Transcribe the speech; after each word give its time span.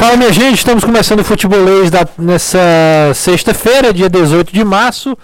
Fala 0.00 0.16
minha 0.16 0.32
gente, 0.32 0.56
estamos 0.56 0.82
começando 0.82 1.20
o 1.20 1.24
futebolês 1.24 1.90
da, 1.90 2.08
nessa 2.16 2.58
sexta-feira, 3.14 3.92
dia 3.92 4.08
18 4.08 4.50
de 4.50 4.64
março. 4.64 5.14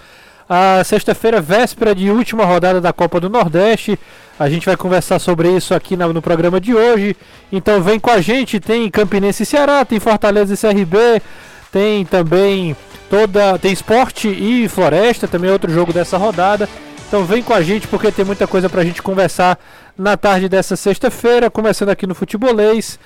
A 0.47 0.83
sexta-feira, 0.83 1.41
véspera 1.41 1.95
de 1.95 2.11
última 2.11 2.45
rodada 2.45 2.79
da 2.79 2.93
Copa 2.93 3.19
do 3.19 3.27
Nordeste. 3.27 3.97
A 4.39 4.47
gente 4.47 4.67
vai 4.67 4.77
conversar 4.77 5.17
sobre 5.17 5.49
isso 5.49 5.73
aqui 5.73 5.97
na, 5.97 6.07
no 6.09 6.21
programa 6.21 6.61
de 6.61 6.75
hoje. 6.75 7.17
Então 7.51 7.81
vem 7.81 7.99
com 7.99 8.11
a 8.11 8.21
gente, 8.21 8.59
tem 8.59 8.87
Campinense 8.91 9.41
e 9.41 9.45
Ceará, 9.47 9.83
tem 9.83 9.99
Fortaleza 9.99 10.53
e 10.53 10.57
CRB, 10.57 11.23
tem 11.71 12.05
também 12.05 12.75
toda. 13.09 13.57
Tem 13.57 13.73
esporte 13.73 14.27
e 14.27 14.69
floresta, 14.69 15.27
também 15.27 15.49
outro 15.49 15.73
jogo 15.73 15.91
dessa 15.91 16.17
rodada. 16.19 16.69
Então 17.07 17.25
vem 17.25 17.41
com 17.41 17.55
a 17.55 17.63
gente 17.63 17.87
porque 17.87 18.11
tem 18.11 18.23
muita 18.23 18.45
coisa 18.45 18.69
pra 18.69 18.83
gente 18.83 19.01
conversar 19.01 19.57
na 19.97 20.15
tarde 20.15 20.47
dessa 20.47 20.75
sexta-feira, 20.75 21.49
começando 21.49 21.89
aqui 21.89 22.05
no 22.05 22.13
Futebolês. 22.13 22.99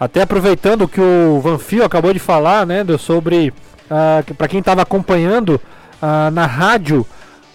Até 0.00 0.22
aproveitando 0.22 0.86
que 0.86 1.00
o 1.00 1.40
Vanfio 1.40 1.84
acabou 1.84 2.12
de 2.12 2.20
falar, 2.20 2.64
né, 2.64 2.84
sobre 2.98 3.52
uh, 3.90 4.34
para 4.34 4.46
quem 4.46 4.60
estava 4.60 4.82
acompanhando 4.82 5.60
uh, 6.00 6.30
na 6.30 6.46
rádio, 6.46 7.04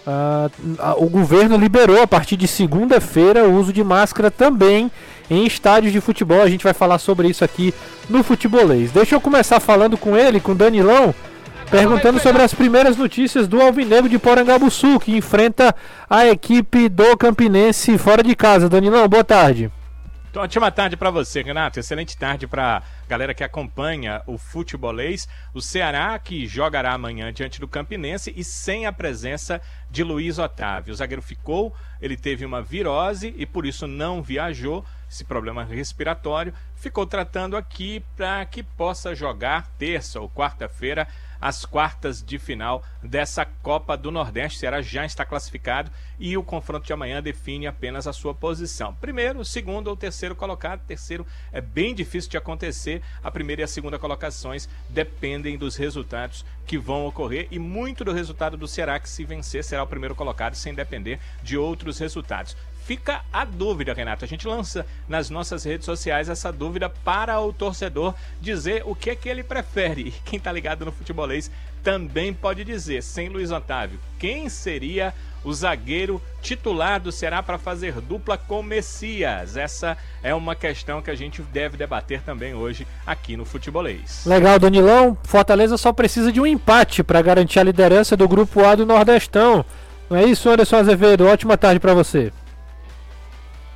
uh, 0.06 1.02
o 1.02 1.08
governo 1.08 1.56
liberou 1.56 2.02
a 2.02 2.06
partir 2.06 2.36
de 2.36 2.46
segunda-feira 2.46 3.44
o 3.44 3.54
uso 3.54 3.72
de 3.72 3.82
máscara 3.82 4.30
também 4.30 4.90
em 5.30 5.46
estádios 5.46 5.92
de 5.92 6.02
futebol. 6.02 6.42
A 6.42 6.48
gente 6.48 6.64
vai 6.64 6.74
falar 6.74 6.98
sobre 6.98 7.28
isso 7.28 7.42
aqui 7.42 7.72
no 8.10 8.22
Futebolês. 8.22 8.92
Deixa 8.92 9.14
eu 9.14 9.20
começar 9.22 9.58
falando 9.58 9.96
com 9.96 10.14
ele, 10.14 10.38
com 10.38 10.52
o 10.52 10.54
Danilão, 10.54 11.14
perguntando 11.70 12.20
sobre 12.20 12.42
as 12.42 12.52
primeiras 12.52 12.94
notícias 12.94 13.48
do 13.48 13.60
Alvinegro 13.62 14.08
de 14.08 14.18
Porangabuçu, 14.18 15.00
que 15.00 15.16
enfrenta 15.16 15.74
a 16.10 16.26
equipe 16.26 16.90
do 16.90 17.16
Campinense 17.16 17.96
fora 17.96 18.22
de 18.22 18.36
casa. 18.36 18.68
Danilão, 18.68 19.08
boa 19.08 19.24
tarde. 19.24 19.70
Então, 20.34 20.42
ótima 20.42 20.68
tarde 20.68 20.96
para 20.96 21.12
você, 21.12 21.42
Renato. 21.42 21.78
Excelente 21.78 22.16
tarde 22.16 22.44
para 22.44 22.82
galera 23.08 23.32
que 23.32 23.44
acompanha 23.44 24.20
o 24.26 24.36
futebolês. 24.36 25.28
O 25.54 25.60
Ceará 25.60 26.18
que 26.18 26.44
jogará 26.44 26.92
amanhã 26.92 27.32
diante 27.32 27.60
do 27.60 27.68
Campinense 27.68 28.34
e 28.36 28.42
sem 28.42 28.84
a 28.84 28.92
presença 28.92 29.62
de 29.88 30.02
Luiz 30.02 30.36
Otávio. 30.40 30.92
O 30.92 30.96
zagueiro 30.96 31.22
ficou, 31.22 31.72
ele 32.02 32.16
teve 32.16 32.44
uma 32.44 32.60
virose 32.60 33.32
e 33.38 33.46
por 33.46 33.64
isso 33.64 33.86
não 33.86 34.24
viajou. 34.24 34.84
Esse 35.08 35.22
problema 35.22 35.62
respiratório 35.62 36.52
ficou 36.74 37.06
tratando 37.06 37.56
aqui 37.56 38.02
para 38.16 38.44
que 38.44 38.64
possa 38.64 39.14
jogar 39.14 39.68
terça 39.78 40.18
ou 40.18 40.28
quarta-feira 40.28 41.06
as 41.40 41.64
quartas 41.64 42.22
de 42.22 42.38
final 42.38 42.84
dessa 43.02 43.44
Copa 43.44 43.96
do 43.96 44.10
Nordeste. 44.10 44.58
O 44.58 44.60
Ceará 44.60 44.82
já 44.82 45.04
está 45.04 45.24
classificado 45.24 45.90
e 46.18 46.36
o 46.36 46.42
confronto 46.42 46.86
de 46.86 46.92
amanhã 46.92 47.22
define 47.22 47.66
apenas 47.66 48.06
a 48.06 48.12
sua 48.12 48.34
posição. 48.34 48.94
Primeiro, 48.94 49.44
segundo 49.44 49.88
ou 49.88 49.96
terceiro 49.96 50.34
colocado. 50.34 50.80
Terceiro 50.86 51.26
é 51.52 51.60
bem 51.60 51.94
difícil 51.94 52.30
de 52.30 52.36
acontecer. 52.36 53.02
A 53.22 53.30
primeira 53.30 53.62
e 53.62 53.64
a 53.64 53.68
segunda 53.68 53.98
colocações 53.98 54.68
dependem 54.88 55.58
dos 55.58 55.76
resultados 55.76 56.44
que 56.66 56.78
vão 56.78 57.06
ocorrer 57.06 57.48
e 57.50 57.58
muito 57.58 58.04
do 58.04 58.12
resultado 58.12 58.56
do 58.56 58.66
Ceará 58.66 58.98
que 58.98 59.08
se 59.08 59.24
vencer 59.24 59.62
será 59.64 59.82
o 59.82 59.86
primeiro 59.86 60.14
colocado 60.14 60.54
sem 60.54 60.74
depender 60.74 61.20
de 61.42 61.56
outros 61.56 61.98
resultados 61.98 62.56
fica 62.84 63.22
a 63.32 63.44
dúvida, 63.44 63.92
Renato. 63.92 64.24
A 64.24 64.28
gente 64.28 64.46
lança 64.46 64.86
nas 65.08 65.30
nossas 65.30 65.64
redes 65.64 65.86
sociais 65.86 66.28
essa 66.28 66.52
dúvida 66.52 66.88
para 66.88 67.40
o 67.40 67.52
torcedor 67.52 68.14
dizer 68.40 68.82
o 68.84 68.94
que 68.94 69.10
é 69.10 69.16
que 69.16 69.28
ele 69.28 69.42
prefere. 69.42 70.08
E 70.08 70.10
quem 70.24 70.36
está 70.36 70.52
ligado 70.52 70.84
no 70.84 70.92
futebolês 70.92 71.50
também 71.82 72.32
pode 72.32 72.64
dizer, 72.64 73.02
sem 73.02 73.28
Luiz 73.28 73.50
Otávio, 73.50 73.98
quem 74.18 74.48
seria 74.48 75.12
o 75.44 75.52
zagueiro 75.52 76.20
titular 76.40 76.98
do 76.98 77.12
Ceará 77.12 77.42
para 77.42 77.58
fazer 77.58 78.00
dupla 78.00 78.38
com 78.38 78.62
Messias? 78.62 79.56
Essa 79.56 79.96
é 80.22 80.34
uma 80.34 80.54
questão 80.54 81.02
que 81.02 81.10
a 81.10 81.14
gente 81.14 81.42
deve 81.42 81.76
debater 81.76 82.22
também 82.22 82.54
hoje 82.54 82.86
aqui 83.06 83.36
no 83.36 83.44
Futebolês. 83.44 84.24
Legal, 84.24 84.58
Danilão. 84.58 85.16
Fortaleza 85.24 85.76
só 85.76 85.92
precisa 85.92 86.32
de 86.32 86.40
um 86.40 86.46
empate 86.46 87.02
para 87.02 87.20
garantir 87.20 87.60
a 87.60 87.64
liderança 87.64 88.16
do 88.16 88.26
grupo 88.26 88.64
A 88.64 88.74
do 88.74 88.86
Nordestão. 88.86 89.64
Não 90.08 90.16
é 90.16 90.24
isso, 90.24 90.48
Anderson 90.48 90.76
Azevedo? 90.76 91.26
Ótima 91.26 91.56
tarde 91.56 91.80
para 91.80 91.94
você. 91.94 92.32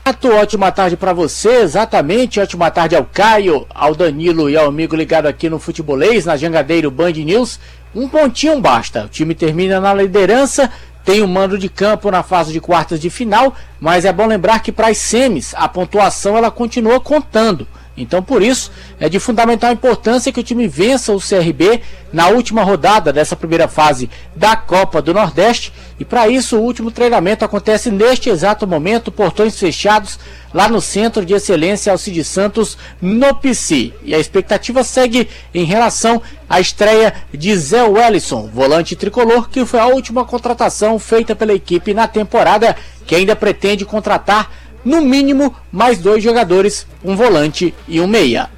Ótima 0.08 0.72
tarde 0.72 0.96
para 0.96 1.12
você, 1.12 1.56
exatamente. 1.56 2.40
Ótima 2.40 2.70
tarde 2.70 2.96
ao 2.96 3.04
Caio, 3.04 3.66
ao 3.68 3.94
Danilo 3.94 4.48
e 4.48 4.56
ao 4.56 4.66
amigo 4.66 4.96
ligado 4.96 5.26
aqui 5.26 5.50
no 5.50 5.58
Futebolês, 5.58 6.24
na 6.24 6.34
Jangadeiro 6.34 6.90
Band 6.90 7.12
News. 7.12 7.60
Um 7.94 8.08
pontinho 8.08 8.58
basta. 8.58 9.04
O 9.04 9.08
time 9.08 9.34
termina 9.34 9.78
na 9.78 9.92
liderança, 9.92 10.72
tem 11.04 11.20
o 11.20 11.24
um 11.24 11.28
mando 11.28 11.58
de 11.58 11.68
campo 11.68 12.10
na 12.10 12.22
fase 12.22 12.54
de 12.54 12.60
quartas 12.60 12.98
de 13.00 13.10
final, 13.10 13.54
mas 13.78 14.06
é 14.06 14.12
bom 14.12 14.26
lembrar 14.26 14.60
que 14.60 14.72
para 14.72 14.88
as 14.88 14.96
semis 14.96 15.54
a 15.54 15.68
pontuação 15.68 16.38
ela 16.38 16.50
continua 16.50 16.98
contando. 16.98 17.68
Então, 18.02 18.22
por 18.22 18.42
isso, 18.42 18.70
é 19.00 19.08
de 19.08 19.18
fundamental 19.18 19.72
importância 19.72 20.32
que 20.32 20.40
o 20.40 20.44
time 20.44 20.68
vença 20.68 21.12
o 21.12 21.20
CRB 21.20 21.80
na 22.12 22.28
última 22.28 22.62
rodada 22.62 23.12
dessa 23.12 23.36
primeira 23.36 23.68
fase 23.68 24.08
da 24.34 24.56
Copa 24.56 25.02
do 25.02 25.12
Nordeste. 25.12 25.72
E 25.98 26.04
para 26.04 26.28
isso, 26.28 26.56
o 26.56 26.62
último 26.62 26.90
treinamento 26.90 27.44
acontece 27.44 27.90
neste 27.90 28.30
exato 28.30 28.66
momento, 28.66 29.10
portões 29.10 29.58
fechados 29.58 30.18
lá 30.54 30.68
no 30.68 30.80
Centro 30.80 31.24
de 31.24 31.34
Excelência 31.34 31.92
Alcide 31.92 32.24
Santos, 32.24 32.78
no 33.00 33.34
PC. 33.34 33.92
E 34.02 34.14
a 34.14 34.18
expectativa 34.18 34.82
segue 34.84 35.28
em 35.52 35.64
relação 35.64 36.22
à 36.48 36.60
estreia 36.60 37.12
de 37.32 37.54
Zé 37.56 37.82
Wellison, 37.82 38.48
volante 38.52 38.96
tricolor, 38.96 39.48
que 39.48 39.66
foi 39.66 39.80
a 39.80 39.86
última 39.86 40.24
contratação 40.24 40.98
feita 40.98 41.36
pela 41.36 41.52
equipe 41.52 41.92
na 41.92 42.06
temporada, 42.06 42.76
que 43.06 43.14
ainda 43.14 43.36
pretende 43.36 43.84
contratar 43.84 44.50
no 44.88 45.02
mínimo 45.02 45.54
mais 45.70 45.98
dois 45.98 46.24
jogadores, 46.24 46.86
um 47.04 47.14
volante 47.14 47.74
e 47.86 48.00
um 48.00 48.06
meia. 48.06 48.48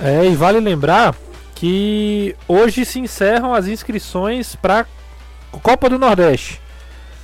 É, 0.00 0.24
e 0.24 0.34
vale 0.34 0.60
lembrar 0.60 1.14
que 1.56 2.36
hoje 2.46 2.84
se 2.84 3.00
encerram 3.00 3.52
as 3.52 3.66
inscrições 3.66 4.54
para 4.54 4.86
Copa 5.62 5.90
do 5.90 5.98
Nordeste. 5.98 6.60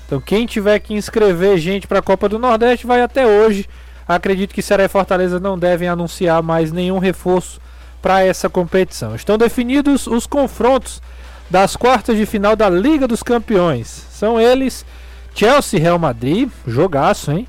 Então 0.07 0.21
quem 0.21 0.45
tiver 0.45 0.79
que 0.81 0.93
inscrever 0.93 1.57
gente 1.59 1.87
para 1.87 2.01
a 2.01 2.03
Copa 2.03 2.29
do 2.29 2.39
Nordeste 2.39 2.87
vai 2.87 3.01
até 3.01 3.27
hoje. 3.27 3.69
Acredito 4.09 4.53
que 4.53 4.63
Ceará 4.63 4.85
e 4.85 4.89
Fortaleza 4.89 5.39
não 5.39 5.57
devem 5.57 5.89
anunciar 5.89 6.43
mais 6.43 6.73
nenhum 6.73 6.99
reforço 6.99 7.61
para 8.01 8.25
essa 8.25 8.51
competição. 8.51 9.15
Estão 9.15 9.39
definidos 9.39 10.09
os 10.09 10.27
confrontos 10.27 11.01
das 11.49 11.77
quartas 11.77 12.17
de 12.17 12.27
final 12.27 12.57
da 12.57 12.69
Liga 12.69 13.07
dos 13.07 13.23
Campeões. 13.23 13.87
São 14.11 14.41
eles 14.41 14.85
Chelsea 15.35 15.79
Real 15.79 15.99
Madrid, 15.99 16.51
jogaço, 16.67 17.31
hein? 17.31 17.47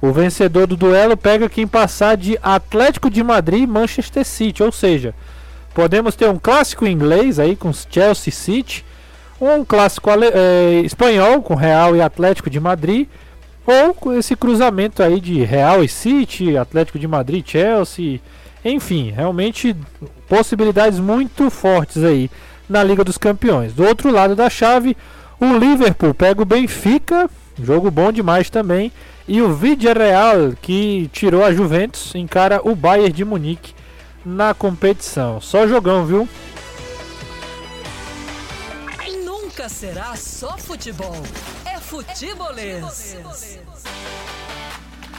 O 0.00 0.12
vencedor 0.12 0.66
do 0.66 0.76
duelo 0.76 1.16
pega 1.16 1.48
quem 1.48 1.66
passar 1.66 2.16
de 2.16 2.38
Atlético 2.42 3.08
de 3.08 3.22
Madrid 3.22 3.62
e 3.62 3.66
Manchester 3.66 4.24
City, 4.24 4.62
ou 4.62 4.70
seja, 4.70 5.14
podemos 5.74 6.14
ter 6.14 6.28
um 6.28 6.38
clássico 6.38 6.86
inglês 6.86 7.38
aí 7.38 7.56
com 7.56 7.72
Chelsea 7.72 8.32
City, 8.32 8.84
um 9.40 9.64
clássico 9.64 10.10
é, 10.10 10.80
espanhol 10.84 11.42
com 11.42 11.54
Real 11.54 11.96
e 11.96 12.00
Atlético 12.00 12.50
de 12.50 12.60
Madrid, 12.60 13.08
ou 13.66 13.92
com 13.94 14.12
esse 14.12 14.36
cruzamento 14.36 15.02
aí 15.02 15.20
de 15.20 15.42
Real 15.42 15.82
e 15.82 15.88
City, 15.88 16.56
Atlético 16.56 16.98
de 16.98 17.08
Madrid, 17.08 17.44
Chelsea, 17.46 18.20
enfim, 18.64 19.10
realmente 19.10 19.76
possibilidades 20.28 21.00
muito 21.00 21.50
fortes 21.50 22.04
aí 22.04 22.30
na 22.68 22.82
Liga 22.82 23.02
dos 23.02 23.18
Campeões. 23.18 23.72
Do 23.72 23.84
outro 23.84 24.10
lado 24.10 24.36
da 24.36 24.50
chave, 24.50 24.96
o 25.40 25.56
Liverpool 25.56 26.14
pega 26.14 26.42
o 26.42 26.46
Benfica, 26.46 27.28
jogo 27.62 27.90
bom 27.90 28.12
demais 28.12 28.50
também 28.50 28.92
e 29.28 29.42
o 29.42 29.52
Villarreal, 29.52 30.52
que 30.62 31.10
tirou 31.12 31.44
a 31.44 31.52
Juventus, 31.52 32.14
encara 32.14 32.60
o 32.62 32.76
Bayern 32.76 33.12
de 33.12 33.24
Munique 33.24 33.74
na 34.24 34.54
competição. 34.54 35.40
Só 35.40 35.66
jogão, 35.66 36.06
viu? 36.06 36.28
Nunca 39.24 39.68
será 39.68 40.14
só 40.14 40.56
futebol. 40.58 41.16
É 41.64 41.78
futebolês. 41.78 43.16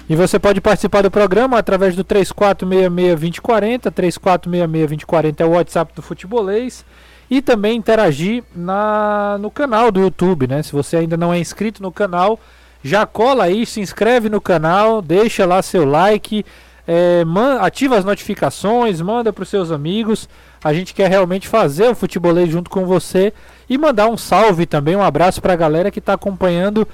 E 0.10 0.16
você 0.16 0.40
pode 0.40 0.62
participar 0.62 1.02
do 1.02 1.12
programa 1.12 1.58
através 1.58 1.94
do 1.96 2.06
3466-2040. 2.06 3.92
3466-2040 3.92 5.42
é 5.42 5.46
o 5.46 5.50
WhatsApp 5.50 5.94
do 5.94 6.02
Futebolês. 6.02 6.86
E 7.30 7.42
também 7.42 7.78
interagir 7.78 8.44
na, 8.56 9.38
no 9.40 9.52
canal 9.52 9.92
do 9.92 10.00
YouTube, 10.00 10.48
né? 10.48 10.64
Se 10.64 10.72
você 10.72 10.98
ainda 10.98 11.18
não 11.18 11.34
é 11.34 11.40
inscrito 11.40 11.84
no 11.84 11.92
canal, 11.92 12.40
já 12.84 13.06
cola 13.06 13.46
aí, 13.46 13.66
se 13.66 13.82
inscreve 13.82 14.30
no 14.30 14.40
canal, 14.40 15.02
deixa 15.02 15.46
lá 15.46 15.62
seu 15.62 15.84
like, 15.84 16.46
é, 16.88 17.26
man, 17.26 17.60
ativa 17.60 17.98
as 17.98 18.06
notificações, 18.06 19.02
manda 19.02 19.34
para 19.34 19.44
os 19.44 19.50
seus 19.50 19.72
amigos. 19.72 20.30
A 20.64 20.74
gente 20.74 20.94
quer 20.94 21.10
realmente 21.10 21.48
fazer 21.48 21.90
o 21.90 21.96
futebolês 21.96 22.50
junto 22.50 22.70
com 22.70 22.86
você 22.86 23.34
e 23.70 23.78
mandar 23.78 24.08
um 24.08 24.16
salve 24.16 24.66
também, 24.66 24.96
um 24.96 25.04
abraço 25.04 25.42
para 25.42 25.54
a 25.54 25.58
galera 25.58 25.92
que 25.92 26.00
está 26.00 26.14
acompanhando 26.14 26.88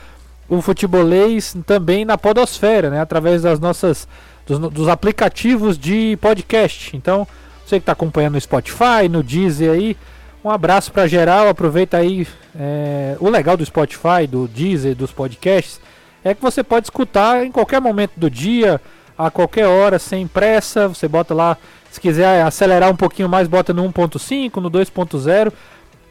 o 0.49 0.61
futebolês 0.61 1.55
também 1.65 2.05
na 2.05 2.17
podosfera, 2.17 2.89
né? 2.89 2.99
Através 2.99 3.43
das 3.43 3.59
nossas 3.59 4.07
dos, 4.45 4.59
dos 4.59 4.87
aplicativos 4.87 5.77
de 5.77 6.17
podcast. 6.19 6.95
Então, 6.97 7.27
você 7.65 7.77
que 7.77 7.83
está 7.83 7.93
acompanhando 7.93 8.33
no 8.33 8.41
Spotify, 8.41 9.07
no 9.09 9.23
Deezer 9.23 9.71
aí, 9.71 9.97
um 10.43 10.49
abraço 10.49 10.91
para 10.91 11.07
geral. 11.07 11.47
Aproveita 11.47 11.97
aí 11.97 12.27
é, 12.55 13.15
o 13.19 13.29
legal 13.29 13.55
do 13.55 13.65
Spotify, 13.65 14.27
do 14.27 14.47
Deezer, 14.47 14.95
dos 14.95 15.11
podcasts, 15.11 15.79
é 16.23 16.33
que 16.33 16.41
você 16.41 16.63
pode 16.63 16.87
escutar 16.87 17.45
em 17.45 17.51
qualquer 17.51 17.79
momento 17.79 18.13
do 18.17 18.29
dia, 18.29 18.79
a 19.17 19.31
qualquer 19.31 19.67
hora, 19.67 19.97
sem 19.97 20.27
pressa. 20.27 20.87
Você 20.87 21.07
bota 21.07 21.33
lá, 21.33 21.57
se 21.91 21.99
quiser 21.99 22.43
acelerar 22.43 22.91
um 22.91 22.95
pouquinho 22.95 23.29
mais, 23.29 23.47
bota 23.47 23.73
no 23.73 23.83
1.5, 23.91 24.57
no 24.57 24.69
2.0. 24.69 25.53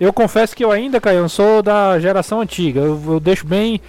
Eu 0.00 0.12
confesso 0.12 0.56
que 0.56 0.64
eu 0.64 0.72
ainda, 0.72 1.00
Caio, 1.00 1.28
sou 1.28 1.62
da 1.62 1.98
geração 2.00 2.40
antiga. 2.40 2.80
Eu, 2.80 3.00
eu, 3.06 3.20
deixo 3.20 3.46
bem 3.46 3.80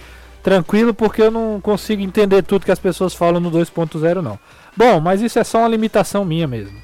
tranquilo 0.42 0.94
porque 0.94 1.22
eu 1.22 1.30
não 1.30 1.60
consigo 1.60 2.02
entender 2.02 2.42
tudo 2.42 2.64
que 2.64 2.70
as 2.70 2.78
pessoas 2.78 3.14
falam 3.14 3.40
no 3.40 3.50
2.0 3.50 4.20
não. 4.20 4.38
Bom, 4.76 5.00
mas 5.00 5.20
isso 5.22 5.38
é 5.38 5.44
só 5.44 5.58
uma 5.58 5.68
limitação 5.68 6.24
minha 6.24 6.46
mesmo. 6.46 6.76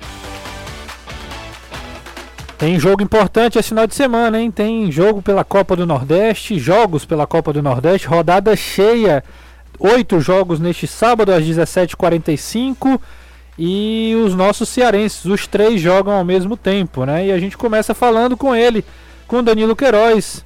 Tem 2.61 2.79
jogo 2.79 3.03
importante 3.03 3.59
esse 3.59 3.71
final 3.71 3.87
de 3.87 3.95
semana, 3.95 4.39
hein? 4.39 4.51
Tem 4.51 4.93
jogo 4.93 5.23
pela 5.23 5.43
Copa 5.43 5.75
do 5.75 5.87
Nordeste, 5.87 6.59
jogos 6.59 7.07
pela 7.07 7.27
Copa 7.27 7.55
do 7.55 7.63
Nordeste, 7.63 8.07
rodada 8.07 8.55
cheia. 8.55 9.25
Oito 9.79 10.21
jogos 10.21 10.61
neste 10.61 10.87
sábado 10.87 11.33
às 11.33 11.43
17h45. 11.43 13.01
E 13.59 14.15
os 14.23 14.35
nossos 14.35 14.69
cearenses, 14.69 15.25
os 15.25 15.47
três 15.47 15.81
jogam 15.81 16.13
ao 16.13 16.23
mesmo 16.23 16.55
tempo, 16.55 17.07
né? 17.07 17.29
E 17.29 17.33
a 17.33 17.39
gente 17.39 17.57
começa 17.57 17.95
falando 17.95 18.37
com 18.37 18.55
ele, 18.55 18.85
com 19.27 19.43
Danilo 19.43 19.75
Queiroz. 19.75 20.45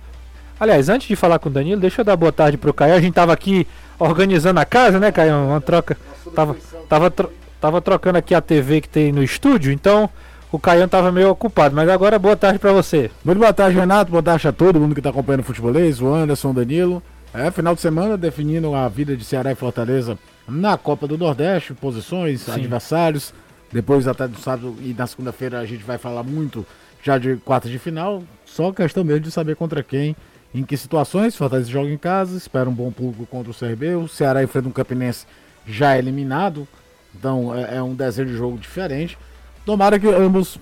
Aliás, 0.60 0.88
antes 0.88 1.08
de 1.08 1.16
falar 1.16 1.40
com 1.40 1.48
o 1.48 1.52
Danilo, 1.52 1.80
deixa 1.80 2.02
eu 2.02 2.04
dar 2.04 2.14
boa 2.14 2.30
tarde 2.30 2.56
pro 2.56 2.72
Caio. 2.72 2.94
A 2.94 3.00
gente 3.00 3.14
tava 3.14 3.32
aqui 3.32 3.66
organizando 3.98 4.60
a 4.60 4.64
casa, 4.64 5.00
né, 5.00 5.10
Caio? 5.10 5.34
Uma 5.34 5.60
troca. 5.60 5.98
Tava, 6.32 6.56
tava, 6.88 7.12
tava 7.60 7.80
trocando 7.80 8.18
aqui 8.18 8.36
a 8.36 8.40
TV 8.40 8.82
que 8.82 8.88
tem 8.88 9.10
no 9.10 9.22
estúdio, 9.24 9.72
então 9.72 10.08
o 10.54 10.58
Caian 10.60 10.84
estava 10.84 11.10
meio 11.10 11.30
ocupado, 11.30 11.74
mas 11.74 11.88
agora 11.88 12.16
boa 12.16 12.36
tarde 12.36 12.60
para 12.60 12.72
você. 12.72 13.10
Muito 13.24 13.38
boa 13.38 13.52
tarde, 13.52 13.76
Renato. 13.76 14.12
Boa 14.12 14.22
tarde 14.22 14.46
a 14.46 14.52
todo 14.52 14.78
mundo 14.78 14.94
que 14.94 15.00
está 15.00 15.10
acompanhando 15.10 15.40
o 15.40 15.42
futebolês, 15.42 16.00
o 16.00 16.06
Anderson, 16.06 16.50
o 16.50 16.54
Danilo. 16.54 17.02
É, 17.34 17.50
final 17.50 17.74
de 17.74 17.80
semana 17.80 18.16
definindo 18.16 18.72
a 18.72 18.88
vida 18.88 19.16
de 19.16 19.24
Ceará 19.24 19.50
e 19.50 19.56
Fortaleza 19.56 20.16
na 20.46 20.78
Copa 20.78 21.08
do 21.08 21.18
Nordeste, 21.18 21.74
posições, 21.74 22.42
Sim. 22.42 22.52
adversários. 22.52 23.34
Depois 23.72 24.06
até 24.06 24.28
do 24.28 24.38
sábado 24.38 24.76
e 24.80 24.94
na 24.96 25.08
segunda-feira 25.08 25.58
a 25.58 25.66
gente 25.66 25.82
vai 25.82 25.98
falar 25.98 26.22
muito 26.22 26.64
já 27.02 27.18
de 27.18 27.34
quartas 27.38 27.72
de 27.72 27.78
final. 27.80 28.22
Só 28.46 28.70
questão 28.70 29.02
mesmo 29.02 29.22
de 29.22 29.32
saber 29.32 29.56
contra 29.56 29.82
quem, 29.82 30.14
em 30.54 30.62
que 30.62 30.76
situações. 30.76 31.34
Fortaleza 31.34 31.68
joga 31.68 31.90
em 31.90 31.98
casa, 31.98 32.36
espera 32.36 32.70
um 32.70 32.74
bom 32.74 32.92
público 32.92 33.26
contra 33.26 33.50
o 33.50 33.54
CRB. 33.54 33.96
O 33.96 34.06
Ceará 34.06 34.40
enfrenta 34.40 34.68
um 34.68 34.72
Campinense 34.72 35.26
já 35.66 35.98
eliminado. 35.98 36.68
Então 37.12 37.52
é, 37.52 37.78
é 37.78 37.82
um 37.82 37.96
desenho 37.96 38.28
de 38.28 38.36
jogo 38.36 38.56
diferente. 38.56 39.18
Tomara 39.64 39.98
que 39.98 40.06
ambos 40.06 40.58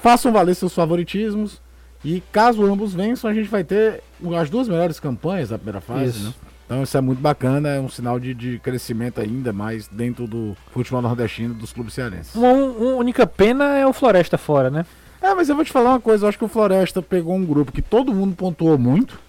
façam 0.00 0.32
valer 0.32 0.54
seus 0.54 0.74
favoritismos. 0.74 1.60
E 2.04 2.20
caso 2.32 2.64
ambos 2.64 2.92
vençam, 2.92 3.30
a 3.30 3.34
gente 3.34 3.48
vai 3.48 3.62
ter 3.62 4.02
as 4.40 4.50
duas 4.50 4.68
melhores 4.68 4.98
campanhas 4.98 5.50
da 5.50 5.56
primeira 5.56 5.80
fase, 5.80 6.18
isso. 6.18 6.24
né? 6.24 6.34
Então 6.66 6.82
isso 6.82 6.96
é 6.96 7.00
muito 7.00 7.20
bacana, 7.20 7.68
é 7.68 7.80
um 7.80 7.88
sinal 7.88 8.18
de, 8.18 8.34
de 8.34 8.58
crescimento 8.58 9.20
ainda 9.20 9.52
mais 9.52 9.86
dentro 9.86 10.26
do 10.26 10.56
futebol 10.72 11.02
nordestino 11.02 11.54
dos 11.54 11.72
clubes 11.72 11.94
cearenses. 11.94 12.34
Uma, 12.34 12.52
uma, 12.52 12.94
única 12.94 13.26
pena 13.26 13.76
é 13.76 13.86
o 13.86 13.92
Floresta 13.92 14.38
fora, 14.38 14.70
né? 14.70 14.86
É, 15.20 15.34
mas 15.34 15.48
eu 15.48 15.54
vou 15.54 15.64
te 15.64 15.70
falar 15.70 15.90
uma 15.90 16.00
coisa, 16.00 16.24
eu 16.24 16.28
acho 16.28 16.38
que 16.38 16.44
o 16.44 16.48
Floresta 16.48 17.00
pegou 17.00 17.36
um 17.36 17.44
grupo 17.44 17.70
que 17.70 17.82
todo 17.82 18.12
mundo 18.12 18.34
pontuou 18.34 18.76
muito. 18.78 19.20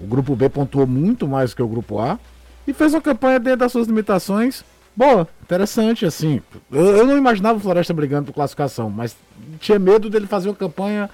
O 0.00 0.06
grupo 0.06 0.34
B 0.34 0.48
pontuou 0.48 0.86
muito 0.86 1.28
mais 1.28 1.52
que 1.54 1.62
o 1.62 1.68
grupo 1.68 2.00
A. 2.00 2.18
E 2.66 2.72
fez 2.72 2.94
uma 2.94 3.02
campanha 3.02 3.38
dentro 3.38 3.60
das 3.60 3.72
suas 3.72 3.86
limitações 3.86 4.64
Boa, 4.96 5.26
interessante, 5.42 6.04
assim. 6.04 6.42
Eu, 6.70 6.98
eu, 6.98 7.06
não 7.06 7.16
imaginava 7.16 7.58
o 7.58 7.60
Floresta 7.60 7.94
brigando 7.94 8.26
por 8.26 8.34
classificação, 8.34 8.90
mas 8.90 9.16
tinha 9.58 9.78
medo 9.78 10.10
dele 10.10 10.26
fazer 10.26 10.48
uma 10.48 10.54
campanha 10.54 11.08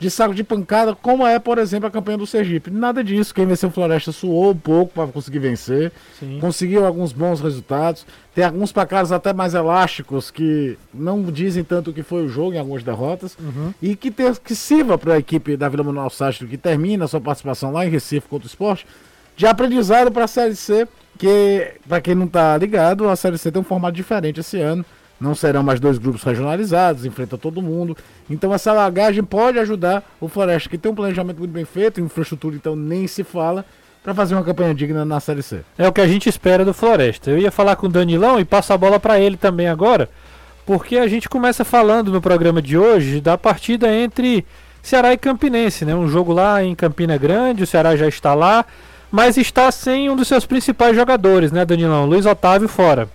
de 0.00 0.10
saco 0.10 0.34
de 0.34 0.42
pancada, 0.42 0.94
como 0.94 1.26
é, 1.26 1.38
por 1.38 1.58
exemplo, 1.58 1.86
a 1.86 1.90
campanha 1.90 2.16
do 2.16 2.26
Sergipe. 2.26 2.70
Nada 2.70 3.04
disso. 3.04 3.34
Quem 3.34 3.44
venceu 3.44 3.68
o 3.68 3.72
Floresta 3.72 4.10
suou 4.10 4.52
um 4.52 4.56
pouco 4.56 4.94
para 4.94 5.06
conseguir 5.12 5.40
vencer. 5.40 5.92
Sim. 6.18 6.38
Conseguiu 6.40 6.86
alguns 6.86 7.12
bons 7.12 7.38
resultados. 7.38 8.06
Tem 8.34 8.42
alguns 8.42 8.72
placares 8.72 9.12
até 9.12 9.34
mais 9.34 9.52
elásticos 9.52 10.30
que 10.30 10.78
não 10.92 11.22
dizem 11.24 11.62
tanto 11.62 11.90
o 11.90 11.92
que 11.92 12.02
foi 12.02 12.24
o 12.24 12.30
jogo 12.30 12.54
em 12.54 12.58
algumas 12.58 12.82
derrotas. 12.82 13.36
Uhum. 13.38 13.74
E 13.82 13.94
que, 13.94 14.10
ter, 14.10 14.38
que 14.38 14.54
sirva 14.54 14.96
para 14.96 15.14
a 15.14 15.18
equipe 15.18 15.54
da 15.54 15.68
Vila 15.68 15.84
Manuel 15.84 16.08
Sastro, 16.08 16.48
que 16.48 16.56
termina 16.56 17.04
a 17.04 17.08
sua 17.08 17.20
participação 17.20 17.70
lá 17.70 17.84
em 17.84 17.90
Recife 17.90 18.26
contra 18.26 18.46
o 18.46 18.48
esporte, 18.48 18.86
de 19.36 19.46
aprendizado 19.46 20.10
para 20.10 20.24
a 20.24 20.28
Série 20.28 20.56
C 20.56 20.88
que, 21.18 21.74
para 21.88 22.00
quem 22.00 22.14
não 22.14 22.26
tá 22.26 22.56
ligado, 22.56 23.08
a 23.08 23.16
Série 23.16 23.38
C 23.38 23.50
tem 23.50 23.60
um 23.60 23.64
formato 23.64 23.94
diferente 23.94 24.40
esse 24.40 24.60
ano. 24.60 24.84
Não 25.20 25.34
serão 25.34 25.62
mais 25.62 25.78
dois 25.78 25.98
grupos 25.98 26.22
regionalizados, 26.22 27.04
enfrenta 27.04 27.36
todo 27.36 27.60
mundo. 27.60 27.94
Então 28.28 28.54
essa 28.54 28.72
lagagem 28.72 29.22
pode 29.22 29.58
ajudar 29.58 30.02
o 30.18 30.28
Floresta, 30.28 30.70
que 30.70 30.78
tem 30.78 30.90
um 30.90 30.94
planejamento 30.94 31.38
muito 31.38 31.52
bem 31.52 31.66
feito, 31.66 32.00
infraestrutura 32.00 32.56
então 32.56 32.74
nem 32.74 33.06
se 33.06 33.22
fala, 33.22 33.66
para 34.02 34.14
fazer 34.14 34.34
uma 34.34 34.42
campanha 34.42 34.74
digna 34.74 35.04
na 35.04 35.20
Série 35.20 35.42
C. 35.42 35.60
É 35.76 35.86
o 35.86 35.92
que 35.92 36.00
a 36.00 36.08
gente 36.08 36.26
espera 36.26 36.64
do 36.64 36.72
Floresta. 36.72 37.30
Eu 37.30 37.38
ia 37.38 37.50
falar 37.50 37.76
com 37.76 37.86
o 37.86 37.90
Danilão 37.90 38.40
e 38.40 38.46
passo 38.46 38.72
a 38.72 38.78
bola 38.78 38.98
para 38.98 39.20
ele 39.20 39.36
também 39.36 39.68
agora, 39.68 40.08
porque 40.64 40.96
a 40.96 41.06
gente 41.06 41.28
começa 41.28 41.66
falando 41.66 42.10
no 42.10 42.22
programa 42.22 42.62
de 42.62 42.78
hoje 42.78 43.20
da 43.20 43.36
partida 43.36 43.92
entre 43.92 44.46
Ceará 44.82 45.12
e 45.12 45.18
Campinense, 45.18 45.84
né? 45.84 45.94
Um 45.94 46.08
jogo 46.08 46.32
lá 46.32 46.64
em 46.64 46.74
Campina 46.74 47.18
Grande, 47.18 47.64
o 47.64 47.66
Ceará 47.66 47.94
já 47.94 48.08
está 48.08 48.32
lá 48.32 48.64
mas 49.10 49.36
está 49.36 49.70
sem 49.70 50.08
um 50.08 50.16
dos 50.16 50.28
seus 50.28 50.46
principais 50.46 50.94
jogadores, 50.94 51.52
né, 51.52 51.64
Danilão? 51.64 52.06
Luiz 52.06 52.26
Otávio 52.26 52.68
fora. 52.68 53.08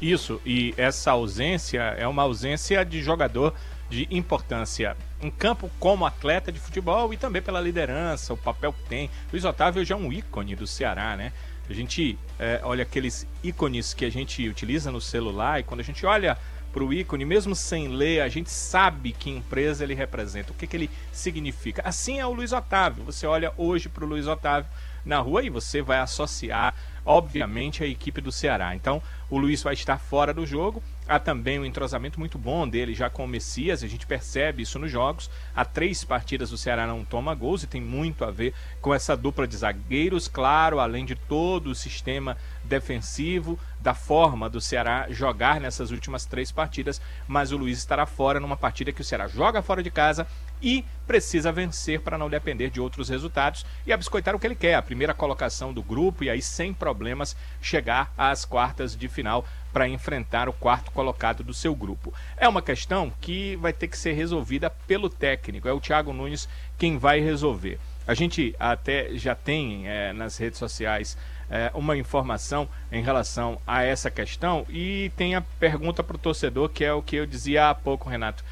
Isso, 0.00 0.40
e 0.44 0.74
essa 0.76 1.12
ausência 1.12 1.80
é 1.96 2.06
uma 2.06 2.22
ausência 2.22 2.84
de 2.84 3.02
jogador 3.02 3.54
de 3.88 4.08
importância 4.10 4.96
em 5.20 5.30
campo 5.30 5.70
como 5.78 6.06
atleta 6.06 6.50
de 6.50 6.58
futebol 6.58 7.12
e 7.12 7.16
também 7.16 7.42
pela 7.42 7.60
liderança, 7.60 8.32
o 8.32 8.36
papel 8.36 8.72
que 8.72 8.82
tem. 8.88 9.10
Luiz 9.30 9.44
Otávio 9.44 9.84
já 9.84 9.94
é 9.94 9.98
um 9.98 10.12
ícone 10.12 10.56
do 10.56 10.66
Ceará, 10.66 11.16
né? 11.16 11.32
A 11.68 11.72
gente 11.72 12.18
é, 12.38 12.60
olha 12.64 12.82
aqueles 12.82 13.26
ícones 13.42 13.94
que 13.94 14.04
a 14.04 14.10
gente 14.10 14.48
utiliza 14.48 14.90
no 14.90 15.00
celular 15.00 15.60
e 15.60 15.62
quando 15.62 15.80
a 15.80 15.84
gente 15.84 16.04
olha 16.04 16.36
para 16.72 16.82
o 16.82 16.92
ícone, 16.92 17.24
mesmo 17.24 17.54
sem 17.54 17.88
ler, 17.88 18.22
a 18.22 18.28
gente 18.28 18.50
sabe 18.50 19.12
que 19.12 19.30
empresa 19.30 19.84
ele 19.84 19.94
representa, 19.94 20.52
o 20.52 20.54
que, 20.54 20.66
que 20.66 20.76
ele 20.76 20.90
significa. 21.12 21.82
Assim 21.84 22.18
é 22.18 22.26
o 22.26 22.32
Luiz 22.32 22.52
Otávio. 22.52 23.04
Você 23.04 23.26
olha 23.26 23.52
hoje 23.58 23.90
para 23.90 24.04
o 24.04 24.08
Luiz 24.08 24.26
Otávio, 24.26 24.68
na 25.04 25.18
rua 25.18 25.42
e 25.42 25.50
você 25.50 25.82
vai 25.82 25.98
associar, 25.98 26.74
obviamente, 27.04 27.82
a 27.82 27.86
equipe 27.86 28.20
do 28.20 28.32
Ceará. 28.32 28.74
Então, 28.74 29.02
o 29.28 29.38
Luiz 29.38 29.62
vai 29.62 29.74
estar 29.74 29.98
fora 29.98 30.32
do 30.32 30.46
jogo. 30.46 30.82
Há 31.08 31.18
também 31.18 31.58
um 31.58 31.64
entrosamento 31.64 32.18
muito 32.18 32.38
bom 32.38 32.68
dele 32.68 32.94
já 32.94 33.10
com 33.10 33.24
o 33.24 33.28
Messias, 33.28 33.82
a 33.82 33.88
gente 33.88 34.06
percebe 34.06 34.62
isso 34.62 34.78
nos 34.78 34.90
jogos. 34.90 35.30
Há 35.54 35.64
três 35.64 36.04
partidas 36.04 36.52
o 36.52 36.58
Ceará 36.58 36.86
não 36.86 37.04
toma 37.04 37.34
gols 37.34 37.62
e 37.62 37.66
tem 37.66 37.80
muito 37.80 38.24
a 38.24 38.30
ver 38.30 38.54
com 38.80 38.94
essa 38.94 39.16
dupla 39.16 39.46
de 39.46 39.56
zagueiros, 39.56 40.28
claro, 40.28 40.78
além 40.78 41.04
de 41.04 41.16
todo 41.16 41.68
o 41.68 41.74
sistema 41.74 42.36
defensivo, 42.64 43.58
da 43.82 43.94
forma 43.94 44.48
do 44.48 44.60
Ceará 44.60 45.06
jogar 45.10 45.60
nessas 45.60 45.90
últimas 45.90 46.24
três 46.24 46.52
partidas, 46.52 47.00
mas 47.26 47.50
o 47.50 47.56
Luiz 47.56 47.78
estará 47.78 48.06
fora 48.06 48.38
numa 48.38 48.56
partida 48.56 48.92
que 48.92 49.00
o 49.00 49.04
Ceará 49.04 49.26
joga 49.26 49.60
fora 49.60 49.82
de 49.82 49.90
casa 49.90 50.26
e 50.62 50.84
precisa 51.06 51.50
vencer 51.50 52.00
para 52.00 52.16
não 52.16 52.30
depender 52.30 52.70
de 52.70 52.80
outros 52.80 53.08
resultados 53.08 53.66
e 53.84 53.92
abiscoitar 53.92 54.34
o 54.34 54.38
que 54.38 54.46
ele 54.46 54.54
quer, 54.54 54.76
a 54.76 54.82
primeira 54.82 55.12
colocação 55.12 55.72
do 55.72 55.82
grupo 55.82 56.22
e 56.22 56.30
aí 56.30 56.40
sem 56.40 56.72
problemas 56.72 57.36
chegar 57.60 58.12
às 58.16 58.44
quartas 58.44 58.96
de 58.96 59.08
final 59.08 59.44
para 59.72 59.88
enfrentar 59.88 60.48
o 60.48 60.52
quarto 60.52 60.92
colocado 60.92 61.42
do 61.42 61.52
seu 61.52 61.74
grupo. 61.74 62.14
É 62.36 62.48
uma 62.48 62.62
questão 62.62 63.12
que 63.20 63.56
vai 63.56 63.72
ter 63.72 63.88
que 63.88 63.98
ser 63.98 64.12
resolvida 64.12 64.70
pelo 64.70 65.10
técnico, 65.10 65.68
é 65.68 65.72
o 65.72 65.80
Thiago 65.80 66.12
Nunes 66.12 66.48
quem 66.78 66.96
vai 66.98 67.20
resolver. 67.20 67.80
A 68.06 68.14
gente 68.14 68.54
até 68.58 69.14
já 69.14 69.34
tem 69.34 69.88
é, 69.88 70.12
nas 70.12 70.36
redes 70.36 70.58
sociais 70.58 71.16
é, 71.52 71.70
uma 71.74 71.94
informação 71.98 72.66
em 72.90 73.02
relação 73.02 73.60
a 73.66 73.82
essa 73.82 74.10
questão 74.10 74.64
e 74.70 75.12
tem 75.18 75.34
a 75.34 75.42
pergunta 75.42 76.02
para 76.02 76.16
o 76.16 76.18
torcedor, 76.18 76.70
que 76.70 76.82
é 76.82 76.94
o 76.94 77.02
que 77.02 77.16
eu 77.16 77.26
dizia 77.26 77.68
há 77.68 77.74
pouco, 77.74 78.08
Renato. 78.08 78.42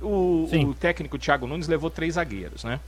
O, 0.00 0.48
o, 0.52 0.74
técnico 0.74 1.18
Thiago 1.18 1.48
Nunes 1.48 1.66
levou 1.66 1.90
três 1.90 2.14
zagueiros, 2.14 2.62
né? 2.62 2.78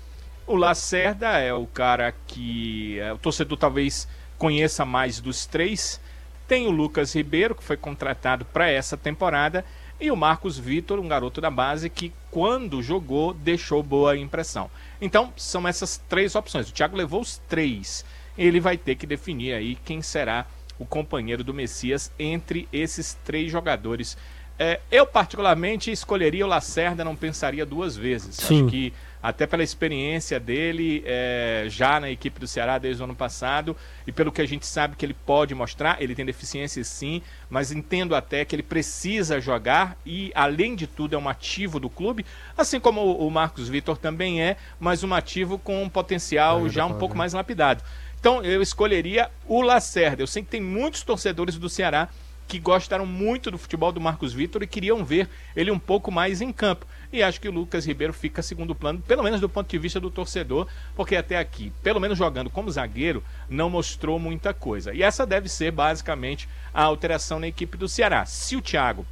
O 0.46 0.54
Lacerda 0.54 1.38
é 1.38 1.52
o 1.52 1.66
cara 1.66 2.14
que 2.28 3.00
é, 3.00 3.12
o 3.12 3.18
torcedor 3.18 3.58
talvez 3.58 4.06
conheça 4.38 4.84
mais 4.84 5.18
dos 5.18 5.44
três. 5.46 6.00
Tem 6.46 6.68
o 6.68 6.70
Lucas 6.70 7.12
Ribeiro, 7.12 7.56
que 7.56 7.64
foi 7.64 7.76
contratado 7.76 8.44
para 8.44 8.70
essa 8.70 8.96
temporada, 8.96 9.64
e 10.00 10.12
o 10.12 10.16
Marcos 10.16 10.56
Vitor, 10.58 11.00
um 11.00 11.08
garoto 11.08 11.40
da 11.40 11.50
base 11.50 11.90
que, 11.90 12.12
quando 12.30 12.82
jogou, 12.82 13.34
deixou 13.34 13.82
boa 13.82 14.16
impressão. 14.16 14.70
Então, 15.00 15.32
são 15.36 15.66
essas 15.66 15.98
três 16.08 16.36
opções. 16.36 16.68
O 16.68 16.72
Thiago 16.72 16.96
levou 16.96 17.20
os 17.20 17.38
três. 17.48 18.04
Ele 18.40 18.58
vai 18.58 18.76
ter 18.76 18.94
que 18.94 19.06
definir 19.06 19.52
aí 19.52 19.76
quem 19.84 20.00
será 20.02 20.46
o 20.78 20.86
companheiro 20.86 21.44
do 21.44 21.52
Messias 21.52 22.10
entre 22.18 22.66
esses 22.72 23.14
três 23.22 23.52
jogadores 23.52 24.16
é, 24.62 24.78
eu, 24.90 25.06
particularmente, 25.06 25.90
escolheria 25.90 26.44
o 26.44 26.48
Lacerda, 26.48 27.02
não 27.02 27.16
pensaria 27.16 27.64
duas 27.64 27.96
vezes. 27.96 28.36
Sim. 28.36 28.60
Acho 28.60 28.70
que, 28.70 28.92
até 29.22 29.46
pela 29.46 29.62
experiência 29.62 30.38
dele, 30.38 31.02
é, 31.06 31.64
já 31.66 31.98
na 31.98 32.10
equipe 32.10 32.38
do 32.38 32.46
Ceará 32.46 32.76
desde 32.76 33.00
o 33.00 33.04
ano 33.04 33.14
passado, 33.14 33.74
e 34.06 34.12
pelo 34.12 34.30
que 34.30 34.42
a 34.42 34.46
gente 34.46 34.66
sabe 34.66 34.96
que 34.96 35.06
ele 35.06 35.14
pode 35.14 35.54
mostrar, 35.54 35.96
ele 36.02 36.14
tem 36.14 36.26
deficiências 36.26 36.88
sim, 36.88 37.22
mas 37.48 37.72
entendo 37.72 38.14
até 38.14 38.44
que 38.44 38.54
ele 38.54 38.62
precisa 38.62 39.40
jogar 39.40 39.96
e, 40.04 40.30
além 40.34 40.76
de 40.76 40.86
tudo, 40.86 41.16
é 41.16 41.18
um 41.18 41.26
ativo 41.26 41.80
do 41.80 41.88
clube, 41.88 42.26
assim 42.54 42.78
como 42.78 43.16
o 43.16 43.30
Marcos 43.30 43.66
Vitor 43.66 43.96
também 43.96 44.42
é, 44.42 44.58
mas 44.78 45.02
um 45.02 45.14
ativo 45.14 45.58
com 45.58 45.82
um 45.82 45.88
potencial 45.88 46.68
já 46.68 46.84
um 46.84 46.98
pouco 46.98 47.16
mais 47.16 47.32
lapidado. 47.32 47.82
Então, 48.20 48.44
eu 48.44 48.60
escolheria 48.60 49.30
o 49.48 49.62
Lacerda. 49.62 50.22
Eu 50.22 50.26
sei 50.26 50.42
que 50.42 50.50
tem 50.50 50.60
muitos 50.60 51.02
torcedores 51.02 51.56
do 51.56 51.70
Ceará 51.70 52.08
que 52.46 52.58
gostaram 52.58 53.06
muito 53.06 53.48
do 53.48 53.56
futebol 53.56 53.92
do 53.92 54.00
Marcos 54.00 54.32
Vitor 54.32 54.62
e 54.62 54.66
queriam 54.66 55.04
ver 55.04 55.28
ele 55.54 55.70
um 55.70 55.78
pouco 55.78 56.10
mais 56.10 56.40
em 56.40 56.52
campo. 56.52 56.84
E 57.12 57.22
acho 57.22 57.40
que 57.40 57.48
o 57.48 57.52
Lucas 57.52 57.86
Ribeiro 57.86 58.12
fica 58.12 58.42
segundo 58.42 58.74
plano, 58.74 59.00
pelo 59.00 59.22
menos 59.22 59.40
do 59.40 59.48
ponto 59.48 59.70
de 59.70 59.78
vista 59.78 60.00
do 60.00 60.10
torcedor, 60.10 60.66
porque 60.96 61.14
até 61.14 61.38
aqui, 61.38 61.72
pelo 61.80 62.00
menos 62.00 62.18
jogando 62.18 62.50
como 62.50 62.70
zagueiro, 62.70 63.22
não 63.48 63.70
mostrou 63.70 64.18
muita 64.18 64.52
coisa. 64.52 64.92
E 64.92 65.00
essa 65.00 65.24
deve 65.24 65.48
ser 65.48 65.70
basicamente 65.70 66.48
a 66.74 66.82
alteração 66.82 67.38
na 67.38 67.46
equipe 67.46 67.78
do 67.78 67.88
Ceará. 67.88 68.26
Se 68.26 68.56
o 68.56 68.60
Thiago 68.60 69.06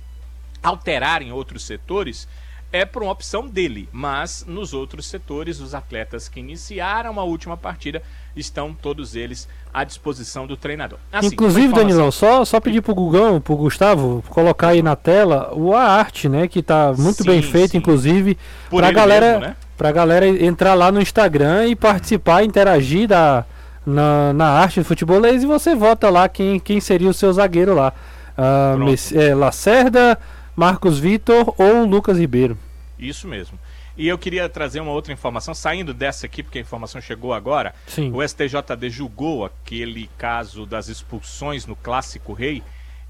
alterar 0.60 1.22
em 1.22 1.30
outros 1.30 1.64
setores, 1.64 2.26
é 2.72 2.84
por 2.84 3.02
uma 3.02 3.12
opção 3.12 3.46
dele, 3.46 3.88
mas 3.90 4.44
nos 4.46 4.74
outros 4.74 5.06
setores, 5.06 5.60
os 5.60 5.74
atletas 5.74 6.28
que 6.28 6.40
iniciaram 6.40 7.18
a 7.18 7.24
última 7.24 7.56
partida 7.56 8.02
estão 8.40 8.74
todos 8.74 9.14
eles 9.14 9.48
à 9.72 9.84
disposição 9.84 10.46
do 10.46 10.56
treinador. 10.56 10.98
Assim, 11.12 11.28
Inclusive, 11.28 11.72
Danilão, 11.72 12.10
só, 12.10 12.44
só 12.44 12.60
pedir 12.60 12.80
pro 12.80 12.94
Gugão, 12.94 13.40
pro 13.40 13.56
Gustavo, 13.56 14.22
colocar 14.28 14.68
aí 14.68 14.82
na 14.82 14.96
tela 14.96 15.52
o 15.54 15.74
a 15.74 15.82
arte, 15.82 16.28
né? 16.28 16.48
Que 16.48 16.62
tá 16.62 16.92
muito 16.96 17.22
sim, 17.22 17.28
bem 17.28 17.42
feito, 17.42 17.72
sim. 17.72 17.78
inclusive, 17.78 18.38
Por 18.70 18.80
pra 18.80 18.90
galera, 18.90 19.26
mesmo, 19.26 19.40
né? 19.40 19.56
pra 19.76 19.92
galera 19.92 20.26
entrar 20.26 20.74
lá 20.74 20.90
no 20.90 21.00
Instagram 21.00 21.66
e 21.66 21.76
participar, 21.76 22.42
interagir 22.42 23.08
da, 23.08 23.44
na, 23.84 24.32
na 24.32 24.46
arte 24.46 24.80
do 24.80 24.84
futebolês 24.84 25.42
e 25.42 25.46
você 25.46 25.74
vota 25.74 26.10
lá 26.10 26.28
quem, 26.28 26.58
quem 26.58 26.80
seria 26.80 27.10
o 27.10 27.14
seu 27.14 27.32
zagueiro 27.32 27.74
lá. 27.74 27.92
Uh, 28.36 29.18
é, 29.18 29.34
Lacerda, 29.34 30.18
Marcos 30.54 30.98
Vitor 30.98 31.54
ou 31.58 31.84
Lucas 31.84 32.18
Ribeiro. 32.18 32.56
Isso 32.98 33.26
mesmo. 33.26 33.58
E 33.98 34.06
eu 34.06 34.16
queria 34.16 34.48
trazer 34.48 34.80
uma 34.80 34.92
outra 34.92 35.12
informação, 35.12 35.52
saindo 35.52 35.92
dessa 35.92 36.24
aqui, 36.24 36.40
porque 36.40 36.58
a 36.58 36.60
informação 36.60 37.00
chegou 37.00 37.34
agora. 37.34 37.74
Sim. 37.88 38.12
O 38.14 38.26
STJD 38.26 38.88
julgou 38.88 39.44
aquele 39.44 40.08
caso 40.16 40.64
das 40.64 40.86
expulsões 40.86 41.66
no 41.66 41.74
Clássico 41.74 42.32
Rei 42.32 42.62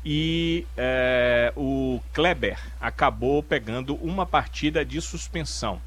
e 0.02 0.66
é, 0.78 1.52
o 1.54 2.00
Kleber 2.14 2.58
acabou 2.80 3.42
pegando 3.42 3.96
uma 3.96 4.24
partida 4.24 4.82
de 4.82 4.98
suspensão. 5.02 5.78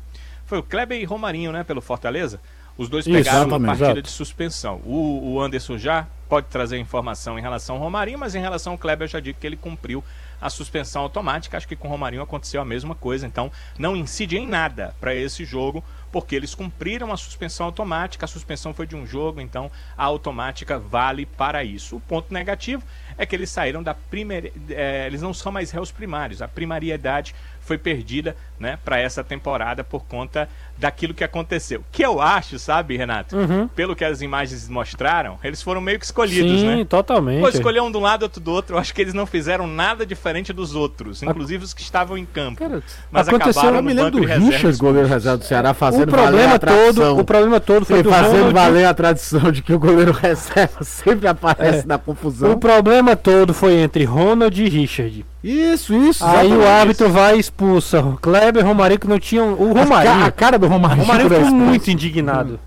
Foi 0.46 0.60
o 0.60 0.64
Kleber 0.64 1.02
e 1.02 1.04
Romarinho, 1.04 1.52
né, 1.52 1.64
pelo 1.64 1.82
Fortaleza? 1.82 2.40
Os 2.78 2.88
dois 2.88 3.06
pegaram 3.06 3.48
uma 3.48 3.76
partida 3.76 4.02
de 4.04 4.10
suspensão. 4.10 4.82
O, 4.86 5.34
o 5.34 5.42
Anderson 5.42 5.80
já 5.80 6.08
pode 6.30 6.48
trazer 6.48 6.78
informação 6.78 7.40
em 7.40 7.42
relação 7.42 7.76
ao 7.76 7.82
Romarinho, 7.82 8.20
mas 8.20 8.36
em 8.36 8.40
relação 8.40 8.74
ao 8.74 8.78
Kleber 8.78 9.06
eu 9.06 9.12
já 9.12 9.20
digo 9.20 9.40
que 9.40 9.48
ele 9.48 9.58
cumpriu 9.58 10.04
a 10.42 10.50
suspensão 10.50 11.04
automática. 11.04 11.56
Acho 11.56 11.68
que 11.68 11.76
com 11.76 11.88
o 11.88 11.92
Romarinho 11.92 12.24
aconteceu 12.24 12.62
a 12.62 12.66
mesma 12.66 12.96
coisa, 12.96 13.28
então 13.28 13.52
não 13.78 13.96
incide 13.96 14.38
em 14.38 14.48
nada 14.48 14.96
para 15.00 15.14
esse 15.14 15.46
jogo, 15.46 15.84
porque 16.12 16.36
eles 16.36 16.56
cumpriram 16.56 17.12
a 17.12 17.18
suspensão 17.18 17.66
automática. 17.68 18.26
A 18.26 18.28
suspensão 18.28 18.74
foi 18.74 18.88
de 18.88 18.96
um 18.96 19.06
jogo, 19.06 19.40
então 19.40 19.72
a 19.98 20.04
automática 20.04 20.78
vale 20.80 21.26
para 21.26 21.64
isso. 21.64 21.96
O 21.96 22.02
ponto 22.02 22.34
negativo 22.34 22.84
é 23.18 23.26
que 23.26 23.36
eles 23.36 23.50
saíram 23.50 23.84
da 23.84 23.94
primeira. 23.94 24.52
É, 24.70 25.06
eles 25.08 25.22
não 25.22 25.34
são 25.34 25.52
mais 25.52 25.72
réus 25.72 25.92
primários. 25.92 26.42
A 26.42 26.48
primariedade 26.48 27.36
foi 27.62 27.78
perdida 27.78 28.36
né, 28.60 28.78
para 28.84 29.00
essa 29.00 29.24
temporada 29.24 29.84
por 29.84 30.04
conta 30.06 30.50
daquilo 30.82 31.14
que 31.14 31.24
aconteceu. 31.24 31.84
Que 31.92 32.04
eu 32.04 32.20
acho, 32.20 32.58
sabe, 32.58 32.98
Renato? 32.98 33.38
Uhum. 33.38 33.68
Pelo 33.68 33.96
que 33.96 34.04
as 34.04 34.22
imagens 34.22 34.68
mostraram, 34.68 35.38
eles 35.44 35.62
foram 35.62 35.80
meio 35.80 36.00
que 36.00 36.06
escolhidos, 36.06 36.60
Sim, 36.60 36.68
né? 36.68 36.78
Sim, 36.78 36.86
totalmente. 36.86 37.42
Pô, 37.42 37.50
escolher 37.50 37.82
um 37.82 37.92
de 37.92 37.98
um 37.98 38.02
lado, 38.02 38.24
outro 38.24 38.42
do 38.42 38.52
outro. 38.52 38.76
Eu 38.76 38.80
acho 38.80 38.94
que 38.94 39.00
eles 39.00 39.14
não 39.14 39.28
fizeram 39.28 39.68
nada 39.68 40.06
diferente 40.06 40.52
dos 40.52 40.74
outros, 40.74 41.22
inclusive 41.22 41.64
os 41.64 41.74
que 41.74 41.82
estavam 41.82 42.18
em 42.18 42.26
campo. 42.26 42.58
Cara, 42.58 42.82
mas 43.12 43.28
aconteceu, 43.28 43.62
acabaram 43.62 43.78
eu 43.78 43.84
me 43.84 43.94
lembro 43.94 44.12
do 44.12 44.26
Richard, 44.26 44.78
goleiro 44.80 45.08
reserva 45.08 45.38
do 45.38 45.46
Ceará, 45.46 45.74
fazendo 45.76 46.10
o 46.10 46.12
problema 46.12 46.58
todo, 46.58 47.20
O 47.20 47.24
problema 47.24 47.60
todo 47.60 47.86
foi, 47.86 48.02
foi 48.02 48.12
fazendo 48.12 48.46
Ronald... 48.46 48.54
valer 48.54 48.86
a 48.86 48.94
tradição 48.94 49.52
de 49.52 49.62
que 49.62 49.74
o 49.74 49.80
goleiro 49.80 50.12
reserva 50.20 50.84
sempre 50.84 51.28
aparece 51.28 51.84
é. 51.84 51.86
na 51.86 52.00
confusão. 52.00 52.52
O 52.52 52.58
problema 52.58 53.16
todo 53.16 53.54
foi 53.54 53.76
entre 53.76 54.04
Ronald 54.04 54.60
e 54.60 54.68
Richard. 54.68 55.26
Isso, 55.44 55.94
isso. 55.96 56.24
Aí 56.24 56.54
o 56.54 56.68
árbitro 56.68 57.08
isso. 57.08 57.16
vai 57.16 57.38
e 57.38 57.40
expulsa 57.40 58.02
Kleber 58.22 58.64
e 58.64 58.66
Romarinho 58.66 59.00
que 59.00 59.08
não 59.08 59.20
tinham. 59.20 59.54
O 59.54 59.74
Romarinho. 59.74 60.26
A, 60.26 60.32
cara 60.32 60.58
do 60.60 60.68
Romarinho. 60.72 61.04
O 61.04 61.06
Romarinho 61.06 61.30
ficou 61.30 61.52
muito 61.52 61.92
indignado. 61.92 62.60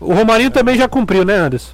O 0.00 0.14
Romarinho 0.14 0.50
também 0.50 0.76
já 0.76 0.88
cumpriu, 0.88 1.24
né, 1.24 1.36
Anderson? 1.36 1.72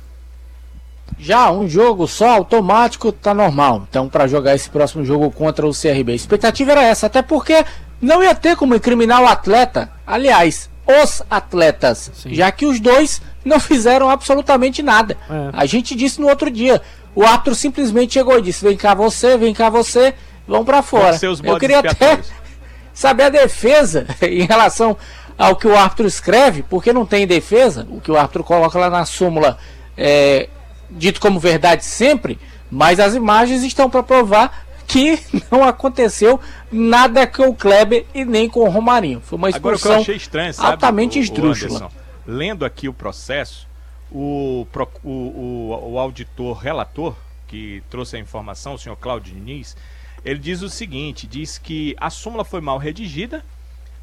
Já 1.18 1.50
um 1.50 1.68
jogo 1.68 2.06
só 2.06 2.30
automático 2.30 3.12
tá 3.12 3.32
normal. 3.32 3.86
Então, 3.88 4.08
para 4.08 4.26
jogar 4.26 4.54
esse 4.54 4.68
próximo 4.68 5.04
jogo 5.04 5.30
contra 5.30 5.66
o 5.66 5.70
CRB, 5.72 6.12
a 6.12 6.16
expectativa 6.16 6.72
era 6.72 6.82
essa, 6.82 7.06
até 7.06 7.22
porque 7.22 7.64
não 8.00 8.22
ia 8.22 8.34
ter 8.34 8.56
como 8.56 8.74
incriminar 8.74 9.22
o 9.22 9.26
atleta. 9.26 9.90
Aliás, 10.06 10.68
os 10.86 11.22
atletas, 11.30 12.10
Sim. 12.14 12.34
já 12.34 12.50
que 12.52 12.66
os 12.66 12.80
dois 12.80 13.22
não 13.44 13.58
fizeram 13.58 14.10
absolutamente 14.10 14.82
nada. 14.82 15.16
É. 15.30 15.50
A 15.52 15.66
gente 15.66 15.94
disse 15.94 16.20
no 16.20 16.28
outro 16.28 16.50
dia, 16.50 16.82
o 17.14 17.24
árbitro 17.24 17.54
simplesmente 17.54 18.14
chegou 18.14 18.38
e 18.38 18.42
disse: 18.42 18.64
"Vem 18.64 18.76
cá 18.76 18.94
você, 18.94 19.36
vem 19.38 19.54
cá 19.54 19.70
você, 19.70 20.14
vão 20.46 20.64
para 20.64 20.82
fora". 20.82 21.18
Eu 21.42 21.58
queria 21.58 21.78
até 21.80 22.20
saber 22.92 23.24
a 23.24 23.28
defesa 23.30 24.06
em 24.22 24.44
relação 24.44 24.96
ao 25.38 25.56
que 25.56 25.66
o 25.66 25.76
árbitro 25.76 26.06
escreve, 26.06 26.62
porque 26.62 26.92
não 26.92 27.04
tem 27.04 27.26
defesa, 27.26 27.86
o 27.90 28.00
que 28.00 28.10
o 28.10 28.16
árbitro 28.16 28.42
coloca 28.42 28.78
lá 28.78 28.88
na 28.88 29.04
súmula 29.04 29.58
é 29.96 30.48
dito 30.90 31.20
como 31.20 31.40
verdade 31.40 31.84
sempre, 31.84 32.38
mas 32.70 33.00
as 33.00 33.14
imagens 33.14 33.62
estão 33.62 33.90
para 33.90 34.02
provar 34.02 34.66
que 34.86 35.18
não 35.50 35.64
aconteceu 35.64 36.40
nada 36.70 37.26
com 37.26 37.48
o 37.48 37.54
Kleber 37.54 38.06
e 38.14 38.24
nem 38.24 38.48
com 38.48 38.60
o 38.60 38.68
Romarinho. 38.68 39.20
Foi 39.20 39.36
uma 39.36 39.50
expulsão 39.50 39.92
Agora, 39.96 40.12
estranho, 40.12 40.54
sabe, 40.54 40.70
altamente 40.70 41.18
esdrúxula. 41.18 41.90
Lendo 42.26 42.64
aqui 42.64 42.88
o 42.88 42.92
processo, 42.92 43.68
o, 44.10 44.66
o, 45.02 45.10
o, 45.10 45.92
o 45.92 45.98
auditor 45.98 46.56
relator 46.56 47.14
que 47.46 47.82
trouxe 47.88 48.16
a 48.16 48.18
informação, 48.18 48.74
o 48.74 48.78
senhor 48.78 48.96
Claudio 48.96 49.34
Diniz, 49.34 49.76
ele 50.24 50.38
diz 50.38 50.62
o 50.62 50.68
seguinte: 50.68 51.26
diz 51.26 51.58
que 51.58 51.94
a 52.00 52.10
súmula 52.10 52.44
foi 52.44 52.60
mal 52.60 52.78
redigida, 52.78 53.44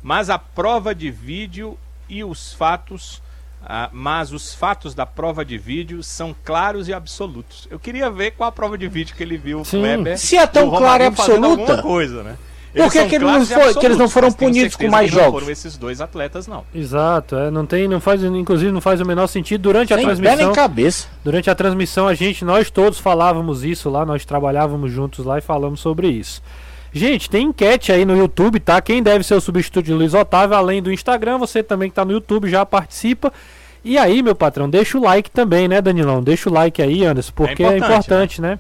mas 0.04 0.30
a 0.30 0.38
prova 0.38 0.94
de 0.94 1.10
vídeo 1.10 1.78
e 2.10 2.24
os 2.24 2.54
fatos, 2.54 3.22
ah, 3.66 3.90
mas 3.94 4.34
os 4.34 4.54
fatos 4.54 4.94
da 4.94 5.06
prova 5.06 5.46
de 5.46 5.58
vídeo 5.58 6.04
são 6.04 6.36
claros 6.44 6.90
e 6.90 6.94
absolutos. 6.94 7.68
Eu 7.72 7.80
queria 7.80 8.10
ver 8.12 8.32
qual 8.32 8.50
a 8.50 8.52
prova 8.52 8.78
de 8.78 8.88
vídeo 8.90 9.16
que 9.16 9.24
ele 9.24 9.38
viu 9.38 9.62
o 9.62 9.66
Kleber. 9.66 10.20
Se 10.20 10.36
é 10.36 10.46
tão 10.46 10.70
clara 10.70 11.06
e 11.06 11.08
absoluta, 11.08 11.82
coisa, 11.82 12.22
né? 12.22 12.38
Por 12.74 12.92
que, 12.92 13.06
que, 13.06 13.16
ele 13.16 13.26
não 13.26 13.46
foi, 13.46 13.74
que 13.76 13.86
eles 13.86 13.98
não 13.98 14.10
foram 14.10 14.32
punidos 14.32 14.76
com 14.76 14.90
mais 14.90 15.10
jogos? 15.10 15.26
Não 15.26 15.40
foram 15.42 15.52
esses 15.52 15.78
dois 15.78 16.02
atletas, 16.02 16.48
não. 16.48 16.66
Exato, 16.74 17.36
é, 17.36 17.52
não 17.52 17.68
tem, 17.68 17.88
não 17.88 18.00
faz, 18.00 18.24
inclusive 18.24 18.72
não 18.72 18.82
faz 18.82 19.00
o 19.00 19.06
menor 19.06 19.28
sentido 19.28 19.62
durante 19.62 19.94
a 19.94 19.96
nem 19.96 20.06
transmissão. 20.06 20.38
Pé 20.38 20.44
nem 20.44 20.54
cabeça. 20.54 21.08
Durante 21.24 21.52
a 21.52 21.56
transmissão 21.56 22.08
a 22.08 22.16
gente, 22.16 22.44
nós 22.44 22.72
todos 22.72 22.98
falávamos 22.98 23.64
isso 23.64 23.92
lá, 23.92 24.04
nós 24.04 24.26
trabalhávamos 24.26 24.92
juntos 24.92 25.24
lá 25.24 25.38
e 25.38 25.42
falamos 25.42 25.82
sobre 25.82 26.08
isso. 26.08 26.42
Gente, 26.94 27.28
tem 27.28 27.48
enquete 27.48 27.92
aí 27.92 28.06
no 28.06 28.16
YouTube, 28.16 28.60
tá? 28.60 28.80
Quem 28.80 29.02
deve 29.02 29.24
ser 29.24 29.34
o 29.34 29.42
substituto 29.42 29.84
de 29.84 29.94
Luiz 29.94 30.14
Otávio, 30.14 30.56
além 30.56 30.82
do 30.82 30.94
Instagram, 30.94 31.40
você 31.40 31.64
também 31.64 31.90
que 31.90 31.96
tá 31.96 32.06
no 32.06 32.12
YouTube 32.12 32.48
já 32.48 32.64
participa. 32.66 33.34
E 33.84 33.98
aí, 33.98 34.22
meu 34.22 34.36
patrão, 34.36 34.70
deixa 34.70 34.98
o 34.98 35.02
like 35.02 35.32
também, 35.32 35.68
né, 35.68 35.82
Danilão? 35.82 36.22
Deixa 36.22 36.50
o 36.50 36.54
like 36.54 36.82
aí, 36.82 37.04
Anderson, 37.04 37.34
porque 37.36 37.64
é 37.64 37.78
importante, 37.78 37.84
é 37.84 37.96
importante 37.96 38.42
né? 38.42 38.50
né? 38.52 38.60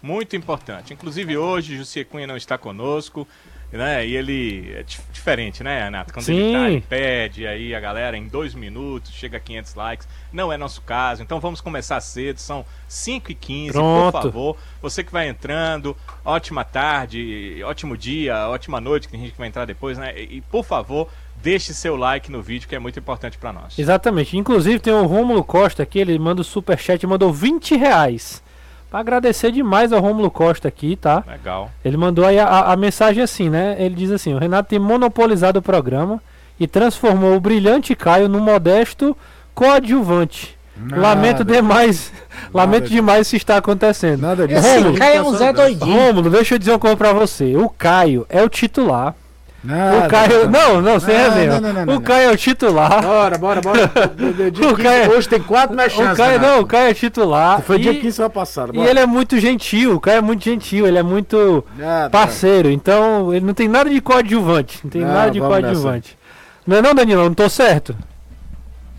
Muito 0.00 0.36
importante. 0.36 0.94
Inclusive 0.94 1.36
hoje, 1.36 1.76
José 1.76 2.04
Cunha 2.04 2.26
não 2.26 2.36
está 2.36 2.56
conosco, 2.56 3.26
né? 3.72 4.06
E 4.06 4.16
ele 4.16 4.72
é 4.74 4.84
diferente, 5.12 5.62
né, 5.62 5.84
Renato? 5.84 6.12
Quando 6.12 6.24
Sim. 6.24 6.36
ele 6.36 6.52
tá, 6.52 6.70
ele 6.70 6.80
pede 6.80 7.46
aí 7.46 7.74
a 7.74 7.80
galera 7.80 8.16
em 8.16 8.26
dois 8.26 8.54
minutos, 8.54 9.12
chega 9.12 9.36
a 9.36 9.40
500 9.40 9.74
likes. 9.74 10.08
Não 10.32 10.52
é 10.52 10.56
nosso 10.56 10.80
caso, 10.82 11.22
então 11.22 11.38
vamos 11.40 11.60
começar 11.60 12.00
cedo, 12.00 12.38
são 12.38 12.64
5 12.88 13.32
e 13.32 13.34
15 13.34 13.72
por 13.72 14.12
favor. 14.12 14.56
Você 14.80 15.04
que 15.04 15.12
vai 15.12 15.28
entrando, 15.28 15.96
ótima 16.24 16.64
tarde, 16.64 17.62
ótimo 17.64 17.96
dia, 17.96 18.48
ótima 18.48 18.80
noite, 18.80 19.06
que 19.06 19.12
tem 19.12 19.20
gente 19.20 19.32
que 19.32 19.38
vai 19.38 19.48
entrar 19.48 19.64
depois, 19.64 19.98
né? 19.98 20.18
E, 20.18 20.40
por 20.40 20.64
favor, 20.64 21.08
deixe 21.42 21.74
seu 21.74 21.96
like 21.96 22.30
no 22.30 22.42
vídeo 22.42 22.68
que 22.68 22.74
é 22.74 22.78
muito 22.78 22.98
importante 22.98 23.38
para 23.38 23.52
nós. 23.52 23.78
Exatamente. 23.78 24.36
Inclusive 24.36 24.80
tem 24.80 24.92
o 24.92 25.06
Rômulo 25.06 25.44
Costa 25.44 25.82
aqui, 25.82 25.98
ele 25.98 26.18
manda 26.18 26.40
o 26.40 26.44
super 26.44 26.78
chat, 26.78 27.06
mandou 27.06 27.32
20 27.32 27.76
reais. 27.76 28.42
Pra 28.90 29.00
agradecer 29.00 29.52
demais 29.52 29.92
ao 29.92 30.00
Romulo 30.00 30.30
Costa 30.30 30.68
aqui, 30.68 30.96
tá? 30.96 31.22
Legal. 31.26 31.70
Ele 31.84 31.96
mandou 31.96 32.24
aí 32.24 32.38
a, 32.38 32.72
a, 32.72 32.76
mensagem 32.76 33.22
assim, 33.22 33.50
né? 33.50 33.76
Ele 33.78 33.94
diz 33.94 34.10
assim: 34.10 34.32
o 34.32 34.38
Renato 34.38 34.70
tem 34.70 34.78
monopolizado 34.78 35.58
o 35.58 35.62
programa 35.62 36.22
e 36.58 36.66
transformou 36.66 37.36
o 37.36 37.40
brilhante 37.40 37.94
Caio 37.94 38.28
num 38.28 38.40
modesto 38.40 39.16
coadjuvante. 39.54 40.56
Nada. 40.74 41.02
Lamento 41.02 41.44
demais. 41.44 42.12
Nada 42.30 42.50
Lamento 42.54 42.88
demais 42.88 43.26
se 43.26 43.36
está 43.36 43.56
acontecendo. 43.58 44.22
Nada 44.22 44.48
disso. 44.48 44.66
Romulo, 44.66 44.96
Caio 44.96 45.16
é 45.16 45.22
um 45.22 45.36
Zé 45.36 45.52
doidinho. 45.52 46.06
Romulo, 46.06 46.30
deixa 46.30 46.54
eu 46.54 46.58
dizer 46.58 46.70
uma 46.70 46.78
coisa 46.78 46.96
pra 46.96 47.12
você. 47.12 47.56
O 47.56 47.68
Caio 47.68 48.24
é 48.28 48.42
o 48.42 48.48
titular 48.48 49.14
Nada, 49.62 50.06
o 50.06 50.08
Caio. 50.08 50.48
Não, 50.48 50.80
não, 50.80 51.00
sem 51.00 51.16
resenha. 51.16 51.60
O 51.94 52.00
Caio 52.00 52.30
é 52.30 52.32
o 52.32 52.36
titular. 52.36 53.02
Bora, 53.02 53.38
bora, 53.38 53.60
bora. 53.60 53.90
o 54.72 54.76
Caio, 54.76 55.10
hoje 55.12 55.28
tem 55.28 55.42
quatro 55.42 55.76
mais 55.76 55.92
chances. 55.92 56.14
O 56.14 56.16
Caio, 56.16 56.40
não, 56.40 56.60
o 56.60 56.66
Caio 56.66 56.90
é 56.90 56.94
titular. 56.94 57.60
Foi 57.62 57.76
e, 57.76 57.80
dia 57.80 57.94
15 57.94 58.12
semana 58.12 58.30
passada. 58.30 58.72
E 58.72 58.80
ele 58.80 59.00
é 59.00 59.06
muito 59.06 59.38
gentil. 59.38 59.96
O 59.96 60.00
Caio 60.00 60.18
é 60.18 60.20
muito 60.20 60.44
gentil. 60.44 60.86
Ele 60.86 60.98
é 60.98 61.02
muito 61.02 61.64
nada, 61.76 62.10
parceiro. 62.10 62.70
Então, 62.70 63.34
ele 63.34 63.44
não 63.44 63.54
tem 63.54 63.66
nada 63.66 63.90
de 63.90 64.00
coadjuvante. 64.00 64.80
Não 64.84 64.90
tem 64.90 65.02
não, 65.02 65.12
nada 65.12 65.30
de 65.30 65.40
coadjuvante. 65.40 66.16
Não 66.64 66.76
é 66.76 66.82
não, 66.82 66.94
Danilo? 66.94 67.24
Não 67.24 67.34
tô 67.34 67.48
certo? 67.48 67.96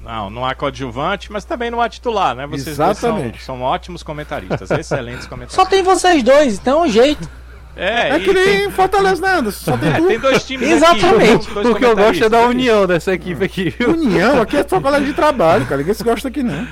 Não, 0.04 0.30
não 0.30 0.44
há 0.44 0.56
coadjuvante, 0.56 1.32
mas 1.32 1.46
também 1.46 1.70
não 1.70 1.80
há 1.80 1.88
titular, 1.88 2.36
né? 2.36 2.48
Vocês 2.48 2.78
dois 2.78 2.98
são, 2.98 3.12
Exatamente. 3.12 3.44
são 3.44 3.62
ótimos 3.62 4.02
comentaristas, 4.02 4.72
excelentes 4.72 5.26
Só 5.26 5.30
comentaristas. 5.30 5.68
tem 5.70 5.84
vocês 5.84 6.24
dois, 6.24 6.58
então 6.58 6.84
é 6.84 6.88
um 6.88 6.90
jeito. 6.90 7.30
É, 7.80 8.16
É 8.16 8.20
que 8.20 8.34
nem 8.34 8.44
tem, 8.44 8.72
Fortaleza, 8.72 9.22
né, 9.22 9.40
Anderson? 9.40 9.72
Só 9.72 9.78
tem 9.78 9.90
é, 9.94 10.02
tem 10.02 10.20
dois 10.20 10.44
times 10.44 10.70
Exatamente. 10.70 11.48
aqui. 11.48 11.54
dois 11.54 11.68
O 11.68 11.76
que 11.76 11.86
eu 11.86 11.96
gosto 11.96 12.26
é 12.26 12.30
da 12.30 12.42
união 12.42 12.86
dessa 12.86 13.14
equipe 13.14 13.44
aqui, 13.44 13.70
viu? 13.70 13.92
União, 13.92 14.42
aqui 14.42 14.58
é 14.58 14.66
só 14.68 14.82
colega 14.82 15.06
de 15.06 15.14
trabalho, 15.14 15.66
cara. 15.66 15.78
Ninguém 15.78 15.94
se 15.94 16.04
gosta 16.04 16.28
aqui, 16.28 16.44
não. 16.44 16.68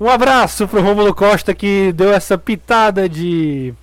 Um 0.00 0.08
abraço 0.08 0.66
pro 0.66 0.82
Rômulo 0.82 1.14
Costa 1.14 1.54
que 1.54 1.92
deu 1.92 2.12
essa 2.12 2.36
pitada 2.36 3.08
de 3.08 3.74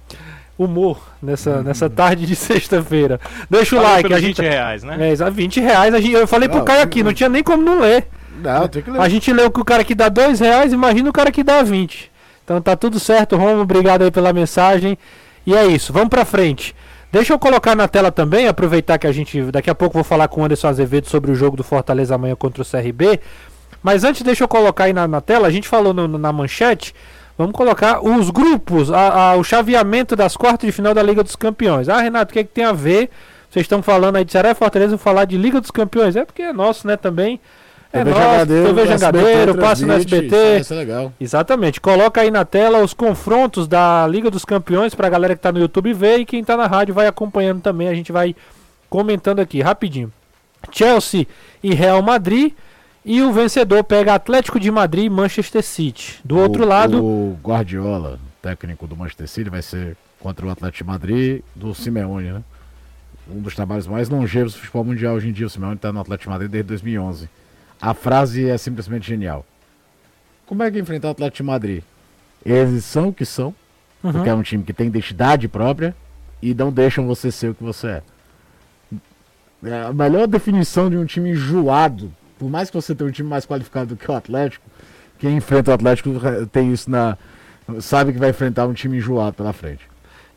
humor 0.58 1.02
nessa, 1.22 1.64
nessa 1.64 1.90
tarde 1.90 2.26
de 2.26 2.36
sexta-feira. 2.36 3.20
Deixa 3.50 3.78
o 3.78 3.82
like, 3.82 4.14
a 4.14 4.20
gente. 4.20 4.42
20 4.42 4.50
reais, 4.50 4.84
né? 4.84 4.98
É, 5.00 5.12
exato, 5.12 5.32
20 5.32 5.60
reais. 5.62 5.94
A 5.94 6.02
gente, 6.02 6.14
eu 6.14 6.28
falei 6.28 6.50
pro 6.50 6.60
Não, 6.60 6.66
Caio 6.66 6.84
aqui, 6.84 7.02
não 7.04 7.14
tinha 7.14 7.30
nem 7.30 7.44
como 7.44 7.64
não 7.64 7.80
ler. 7.80 8.08
Não, 8.42 8.68
tem 8.68 8.82
que 8.82 8.92
ler. 8.92 9.02
A 9.02 9.08
gente 9.08 9.32
leu 9.32 9.50
que 9.50 9.62
o 9.62 9.66
cara 9.66 9.84
que 9.84 9.96
dá 9.96 10.10
2 10.10 10.40
reais, 10.40 10.74
imagina 10.74 11.10
o 11.10 11.14
cara 11.14 11.32
que 11.32 11.44
dá 11.44 11.62
20. 11.62 12.12
Então 12.44 12.62
tá 12.62 12.76
tudo 12.76 13.00
certo, 13.00 13.38
Romo. 13.38 13.62
Obrigado 13.62 14.02
aí 14.02 14.12
pela 14.12 14.34
mensagem. 14.34 14.98
E 15.46 15.56
é 15.56 15.66
isso, 15.66 15.92
vamos 15.94 16.10
pra 16.10 16.26
frente. 16.26 16.76
Deixa 17.12 17.34
eu 17.34 17.40
colocar 17.40 17.76
na 17.76 17.88
tela 17.88 18.12
também, 18.12 18.48
aproveitar 18.48 18.98
que 19.00 19.08
a 19.08 19.12
gente. 19.12 19.42
Daqui 19.52 19.70
a 19.70 19.76
pouco 19.76 19.96
vou 19.96 20.04
falar 20.04 20.28
com 20.28 20.42
o 20.42 20.46
Anderson 20.46 20.68
Azevedo 20.68 21.08
sobre 21.10 21.32
o 21.32 21.36
jogo 21.36 21.58
do 21.58 21.64
Fortaleza 21.64 22.14
amanhã 22.14 22.36
contra 22.36 22.62
o 22.62 22.66
CRB. 22.66 23.20
Mas 23.82 24.04
antes, 24.04 24.22
deixa 24.22 24.44
eu 24.44 24.48
colocar 24.48 24.84
aí 24.84 24.94
na, 24.94 25.08
na 25.08 25.22
tela, 25.22 25.48
a 25.48 25.52
gente 25.52 25.68
falou 25.68 25.94
no- 25.94 26.08
na 26.20 26.32
manchete. 26.32 26.94
Vamos 27.38 27.54
colocar 27.54 28.06
os 28.06 28.30
grupos, 28.30 28.92
a- 28.92 29.32
a- 29.32 29.36
o 29.38 29.44
chaveamento 29.44 30.16
das 30.16 30.36
quartas 30.38 30.68
de 30.68 30.72
final 30.74 30.94
da 30.94 31.02
Liga 31.02 31.24
dos 31.24 31.36
Campeões. 31.36 31.88
Ah, 31.90 32.00
Renato, 32.02 32.32
o 32.32 32.34
que, 32.34 32.40
é 32.40 32.44
que 32.44 32.50
tem 32.54 32.66
a 32.66 32.74
ver? 32.74 33.10
Vocês 33.50 33.64
estão 33.64 33.82
falando 33.82 34.18
aí 34.18 34.26
de 34.26 34.32
Ceará 34.32 34.52
e 34.52 34.54
Fortaleza, 34.56 34.90
vou 34.92 35.00
falar 35.00 35.26
de 35.26 35.38
Liga 35.38 35.60
dos 35.62 35.72
Campeões. 35.72 36.16
É 36.16 36.26
porque 36.26 36.42
é 36.44 36.54
nosso, 36.54 36.86
né, 36.86 36.96
também. 36.98 37.40
É 37.92 38.04
TV 38.04 38.12
nosso, 38.12 38.22
Jangadeiro, 38.24 38.68
TV 38.68 38.86
Jangadeiro, 38.88 39.56
passa 39.58 39.86
no 39.86 39.94
SBT. 39.94 40.60
Isso 40.60 40.74
é 40.74 40.78
legal. 40.78 41.14
Exatamente. 41.20 41.82
Coloca 41.82 42.22
aí 42.22 42.30
na 42.30 42.46
tela 42.46 42.84
os 42.84 42.94
confrontos 42.94 43.68
da 43.68 44.06
Liga 44.08 44.30
dos 44.30 44.46
Campeões 44.46 44.94
pra 44.94 45.10
galera 45.10 45.36
que 45.36 45.42
tá 45.42 45.52
no 45.52 45.60
YouTube 45.60 45.92
ver 45.94 46.20
e 46.20 46.26
quem 46.26 46.44
tá 46.44 46.56
na 46.56 46.68
rádio 46.68 46.94
vai 46.94 47.08
acompanhando 47.08 47.62
também. 47.62 47.88
A 47.88 47.94
gente 47.96 48.12
vai 48.12 48.36
comentando 48.90 49.40
aqui 49.40 49.62
rapidinho. 49.62 50.12
Chelsea 50.72 51.26
e 51.64 51.74
Real 51.74 52.02
Madrid 52.04 52.54
e 53.04 53.22
o 53.24 53.32
vencedor 53.32 53.84
pega 53.84 54.14
Atlético 54.14 54.60
de 54.60 54.70
Madrid 54.70 55.06
e 55.06 55.10
Manchester 55.10 55.64
City. 55.64 56.20
Do 56.24 56.38
outro 56.38 56.64
O- 56.64 56.68
lado, 56.68 57.04
O 57.04 57.40
Guardiola, 57.44 58.20
técnico 58.42 58.86
do 58.86 58.96
Manchester 58.96 59.28
City, 59.28 59.50
vai 59.50 59.62
ser 59.64 59.98
contra 60.20 60.46
o 60.46 60.50
Atlético 60.50 60.84
de 60.84 60.90
Madrid 60.90 61.42
do 61.56 61.74
Simeone, 61.74 62.34
né? 62.34 62.44
Um 63.32 63.40
dos 63.42 63.56
trabalhos 63.56 63.88
mais 63.88 64.10
longevos 64.10 64.54
do 64.54 64.60
futebol 64.60 64.84
mundial 64.84 65.16
hoje 65.16 65.30
em 65.30 65.32
dia. 65.32 65.48
O 65.48 65.50
Simeone 65.50 65.76
está 65.76 65.92
no 65.94 66.00
Atlético 66.02 66.26
de 66.26 66.34
Madrid 66.34 66.52
desde 66.52 66.68
2011. 66.68 67.30
A 67.82 67.94
frase 67.94 68.50
é 68.50 68.58
simplesmente 68.58 69.08
genial. 69.08 69.46
Como 70.46 70.64
é 70.64 70.72
que 70.72 70.80
enfrentar 70.80 71.08
o 71.10 71.12
Atlético 71.12 71.38
de 71.38 71.44
Madrid? 71.44 71.84
Eles 72.46 72.84
são 72.86 73.10
o 73.10 73.14
que 73.14 73.26
são, 73.26 73.54
Uhum. 74.04 74.14
porque 74.14 74.30
é 74.30 74.34
um 74.34 74.42
time 74.42 74.64
que 74.64 74.72
tem 74.74 74.88
identidade 74.88 75.48
própria 75.48 75.94
e 76.42 76.54
não 76.54 76.72
deixam 76.72 77.06
você 77.06 77.32
ser 77.32 77.50
o 77.50 77.54
que 77.56 77.64
você 77.64 77.88
é. 77.88 78.02
É 79.64 79.82
a 79.88 79.94
melhor 79.94 80.26
definição 80.26 80.90
de 80.90 80.98
um 80.98 81.06
time 81.06 81.32
enjoado, 81.32 82.12
por 82.38 82.50
mais 82.50 82.70
que 82.70 82.76
você 82.78 82.96
tenha 82.96 83.10
um 83.10 83.12
time 83.12 83.28
mais 83.28 83.46
qualificado 83.46 83.88
do 83.88 83.98
que 83.98 84.10
o 84.10 84.16
Atlético, 84.16 84.66
quem 85.18 85.36
enfrenta 85.36 85.72
o 85.72 85.74
Atlético 85.74 86.12
tem 86.52 86.72
isso 86.72 86.90
na. 86.90 87.18
sabe 87.82 88.14
que 88.14 88.20
vai 88.20 88.30
enfrentar 88.30 88.66
um 88.68 88.74
time 88.74 88.98
enjoado 88.98 89.36
pela 89.36 89.52
frente. 89.52 89.82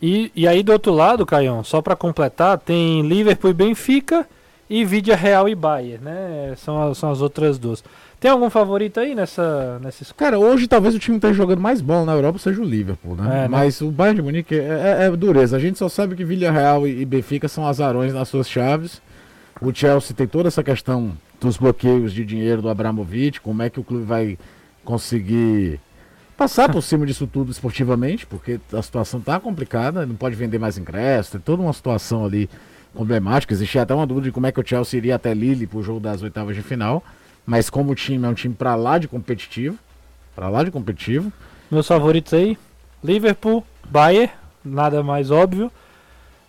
E, 0.00 0.32
e 0.34 0.49
aí 0.49 0.64
do 0.64 0.72
outro 0.72 0.92
lado, 0.92 1.25
Caião, 1.25 1.62
só 1.62 1.80
pra 1.80 1.94
completar, 1.94 2.58
tem 2.58 3.02
Liverpool 3.06 3.50
e 3.52 3.54
Benfica 3.54 4.26
e 4.75 4.85
Vídea 4.85 5.14
Real 5.14 5.49
e 5.49 5.55
Bayern, 5.55 6.02
né? 6.05 6.55
São, 6.57 6.91
as- 6.91 6.99
são 6.99 7.11
as 7.11 7.21
outras 7.21 7.59
duas. 7.59 7.85
Tem 8.19 8.31
algum 8.31 8.49
favorito 8.49 8.99
aí 9.00 9.14
nessa, 9.14 9.79
nessa 9.83 10.02
escolha? 10.02 10.19
Cara, 10.31 10.38
hoje 10.38 10.67
talvez 10.69 10.95
o 10.95 10.99
time 10.99 11.19
que 11.19 11.26
esteja 11.26 11.43
jogando 11.43 11.61
mais 11.61 11.81
bola 11.81 12.05
na 12.07 12.12
Europa 12.12 12.38
seja 12.38 12.61
o 12.61 12.64
Liverpool, 12.64 13.17
né? 13.17 13.25
É, 13.25 13.29
né? 13.43 13.49
Mas 13.49 13.81
o 13.81 13.91
Bayern 13.91 14.17
de 14.17 14.23
Munique 14.23 14.55
é, 14.55 14.99
é- 15.00 15.05
é 15.07 15.11
dureza. 15.17 15.57
A 15.57 15.61
gente 15.61 15.79
só 15.79 15.88
sabe 15.88 16.14
que 16.14 16.25
Villarreal 16.25 16.87
e, 16.87 17.00
e 17.00 17.05
Benfica 17.05 17.49
são 17.49 17.67
azarões 17.67 18.14
nas 18.14 18.29
suas 18.29 18.49
chaves. 18.49 19.02
O 19.61 19.75
Chelsea 19.75 20.17
tem 20.17 20.26
toda 20.26 20.49
essa 20.49 20.62
questão 20.62 21.12
dos 21.41 21.57
bloqueios 21.57 22.12
de 22.12 22.25
dinheiro 22.25 22.62
do 22.62 22.69
Abramovich, 22.69 23.41
como 23.41 23.63
é 23.63 23.69
que 23.69 23.78
o 23.80 23.85
clube 23.85 24.04
vai 24.04 24.39
conseguir 24.85 25.80
passar 26.37 26.71
por 26.71 26.82
cima 26.82 27.06
disso 27.06 27.26
tudo 27.26 27.50
esportivamente, 27.50 28.26
porque 28.26 28.58
a 28.73 28.82
situação 28.82 29.21
tá 29.21 29.39
complicada, 29.39 30.04
não 30.06 30.15
pode 30.15 30.35
vender 30.37 30.58
mais 30.58 30.76
ingressos, 30.78 31.32
tem 31.32 31.41
toda 31.41 31.63
uma 31.63 31.73
situação 31.73 32.25
ali 32.25 32.49
problemática. 32.93 33.52
Existia 33.52 33.83
até 33.83 33.95
uma 33.95 34.07
dúvida 34.07 34.26
de 34.26 34.33
como 34.33 34.47
é 34.47 34.52
que 34.52 34.61
o 34.61 34.67
Chelsea 34.67 34.99
iria 34.99 35.17
até 35.17 35.35
Lille 35.35 35.67
pro 35.67 35.83
jogo 35.83 36.00
das 36.00 36.23
oitavas 36.23 36.55
de 36.55 36.63
final, 36.63 37.02
mas 37.47 37.69
como 37.71 37.93
o 37.93 37.95
time 37.95 38.25
é 38.25 38.28
um 38.28 38.35
time 38.35 38.55
pra 38.55 38.75
lá 38.75 38.99
de 38.99 39.09
competitivo, 39.09 39.78
pra 40.35 40.49
lá 40.49 40.63
de 40.63 40.71
competitivo, 40.71 41.33
Meus 41.73 41.89
favoritos 41.89 42.35
aí: 42.35 42.59
Liverpool, 43.02 43.65
Bayern, 43.89 44.31
nada 44.63 45.02
mais 45.02 45.31
óbvio. 45.31 45.73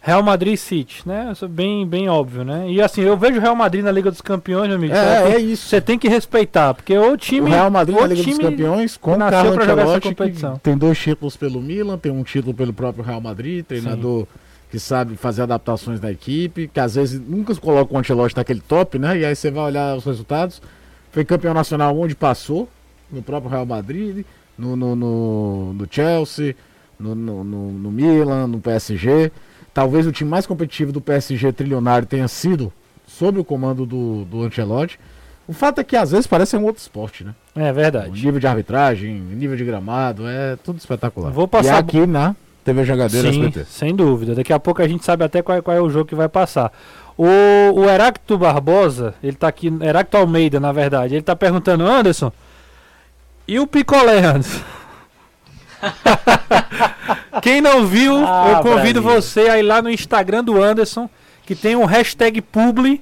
Real 0.01 0.21
Madrid 0.21 0.55
e 0.55 0.57
City, 0.57 1.01
né? 1.05 1.29
Isso 1.31 1.45
é 1.45 1.47
bem, 1.47 1.87
bem 1.87 2.09
óbvio, 2.09 2.43
né? 2.43 2.69
E 2.69 2.81
assim, 2.81 2.99
eu 3.03 3.15
vejo 3.15 3.37
o 3.37 3.41
Real 3.41 3.55
Madrid 3.55 3.81
na 3.81 3.89
Liga 3.89 4.11
dos 4.11 4.19
Campeões, 4.19 4.67
meu 4.67 4.75
amigo. 4.75 4.93
É, 4.93 5.35
é 5.35 5.39
isso. 5.39 5.69
Você 5.69 5.79
tem 5.79 5.97
que 5.97 6.09
respeitar, 6.09 6.73
porque 6.73 6.97
o 6.97 7.15
time. 7.15 7.47
o 7.49 7.53
Real 7.53 7.71
Madrid 7.71 7.97
o 7.97 8.01
na 8.01 8.07
Liga 8.07 8.21
dos 8.21 8.37
Campeões 8.37 8.97
com 8.97 9.13
o 9.13 9.17
Carlo 9.17 9.53
pra 9.53 9.65
jogar 9.65 9.81
essa 9.83 9.91
Ancelotti, 9.91 10.09
competição. 10.09 10.59
tem 10.61 10.77
dois 10.77 10.99
títulos 10.99 11.37
pelo 11.37 11.61
Milan, 11.61 11.97
tem 11.97 12.11
um 12.11 12.21
título 12.21 12.53
pelo 12.53 12.73
próprio 12.73 13.01
Real 13.01 13.21
Madrid, 13.21 13.63
treinador 13.63 14.27
que 14.73 14.79
sabe 14.79 15.15
fazer 15.15 15.43
adaptações 15.43 16.01
na 16.01 16.09
equipe, 16.11 16.67
que 16.67 16.79
às 16.79 16.95
vezes 16.95 17.21
nunca 17.21 17.53
coloca 17.57 17.93
o 17.93 17.97
Ancelotti 17.99 18.35
naquele 18.35 18.59
top, 18.59 18.97
né? 18.97 19.19
E 19.19 19.23
aí 19.23 19.35
você 19.35 19.51
vai 19.51 19.65
olhar 19.65 19.95
os 19.95 20.03
resultados. 20.03 20.59
Foi 21.11 21.23
campeão 21.23 21.53
nacional 21.53 21.95
onde 21.95 22.15
passou, 22.15 22.67
no 23.11 23.21
próprio 23.21 23.51
Real 23.51 23.67
Madrid, 23.67 24.25
no, 24.57 24.75
no, 24.75 24.95
no, 24.95 25.73
no 25.73 25.87
Chelsea, 25.87 26.55
no, 26.99 27.13
no, 27.13 27.43
no, 27.43 27.91
Milan, 27.91 28.47
no 28.47 28.59
PSG. 28.59 29.31
Talvez 29.71 30.07
o 30.07 30.11
time 30.11 30.27
mais 30.27 30.47
competitivo 30.47 30.91
do 30.91 30.99
PSG 30.99 31.53
trilionário 31.53 32.07
tenha 32.07 32.27
sido 32.27 32.73
sob 33.05 33.37
o 33.39 33.43
comando 33.43 33.85
do, 33.85 34.25
do 34.25 34.41
Ancelotti. 34.41 34.99
O 35.47 35.53
fato 35.53 35.81
é 35.81 35.83
que 35.83 35.95
às 35.95 36.09
vezes 36.09 36.25
parece 36.25 36.57
um 36.57 36.63
outro 36.63 36.81
esporte, 36.81 37.23
né? 37.23 37.35
É 37.55 37.69
O 37.69 37.75
verdade. 37.75 38.25
nível 38.25 38.39
de 38.39 38.47
arbitragem, 38.47 39.13
nível 39.13 39.55
de 39.55 39.65
gramado, 39.65 40.27
é 40.27 40.55
tudo 40.55 40.79
espetacular. 40.79 41.29
Vou 41.31 41.47
passar- 41.47 41.75
E 41.75 41.77
aqui 41.77 42.07
na 42.07 42.35
TV 42.63 42.83
Jogadeira 42.85 43.31
Sim, 43.31 43.41
SBT. 43.45 43.65
sem 43.69 43.95
dúvida. 43.95 44.35
Daqui 44.35 44.53
a 44.53 44.59
pouco 44.59 44.81
a 44.81 44.87
gente 44.87 45.03
sabe 45.05 45.23
até 45.23 45.41
qual, 45.41 45.57
é- 45.57 45.61
qual 45.61 45.75
é 45.77 45.81
o 45.81 45.89
jogo 45.89 46.05
que 46.05 46.15
vai 46.15 46.29
passar. 46.29 46.71
O, 47.17 47.25
o 47.75 47.89
Heracto 47.89 48.37
Barbosa, 48.37 49.13
ele 49.21 49.35
tá 49.35 49.47
aqui, 49.47 49.71
Heracto 49.81 50.17
Almeida, 50.17 50.59
na 50.59 50.71
verdade, 50.71 51.13
ele 51.15 51.21
tá 51.21 51.35
perguntando, 51.35 51.85
Anderson, 51.85 52.31
e 53.47 53.59
o 53.59 53.67
picolé, 53.67 54.19
Anderson? 54.25 54.61
Quem 57.41 57.61
não 57.61 57.85
viu, 57.85 58.15
Ah, 58.25 58.53
eu 58.57 58.59
convido 58.63 59.01
Brasil. 59.01 59.21
você 59.21 59.41
a 59.49 59.59
ir 59.59 59.63
lá 59.63 59.81
no 59.81 59.89
Instagram 59.89 60.43
do 60.43 60.61
Anderson, 60.61 61.09
que 61.45 61.55
tem 61.55 61.75
um 61.75 61.85
hashtag 61.85 62.41
publi, 62.41 63.01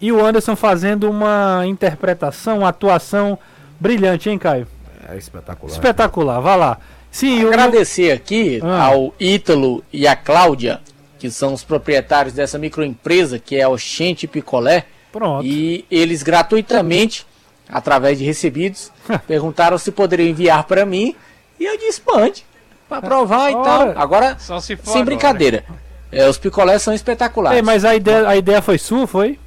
e 0.00 0.12
o 0.12 0.24
Anderson 0.24 0.54
fazendo 0.54 1.10
uma 1.10 1.62
interpretação, 1.66 2.58
uma 2.58 2.68
atuação 2.68 3.38
brilhante, 3.80 4.28
hein, 4.30 4.38
Caio? 4.38 4.66
É 5.08 5.16
espetacular. 5.16 5.72
Espetacular, 5.72 6.40
vá 6.40 6.54
lá. 6.54 6.78
Sim, 7.10 7.46
Agradecer 7.46 8.12
aqui 8.12 8.60
Ah. 8.62 8.84
ao 8.86 9.14
Ítalo 9.18 9.82
e 9.92 10.06
à 10.06 10.14
Cláudia, 10.14 10.80
que 11.18 11.30
são 11.30 11.52
os 11.52 11.64
proprietários 11.64 12.34
dessa 12.34 12.58
microempresa 12.58 13.38
que 13.38 13.56
é 13.56 13.66
o 13.66 13.72
Oxente 13.72 14.26
Picolé. 14.26 14.84
Pronto. 15.10 15.44
E 15.44 15.84
eles 15.90 16.22
gratuitamente, 16.22 17.26
através 17.68 18.18
de 18.18 18.24
recebidos, 18.24 18.92
perguntaram 19.26 19.78
se 19.78 19.90
poderiam 19.90 20.28
enviar 20.28 20.64
para 20.64 20.84
mim. 20.84 21.14
E 21.58 21.64
eu 21.64 21.76
disse, 21.78 22.00
mande, 22.06 22.44
para 22.88 23.02
provar 23.02 23.50
e 23.50 23.54
tal. 23.54 23.92
Agora, 23.96 24.36
Só 24.38 24.60
se 24.60 24.76
for 24.76 24.84
sem 24.84 24.92
agora. 25.02 25.04
brincadeira. 25.06 25.64
É, 26.12 26.28
os 26.28 26.38
picolés 26.38 26.82
são 26.82 26.94
espetaculares. 26.94 27.56
Ei, 27.56 27.62
mas 27.62 27.84
a 27.84 27.94
ideia, 27.94 28.28
a 28.28 28.36
ideia 28.36 28.62
foi 28.62 28.78
sua, 28.78 29.06
foi? 29.06 29.38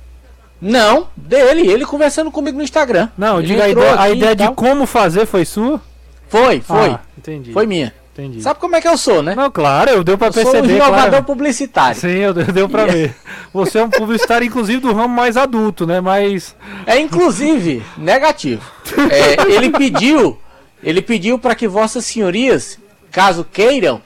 Não, 0.62 1.08
dele, 1.15 1.67
ele 1.67 1.86
conversando 1.88 2.30
comigo 2.32 2.58
no 2.58 2.63
Instagram. 2.63 3.10
Não, 3.17 3.39
Ele 3.39 3.47
diga 3.47 3.63
a 3.63 3.69
ideia, 3.69 3.95
a 3.95 4.04
aqui 4.04 4.13
ideia 4.17 4.36
de 4.36 4.52
como 4.52 4.86
fazer 4.86 5.26
foi 5.26 5.43
sua? 5.43 5.82
Foi, 6.30 6.62
foi. 6.62 6.89
Ah, 6.91 7.00
entendi. 7.22 7.52
Foi 7.54 7.66
minha. 7.66 7.94
Entendi. 8.14 8.42
Sabe 8.42 8.60
como 8.60 8.76
é 8.76 8.82
que 8.82 8.88
eu 8.88 8.98
sou, 8.98 9.24
né? 9.24 9.34
Não, 9.36 9.50
claro, 9.50 9.90
eu 9.90 10.04
deu 10.04 10.18
pra 10.18 10.28
eu 10.28 10.34
sou 10.34 10.42
um 10.42 10.52
perceber, 10.52 10.76
inovador 10.76 11.10
claro. 11.10 11.24
publicitário. 11.26 12.00
Sim, 12.00 12.10
eu, 12.10 12.34
deu 12.34 12.68
pra 12.68 12.86
ver. 12.88 13.16
Você 13.54 13.80
é 13.80 13.84
um 13.84 13.90
publicitário, 13.90 14.46
inclusive, 14.46 14.82
do 14.82 14.92
ramo 14.92 15.16
mais 15.16 15.38
adulto, 15.38 15.88
né? 15.88 16.02
Mas. 16.02 16.54
É 16.86 17.00
inclusive 17.00 17.82
negativo. 17.98 18.62
É, 19.10 19.50
ele 19.54 19.70
pediu, 19.70 20.38
ele 20.84 21.02
pediu 21.02 21.40
para 21.40 21.56
que 21.56 21.70
vossas 21.70 22.04
senhorias, 22.06 22.78
caso 23.10 23.46
queiram, 23.50 24.02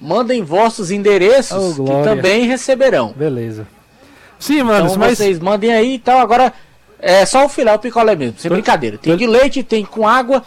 mandem 0.00 0.42
vossos 0.42 0.90
endereços 0.90 1.78
Oh, 1.78 1.84
que 1.84 1.92
também 2.02 2.46
receberão. 2.46 3.12
Beleza. 3.14 3.66
Sim, 4.38 4.62
mano, 4.62 4.86
Então 4.86 4.98
mas. 4.98 5.18
vocês 5.18 5.38
mandem 5.38 5.70
aí 5.70 5.96
e 5.96 5.98
tal. 5.98 6.18
Agora 6.18 6.50
é 6.98 7.26
só 7.26 7.44
o 7.44 7.48
filé, 7.48 7.74
o 7.74 7.78
picolé 7.78 8.16
mesmo, 8.16 8.38
sem 8.38 8.50
brincadeira. 8.50 8.96
Tem 8.96 9.14
de 9.18 9.26
leite, 9.26 9.62
tem 9.62 9.84
com 9.84 10.08
água. 10.08 10.42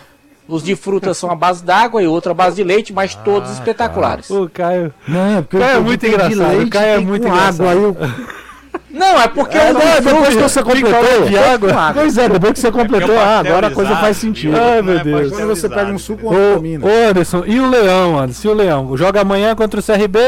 Os 0.48 0.62
de 0.64 0.76
fruta 0.76 1.14
são 1.14 1.32
a 1.32 1.36
base 1.36 1.64
d'água 1.64 2.04
e 2.04 2.08
outro 2.08 2.32
a 2.32 2.34
base 2.34 2.58
de 2.58 2.64
leite, 2.64 2.92
mas 2.92 3.16
todos 3.16 3.50
Ah, 3.50 3.54
espetaculares. 3.54 4.30
O 4.30 4.50
Caio. 4.50 4.94
Não, 5.08 5.42
porque 5.44 5.58
Caio 5.60 5.78
é 5.78 5.80
muito 5.80 6.06
engraçado, 6.06 6.48
leite, 6.58 6.70
Caio 6.70 6.88
é 6.88 6.98
muito 7.00 7.28
engraçado. 7.28 7.68
água, 7.68 7.74
eu- 7.82 7.98
Não, 8.90 9.20
é 9.20 9.28
porque 9.28 9.58
É, 9.58 9.74
não, 9.74 9.80
não 9.80 10.02
depois 10.22 10.36
que 10.36 10.42
você 10.44 10.62
completou. 10.64 11.26
de 11.28 11.38
água. 11.38 11.92
Pois 11.96 12.18
é, 12.18 12.30
depois 12.30 12.54
que 12.54 12.60
você 12.60 12.72
completou, 12.72 13.18
ah, 13.20 13.40
agora 13.40 13.68
a 13.68 13.72
coisa 13.72 13.96
faz 13.96 14.18
sentido. 14.18 14.56
Ai, 14.56 14.82
meu 14.84 15.00
é 15.00 15.04
Deus. 15.04 15.32
Quando 15.32 15.48
você 15.48 15.68
pega 15.70 15.92
um 15.92 15.98
suco, 15.98 16.28
uma 16.28 16.36
Ô, 16.36 17.10
Anderson, 17.10 17.44
e 17.48 17.60
o 17.60 17.68
Leão, 17.70 18.20
Anderson? 18.20 18.48
E 18.48 18.52
o 18.52 18.54
Leão? 18.54 18.96
Joga 18.98 19.22
amanhã 19.22 19.56
contra 19.56 19.80
o 19.80 19.84
CRB, 19.84 20.20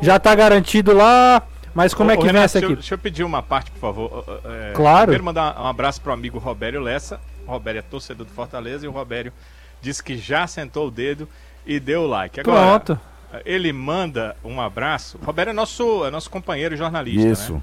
já 0.00 0.18
tá 0.18 0.34
garantido 0.34 0.94
lá, 0.94 1.42
mas 1.74 1.92
como 1.92 2.08
Ô, 2.08 2.12
é 2.12 2.16
que 2.16 2.22
ô, 2.22 2.24
vem 2.24 2.32
Renato, 2.32 2.44
essa 2.46 2.54
deixa 2.60 2.66
eu- 2.66 2.70
equipe? 2.70 2.80
Deixa 2.82 2.94
eu 2.94 2.98
pedir 2.98 3.24
uma 3.24 3.42
parte, 3.42 3.70
por 3.70 3.80
favor. 3.80 4.24
É, 4.46 4.72
Claro. 4.74 5.02
Primeiro 5.02 5.24
mandar 5.24 5.60
um 5.60 5.66
abraço 5.66 6.00
pro 6.00 6.12
amigo 6.12 6.38
Robério 6.38 6.80
Lessa. 6.80 7.20
O 7.46 7.50
Robério 7.50 7.78
é 7.80 7.82
torcedor 7.82 8.24
do 8.26 8.32
Fortaleza 8.32 8.86
e 8.86 8.88
o 8.88 8.92
Robério 8.92 9.30
disse 9.80 10.02
que 10.02 10.16
já 10.16 10.46
sentou 10.46 10.88
o 10.88 10.90
dedo 10.90 11.28
e 11.64 11.78
deu 11.80 12.02
o 12.02 12.06
like. 12.06 12.40
Agora, 12.40 12.80
Pronto. 12.80 13.00
ele 13.44 13.72
manda 13.72 14.36
um 14.44 14.60
abraço. 14.60 15.18
O 15.20 15.24
Robério 15.24 15.50
é 15.50 15.54
nosso, 15.54 16.04
é 16.04 16.10
nosso 16.10 16.30
companheiro 16.30 16.76
jornalista, 16.76 17.28
Isso, 17.28 17.52
né? 17.54 17.62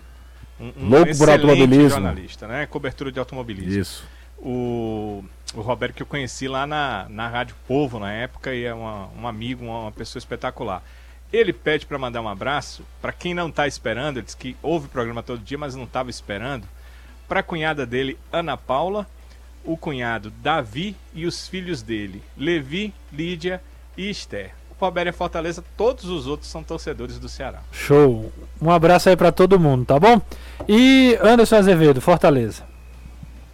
Um, 0.60 0.86
um 0.86 0.90
Louco 0.90 1.18
por 1.18 1.30
automobilismo. 1.30 1.90
jornalista, 1.90 2.48
né? 2.48 2.66
Cobertura 2.68 3.12
de 3.12 3.20
automobilismo. 3.20 3.80
isso. 3.82 4.06
o, 4.38 5.24
o 5.56 5.62
Roberto 5.62 5.96
que 5.96 6.04
eu 6.04 6.08
conheci 6.08 6.48
lá 6.48 6.66
na, 6.68 7.08
na 7.10 7.28
Rádio 7.28 7.56
Povo 7.68 8.00
na 8.00 8.12
época 8.12 8.54
e 8.54 8.64
é 8.64 8.74
uma, 8.74 9.10
um 9.20 9.28
amigo, 9.28 9.66
uma, 9.66 9.80
uma 9.82 9.92
pessoa 9.92 10.20
espetacular. 10.20 10.84
Ele 11.32 11.52
pede 11.52 11.86
para 11.86 11.98
mandar 11.98 12.22
um 12.22 12.30
abraço 12.30 12.84
para 13.02 13.12
quem 13.12 13.34
não 13.34 13.50
está 13.50 13.66
esperando, 13.68 14.18
ele 14.18 14.26
diz 14.26 14.36
que 14.36 14.56
ouve 14.62 14.86
o 14.86 14.90
programa 14.90 15.24
todo 15.24 15.42
dia, 15.42 15.58
mas 15.58 15.76
não 15.76 15.86
estava 15.86 16.10
esperando, 16.10 16.68
para 17.28 17.40
a 17.40 17.44
cunhada 17.44 17.86
dele, 17.86 18.18
Ana 18.32 18.56
Paula, 18.56 19.08
o 19.64 19.78
cunhado 19.78 20.32
Davi 20.42 20.96
e 21.14 21.26
os 21.26 21.48
filhos 21.48 21.82
dele, 21.82 22.22
Levi, 22.38 22.94
Lídia 23.12 23.62
e 23.98 24.10
Esther. 24.10 24.52
O 24.80 25.00
é 25.00 25.12
Fortaleza, 25.14 25.64
todos 25.78 26.06
os 26.06 26.28
outros 26.28 26.52
são 26.52 26.62
torcedores 26.62 27.18
do 27.18 27.30
Ceará. 27.30 27.62
Show. 27.72 28.30
Um 28.62 28.70
abraço 28.70 29.08
aí 29.08 29.16
pra 29.16 29.32
todo 29.32 29.58
mundo, 29.58 29.86
tá 29.86 29.98
bom? 29.98 30.22
E 30.68 31.18
Anderson 31.22 31.56
Azevedo, 31.56 32.02
Fortaleza. 32.02 32.64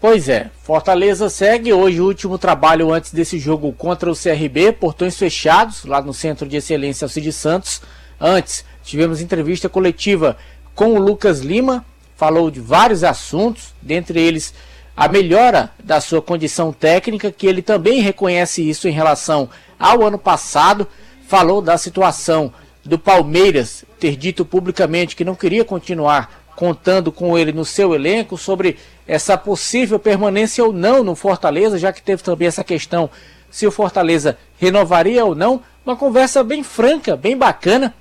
Pois 0.02 0.28
é, 0.28 0.50
Fortaleza 0.64 1.30
segue 1.30 1.72
hoje 1.72 2.02
o 2.02 2.06
último 2.06 2.40
trabalho 2.40 2.92
antes 2.92 3.12
desse 3.12 3.38
jogo 3.38 3.72
contra 3.74 4.10
o 4.10 4.16
CRB, 4.16 4.72
portões 4.72 5.18
fechados, 5.18 5.86
lá 5.86 6.02
no 6.02 6.14
Centro 6.14 6.48
de 6.48 6.58
Excelência 6.58 7.06
Alcide 7.06 7.32
Santos. 7.32 7.82
Antes, 8.20 8.66
tivemos 8.82 9.22
entrevista 9.22 9.70
coletiva 9.70 10.36
com 10.74 10.94
o 10.94 11.00
Lucas 11.00 11.42
Lima, 11.42 11.86
falou 12.16 12.50
de 12.50 12.60
vários 12.60 13.04
assuntos, 13.04 13.74
dentre 13.82 14.20
eles 14.20 14.54
a 15.00 15.08
melhora 15.08 15.72
da 15.82 16.02
sua 16.02 16.22
condição 16.22 16.74
técnica, 16.74 17.32
que 17.32 17.48
ele 17.48 17.62
também 17.62 18.02
reconhece 18.02 18.70
isso 18.70 18.86
em 18.86 18.92
relação 18.92 19.50
ao 19.80 20.06
ano 20.06 20.20
passado, 20.20 20.86
falou 21.26 21.62
da 21.62 21.78
situação 21.78 22.52
do 22.84 23.00
Palmeiras 23.00 23.86
ter 23.98 24.18
dito 24.18 24.44
publicamente 24.44 25.16
que 25.16 25.24
não 25.24 25.36
queria 25.36 25.64
continuar 25.64 26.44
contando 26.54 27.14
com 27.14 27.38
ele 27.38 27.54
no 27.54 27.64
seu 27.64 27.96
elenco, 27.96 28.38
sobre 28.38 28.78
essa 29.08 29.38
possível 29.38 29.98
permanência 29.98 30.66
ou 30.66 30.74
não 30.74 31.02
no 31.02 31.16
Fortaleza, 31.16 31.80
já 31.80 31.94
que 31.94 32.04
teve 32.04 32.22
também 32.22 32.50
essa 32.50 32.62
questão 32.62 33.10
se 33.50 33.66
o 33.66 33.72
Fortaleza 33.72 34.38
renovaria 34.58 35.24
ou 35.24 35.34
não. 35.34 35.62
Uma 35.86 35.96
conversa 35.96 36.44
bem 36.44 36.62
franca, 36.62 37.16
bem 37.16 37.38
bacana 37.38 37.94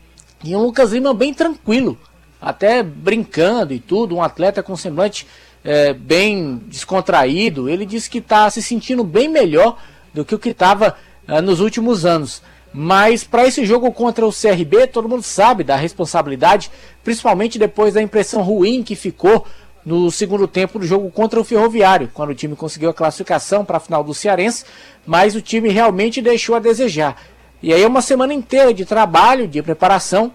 e 0.42 0.56
um 0.56 0.62
Lucas 0.64 0.90
Lima 0.90 1.14
bem 1.14 1.32
tranquilo, 1.32 1.96
até 2.40 2.82
brincando 2.82 3.72
e 3.72 3.78
tudo, 3.78 4.16
um 4.16 4.22
atleta 4.22 4.64
com 4.64 4.76
semblante 4.76 5.28
é, 5.68 5.92
bem 5.92 6.62
descontraído. 6.66 7.68
Ele 7.68 7.84
disse 7.84 8.08
que 8.08 8.18
está 8.18 8.48
se 8.48 8.62
sentindo 8.62 9.04
bem 9.04 9.28
melhor 9.28 9.76
do 10.14 10.24
que 10.24 10.34
o 10.34 10.38
que 10.38 10.48
estava 10.48 10.96
ah, 11.26 11.42
nos 11.42 11.60
últimos 11.60 12.06
anos. 12.06 12.40
Mas 12.72 13.22
para 13.22 13.46
esse 13.46 13.66
jogo 13.66 13.92
contra 13.92 14.26
o 14.26 14.32
CRB, 14.32 14.86
todo 14.86 15.10
mundo 15.10 15.22
sabe 15.22 15.62
da 15.62 15.76
responsabilidade, 15.76 16.70
principalmente 17.04 17.58
depois 17.58 17.92
da 17.92 18.00
impressão 18.00 18.40
ruim 18.40 18.82
que 18.82 18.96
ficou 18.96 19.46
no 19.84 20.10
segundo 20.10 20.48
tempo 20.48 20.78
do 20.78 20.86
jogo 20.86 21.10
contra 21.10 21.38
o 21.38 21.44
Ferroviário, 21.44 22.10
quando 22.14 22.30
o 22.30 22.34
time 22.34 22.56
conseguiu 22.56 22.88
a 22.88 22.94
classificação 22.94 23.62
para 23.62 23.76
a 23.76 23.80
final 23.80 24.02
do 24.02 24.14
Cearense, 24.14 24.64
mas 25.06 25.34
o 25.34 25.42
time 25.42 25.68
realmente 25.68 26.22
deixou 26.22 26.54
a 26.54 26.60
desejar. 26.60 27.20
E 27.62 27.74
aí 27.74 27.82
é 27.82 27.86
uma 27.86 28.00
semana 28.00 28.32
inteira 28.32 28.72
de 28.72 28.86
trabalho, 28.86 29.46
de 29.46 29.62
preparação, 29.62 30.32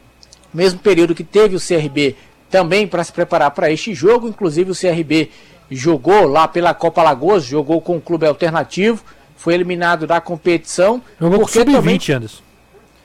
mesmo 0.53 0.79
período 0.79 1.15
que 1.15 1.23
teve 1.23 1.55
o 1.55 1.59
CRB 1.59 2.15
também 2.53 2.85
para 2.87 3.03
se 3.03 3.11
preparar 3.11 3.49
para 3.49 3.71
este 3.71 3.95
jogo, 3.95 4.27
inclusive 4.27 4.69
o 4.69 4.75
CRB 4.75 5.31
jogou 5.71 6.27
lá 6.27 6.47
pela 6.47 6.71
Copa 6.71 7.01
Lagoas, 7.01 7.43
jogou 7.43 7.81
com 7.81 7.97
o 7.97 8.01
clube 8.01 8.27
alternativo, 8.27 9.03
foi 9.35 9.55
eliminado 9.55 10.05
da 10.05 10.21
competição. 10.21 11.01
Jogou 11.19 11.39
com 11.39 11.45
o 11.45 11.47
porque 11.47 11.65
também 11.65 11.99
Sub-20, 11.99 12.15
Anderson. 12.15 12.43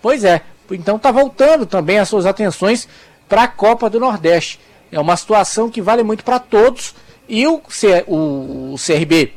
Pois 0.02 0.22
é, 0.22 0.42
então 0.70 0.96
está 0.96 1.11
voltando 1.11 1.64
também 1.64 1.98
as 1.98 2.11
suas 2.11 2.26
atenções 2.26 2.87
para 3.26 3.44
a 3.44 3.48
Copa 3.48 3.88
do 3.88 3.98
Nordeste. 3.98 4.61
É 4.92 5.00
uma 5.00 5.16
situação 5.16 5.70
que 5.70 5.80
vale 5.80 6.02
muito 6.02 6.22
para 6.22 6.38
todos 6.38 6.94
e 7.26 7.46
o, 7.46 7.58
C- 7.70 8.04
o 8.06 8.74
CRB 8.76 9.32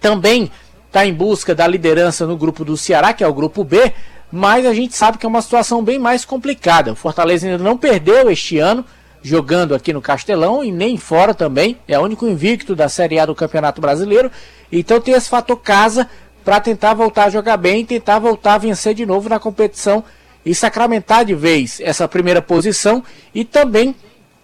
também 0.00 0.48
está 0.86 1.04
em 1.04 1.12
busca 1.12 1.56
da 1.56 1.66
liderança 1.66 2.24
no 2.24 2.36
grupo 2.36 2.64
do 2.64 2.76
Ceará, 2.76 3.12
que 3.12 3.24
é 3.24 3.26
o 3.26 3.34
grupo 3.34 3.64
B, 3.64 3.92
mas 4.30 4.64
a 4.64 4.72
gente 4.72 4.94
sabe 4.94 5.18
que 5.18 5.26
é 5.26 5.28
uma 5.28 5.42
situação 5.42 5.82
bem 5.82 5.98
mais 5.98 6.24
complicada. 6.24 6.92
O 6.92 6.96
Fortaleza 6.96 7.48
ainda 7.48 7.62
não 7.64 7.76
perdeu 7.76 8.30
este 8.30 8.60
ano, 8.60 8.84
jogando 9.26 9.74
aqui 9.74 9.92
no 9.92 10.00
Castelão 10.00 10.62
e 10.62 10.70
nem 10.70 10.96
fora 10.96 11.34
também. 11.34 11.76
É 11.88 11.98
o 11.98 12.02
único 12.02 12.28
invicto 12.28 12.76
da 12.76 12.88
Série 12.88 13.18
A 13.18 13.26
do 13.26 13.34
Campeonato 13.34 13.80
Brasileiro. 13.80 14.30
Então 14.70 15.00
tem 15.00 15.14
esse 15.14 15.28
fator 15.28 15.56
casa 15.56 16.08
para 16.44 16.60
tentar 16.60 16.94
voltar 16.94 17.24
a 17.24 17.30
jogar 17.30 17.56
bem, 17.56 17.84
tentar 17.84 18.20
voltar 18.20 18.54
a 18.54 18.58
vencer 18.58 18.94
de 18.94 19.04
novo 19.04 19.28
na 19.28 19.40
competição 19.40 20.04
e 20.44 20.54
sacramentar 20.54 21.24
de 21.24 21.34
vez 21.34 21.80
essa 21.80 22.06
primeira 22.06 22.40
posição 22.40 23.02
e 23.34 23.44
também 23.44 23.96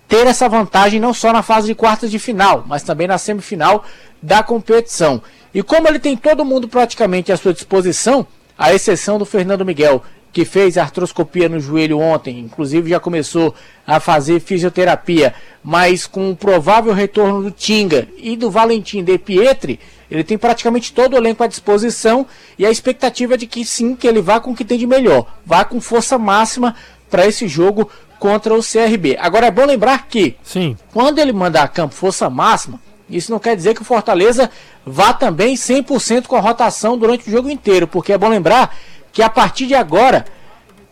ter 0.08 0.26
essa 0.26 0.48
vantagem 0.48 0.98
não 0.98 1.14
só 1.14 1.32
na 1.32 1.42
fase 1.42 1.68
de 1.68 1.76
quartas 1.76 2.10
de 2.10 2.18
final, 2.18 2.64
mas 2.66 2.82
também 2.82 3.06
na 3.06 3.18
semifinal 3.18 3.84
da 4.20 4.42
competição. 4.42 5.22
E 5.54 5.62
como 5.62 5.86
ele 5.86 6.00
tem 6.00 6.16
todo 6.16 6.44
mundo 6.44 6.66
praticamente 6.66 7.30
à 7.30 7.36
sua 7.36 7.54
disposição, 7.54 8.26
à 8.58 8.74
exceção 8.74 9.16
do 9.16 9.24
Fernando 9.24 9.64
Miguel, 9.64 10.02
que 10.32 10.44
fez 10.44 10.78
artroscopia 10.78 11.48
no 11.48 11.60
joelho 11.60 11.98
ontem, 11.98 12.38
inclusive 12.40 12.90
já 12.90 12.98
começou 12.98 13.54
a 13.86 14.00
fazer 14.00 14.40
fisioterapia, 14.40 15.34
mas 15.62 16.06
com 16.06 16.30
o 16.30 16.36
provável 16.36 16.92
retorno 16.94 17.42
do 17.42 17.50
Tinga 17.50 18.08
e 18.16 18.36
do 18.36 18.50
Valentim 18.50 19.04
De 19.04 19.18
Pietri, 19.18 19.78
ele 20.10 20.24
tem 20.24 20.38
praticamente 20.38 20.92
todo 20.92 21.14
o 21.14 21.16
elenco 21.16 21.42
à 21.42 21.46
disposição 21.46 22.26
e 22.58 22.64
a 22.64 22.70
expectativa 22.70 23.34
é 23.34 23.36
de 23.36 23.46
que 23.46 23.64
sim, 23.64 23.94
que 23.94 24.06
ele 24.06 24.22
vá 24.22 24.40
com 24.40 24.52
o 24.52 24.54
que 24.54 24.64
tem 24.64 24.78
de 24.78 24.86
melhor, 24.86 25.26
vá 25.44 25.64
com 25.64 25.80
força 25.80 26.16
máxima 26.18 26.74
para 27.10 27.26
esse 27.26 27.46
jogo 27.46 27.90
contra 28.18 28.54
o 28.54 28.62
CRB. 28.62 29.18
Agora 29.20 29.46
é 29.46 29.50
bom 29.50 29.66
lembrar 29.66 30.06
que 30.06 30.36
Sim. 30.42 30.76
quando 30.92 31.18
ele 31.18 31.32
manda 31.32 31.60
a 31.60 31.68
campo 31.68 31.94
força 31.94 32.30
máxima, 32.30 32.80
isso 33.10 33.30
não 33.32 33.38
quer 33.38 33.56
dizer 33.56 33.74
que 33.74 33.82
o 33.82 33.84
Fortaleza 33.84 34.50
vá 34.86 35.12
também 35.12 35.54
100% 35.54 36.26
com 36.26 36.36
a 36.36 36.40
rotação 36.40 36.96
durante 36.96 37.28
o 37.28 37.30
jogo 37.30 37.50
inteiro, 37.50 37.86
porque 37.86 38.12
é 38.12 38.18
bom 38.18 38.28
lembrar 38.28 38.74
que 39.12 39.22
a 39.22 39.28
partir 39.28 39.66
de 39.66 39.74
agora, 39.74 40.24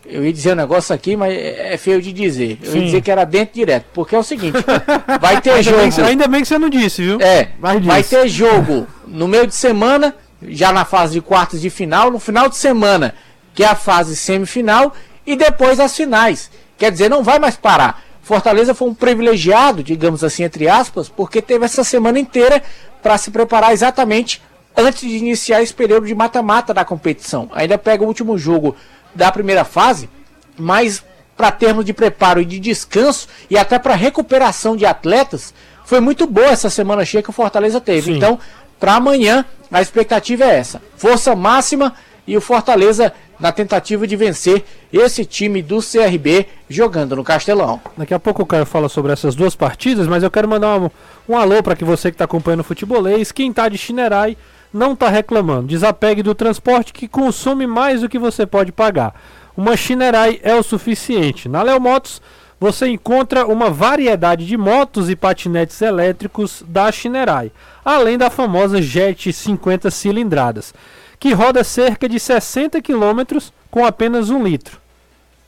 eu 0.05 0.23
ia 0.23 0.31
dizer 0.31 0.53
um 0.53 0.55
negócio 0.55 0.93
aqui, 0.93 1.15
mas 1.15 1.33
é 1.33 1.75
feio 1.77 2.01
de 2.01 2.13
dizer. 2.13 2.59
Eu 2.61 2.67
ia 2.67 2.79
Sim. 2.79 2.85
dizer 2.85 3.01
que 3.01 3.11
era 3.11 3.25
dentro 3.25 3.55
direto, 3.55 3.85
porque 3.93 4.15
é 4.15 4.19
o 4.19 4.23
seguinte, 4.23 4.57
vai 5.19 5.41
ter 5.41 5.51
Ainda 5.51 5.71
bem, 5.71 5.89
que, 5.89 5.95
jogo. 5.95 6.07
ainda 6.07 6.27
bem 6.27 6.41
que 6.41 6.47
você 6.47 6.57
não 6.59 6.69
disse, 6.69 7.01
viu? 7.01 7.19
É, 7.21 7.49
Mas 7.59 7.83
vai 7.83 8.03
ter 8.03 8.27
jogo 8.27 8.87
no 9.07 9.27
meio 9.27 9.47
de 9.47 9.55
semana, 9.55 10.15
já 10.43 10.71
na 10.71 10.85
fase 10.85 11.13
de 11.13 11.21
quartas 11.21 11.61
de 11.61 11.69
final, 11.69 12.11
no 12.11 12.19
final 12.19 12.47
de 12.47 12.57
semana, 12.57 13.15
que 13.53 13.63
é 13.63 13.67
a 13.67 13.75
fase 13.75 14.15
semifinal, 14.15 14.93
e 15.25 15.35
depois 15.35 15.79
as 15.79 15.95
finais. 15.95 16.51
Quer 16.77 16.91
dizer, 16.91 17.09
não 17.09 17.23
vai 17.23 17.39
mais 17.39 17.55
parar. 17.55 18.03
Fortaleza 18.21 18.73
foi 18.73 18.87
um 18.87 18.93
privilegiado, 18.93 19.83
digamos 19.83 20.23
assim, 20.23 20.43
entre 20.43 20.67
aspas, 20.69 21.09
porque 21.09 21.41
teve 21.41 21.65
essa 21.65 21.83
semana 21.83 22.19
inteira 22.19 22.61
para 23.01 23.17
se 23.17 23.31
preparar 23.31 23.73
exatamente 23.73 24.41
antes 24.75 25.01
de 25.01 25.17
iniciar 25.17 25.61
esse 25.61 25.73
período 25.73 26.07
de 26.07 26.15
mata-mata 26.15 26.73
da 26.73 26.85
competição. 26.85 27.49
Ainda 27.53 27.77
pega 27.77 28.03
o 28.03 28.07
último 28.07 28.37
jogo 28.37 28.75
da 29.13 29.31
primeira 29.31 29.63
fase, 29.63 30.09
mas 30.57 31.03
para 31.35 31.51
termos 31.51 31.83
de 31.85 31.93
preparo 31.93 32.41
e 32.41 32.45
de 32.45 32.59
descanso 32.59 33.27
e 33.49 33.57
até 33.57 33.79
para 33.79 33.95
recuperação 33.95 34.75
de 34.75 34.85
atletas, 34.85 35.53
foi 35.85 35.99
muito 35.99 36.27
boa 36.27 36.47
essa 36.47 36.69
semana 36.69 37.03
cheia 37.03 37.23
que 37.23 37.29
o 37.29 37.33
Fortaleza 37.33 37.81
teve. 37.81 38.11
Sim. 38.11 38.17
Então, 38.17 38.39
para 38.79 38.95
amanhã, 38.95 39.43
a 39.71 39.81
expectativa 39.81 40.43
é 40.43 40.57
essa: 40.57 40.81
força 40.95 41.35
máxima 41.35 41.93
e 42.27 42.37
o 42.37 42.41
Fortaleza 42.41 43.11
na 43.39 43.51
tentativa 43.51 44.05
de 44.05 44.15
vencer 44.15 44.63
esse 44.93 45.25
time 45.25 45.63
do 45.63 45.79
CRB 45.79 46.45
jogando 46.69 47.15
no 47.15 47.23
Castelão. 47.23 47.81
Daqui 47.97 48.13
a 48.13 48.19
pouco 48.19 48.43
o 48.43 48.45
Caio 48.45 48.65
fala 48.65 48.87
sobre 48.87 49.11
essas 49.11 49.33
duas 49.33 49.55
partidas, 49.55 50.07
mas 50.07 50.21
eu 50.21 50.29
quero 50.29 50.47
mandar 50.47 50.79
um, 50.79 50.89
um 51.27 51.35
alô 51.35 51.63
para 51.63 51.75
que 51.75 51.83
você 51.83 52.11
que 52.11 52.15
está 52.15 52.25
acompanhando 52.25 52.59
o 52.59 52.63
futebolês, 52.63 53.31
quem 53.31 53.49
está 53.49 53.67
de 53.67 53.79
Chinerai 53.79 54.37
não 54.73 54.93
está 54.93 55.09
reclamando. 55.09 55.67
Desapegue 55.67 56.23
do 56.23 56.35
transporte 56.35 56.93
que 56.93 57.07
consome 57.07 57.67
mais 57.67 58.01
do 58.01 58.09
que 58.09 58.19
você 58.19 58.45
pode 58.45 58.71
pagar. 58.71 59.13
Uma 59.55 59.75
Chinerai 59.75 60.39
é 60.43 60.55
o 60.55 60.63
suficiente. 60.63 61.49
Na 61.49 61.61
Léo 61.61 61.79
Motos 61.79 62.21
você 62.59 62.87
encontra 62.87 63.47
uma 63.47 63.71
variedade 63.71 64.45
de 64.45 64.55
motos 64.55 65.09
e 65.09 65.15
patinetes 65.15 65.81
elétricos 65.81 66.63
da 66.67 66.91
Chinerai, 66.91 67.51
além 67.83 68.19
da 68.19 68.29
famosa 68.29 68.79
Jet 68.79 69.33
50 69.33 69.89
cilindradas, 69.89 70.71
que 71.19 71.33
roda 71.33 71.63
cerca 71.63 72.07
de 72.07 72.19
60 72.19 72.79
km 72.81 73.39
com 73.71 73.83
apenas 73.83 74.29
um 74.29 74.43
litro. 74.43 74.79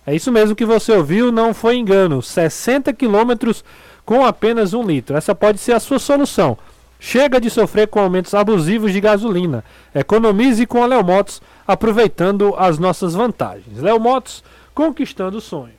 É 0.07 0.15
isso 0.15 0.31
mesmo 0.31 0.55
que 0.55 0.65
você 0.65 0.91
ouviu, 0.91 1.31
não 1.31 1.53
foi 1.53 1.77
engano. 1.77 2.21
60 2.21 2.91
km 2.93 3.51
com 4.05 4.25
apenas 4.25 4.73
um 4.73 4.83
litro. 4.83 5.15
Essa 5.15 5.33
pode 5.33 5.59
ser 5.59 5.73
a 5.73 5.79
sua 5.79 5.99
solução. 5.99 6.57
Chega 7.05 7.39
de 7.41 7.49
sofrer 7.49 7.89
com 7.89 7.99
aumentos 7.99 8.33
abusivos 8.33 8.93
de 8.93 9.01
gasolina. 9.01 9.61
Economize 9.93 10.65
com 10.65 10.81
a 10.81 10.85
Léo 10.87 11.03
Motos, 11.03 11.41
aproveitando 11.67 12.55
as 12.57 12.79
nossas 12.79 13.13
vantagens. 13.13 13.81
Léo 13.81 13.99
Motos, 13.99 14.41
conquistando 14.73 15.41
sonhos. 15.41 15.73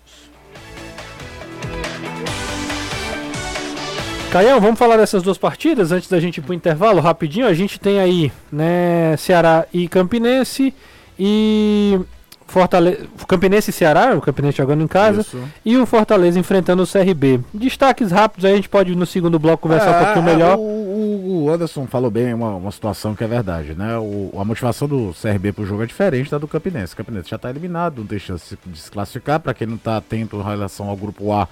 Caião, 4.31 4.61
vamos 4.61 4.79
falar 4.79 4.99
dessas 4.99 5.23
duas 5.23 5.39
partidas 5.39 5.93
antes 5.93 6.11
da 6.11 6.21
gente 6.21 6.39
ir 6.39 6.43
pro 6.43 6.53
intervalo 6.53 7.01
rapidinho. 7.01 7.47
A 7.47 7.55
gente 7.55 7.81
tem 7.81 7.99
aí, 8.01 8.31
né, 8.53 9.17
Ceará 9.17 9.65
e 9.73 9.89
Campinense 9.89 10.75
e 11.19 11.99
Fortaleza, 12.47 13.07
Campinense 13.27 13.71
e 13.71 13.73
Ceará, 13.73 14.15
o 14.15 14.21
Campinense 14.21 14.59
jogando 14.59 14.83
em 14.83 14.87
casa, 14.87 15.23
Isso. 15.23 15.39
e 15.65 15.77
o 15.79 15.87
Fortaleza 15.87 16.39
enfrentando 16.39 16.83
o 16.83 16.87
CRB. 16.87 17.41
Destaques 17.55 18.11
rápidos, 18.11 18.45
aí 18.45 18.53
a 18.53 18.57
gente 18.57 18.69
pode 18.69 18.95
no 18.95 19.07
segundo 19.07 19.39
bloco 19.39 19.63
conversar 19.63 19.91
um 19.91 19.95
É, 19.95 20.05
pouquinho 20.05 20.29
é, 20.29 20.33
melhor. 20.35 20.59
O, 20.59 20.84
o- 21.43 21.51
Anderson 21.51 21.87
falou 21.87 22.11
bem 22.11 22.33
uma, 22.35 22.55
uma 22.57 22.71
situação 22.73 23.15
que 23.15 23.25
é 23.25 23.27
verdade, 23.27 23.75
né? 23.75 23.97
O, 23.99 24.33
a 24.39 24.45
motivação 24.45 24.87
do 24.89 25.15
CRB 25.21 25.53
pro 25.53 25.67
jogo 25.67 25.83
é 25.83 25.87
diferente 25.87 26.31
da 26.31 26.39
do 26.39 26.49
Campinense. 26.49 26.95
O 26.95 26.97
Campinense 26.97 27.31
já 27.31 27.39
tá 27.39 27.51
eliminado, 27.51 27.99
não 27.99 28.07
tem 28.07 28.19
chance 28.19 28.57
de 28.67 28.79
se 28.79 28.91
classificar. 28.91 29.41
Para 29.41 29.55
quem 29.55 29.67
não 29.67 29.77
tá 29.77 29.97
atento 29.97 30.37
em 30.37 30.43
relação 30.43 30.89
ao 30.89 30.97
grupo 30.97 31.33
A, 31.33 31.49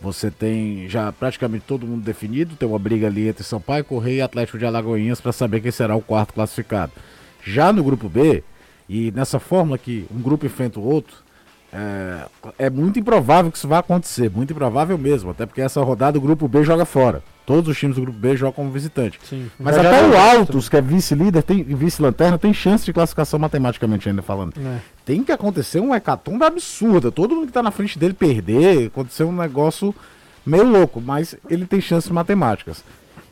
você 0.00 0.30
tem 0.30 0.88
já 0.88 1.10
praticamente 1.12 1.64
todo 1.66 1.86
mundo 1.86 2.02
definido. 2.02 2.56
Tem 2.56 2.68
uma 2.68 2.78
briga 2.78 3.06
ali 3.06 3.28
entre 3.28 3.42
Sampaio, 3.44 3.84
Correia 3.84 4.16
e 4.18 4.22
Atlético 4.22 4.58
de 4.58 4.64
Alagoinhas 4.66 5.20
para 5.20 5.32
saber 5.32 5.60
quem 5.60 5.70
será 5.70 5.94
o 5.96 6.02
quarto 6.02 6.32
classificado. 6.34 6.92
Já 7.44 7.72
no 7.72 7.82
grupo 7.82 8.08
B, 8.08 8.42
e 8.88 9.10
nessa 9.12 9.38
fórmula 9.38 9.76
que 9.78 10.06
um 10.14 10.20
grupo 10.20 10.46
enfrenta 10.46 10.78
o 10.80 10.84
outro, 10.84 11.16
é, 11.72 12.26
é 12.58 12.70
muito 12.70 12.98
improvável 12.98 13.50
que 13.50 13.58
isso 13.58 13.68
vá 13.68 13.78
acontecer, 13.78 14.30
muito 14.30 14.52
improvável 14.52 14.96
mesmo, 14.96 15.30
até 15.30 15.44
porque 15.44 15.60
essa 15.60 15.82
rodada 15.82 16.18
o 16.18 16.20
grupo 16.20 16.48
B 16.48 16.62
joga 16.64 16.84
fora. 16.84 17.22
Todos 17.44 17.70
os 17.70 17.78
times 17.78 17.96
do 17.96 18.02
grupo 18.02 18.18
B 18.18 18.36
jogam 18.36 18.52
como 18.52 18.70
visitante. 18.70 19.18
Sim. 19.24 19.50
Mas 19.58 19.76
até 19.76 20.06
o 20.06 20.16
Altos, 20.16 20.68
que 20.68 20.76
é 20.76 20.82
vice-líder, 20.82 21.42
tem 21.42 21.62
vice-lanterna, 21.62 22.38
tem 22.38 22.52
chance 22.52 22.84
de 22.84 22.92
classificação 22.92 23.38
matematicamente 23.38 24.08
ainda 24.08 24.20
falando. 24.20 24.52
É. 24.58 24.78
Tem 25.04 25.22
que 25.22 25.32
acontecer 25.32 25.80
uma 25.80 25.96
hecatombe 25.96 26.44
absurda. 26.44 27.10
Todo 27.10 27.34
mundo 27.34 27.46
que 27.46 27.52
tá 27.52 27.62
na 27.62 27.70
frente 27.70 27.98
dele 27.98 28.12
perder, 28.12 28.88
acontecer 28.88 29.24
um 29.24 29.32
negócio 29.32 29.94
meio 30.44 30.64
louco, 30.64 31.00
mas 31.00 31.36
ele 31.48 31.64
tem 31.64 31.80
chances 31.80 32.10
matemáticas. 32.10 32.84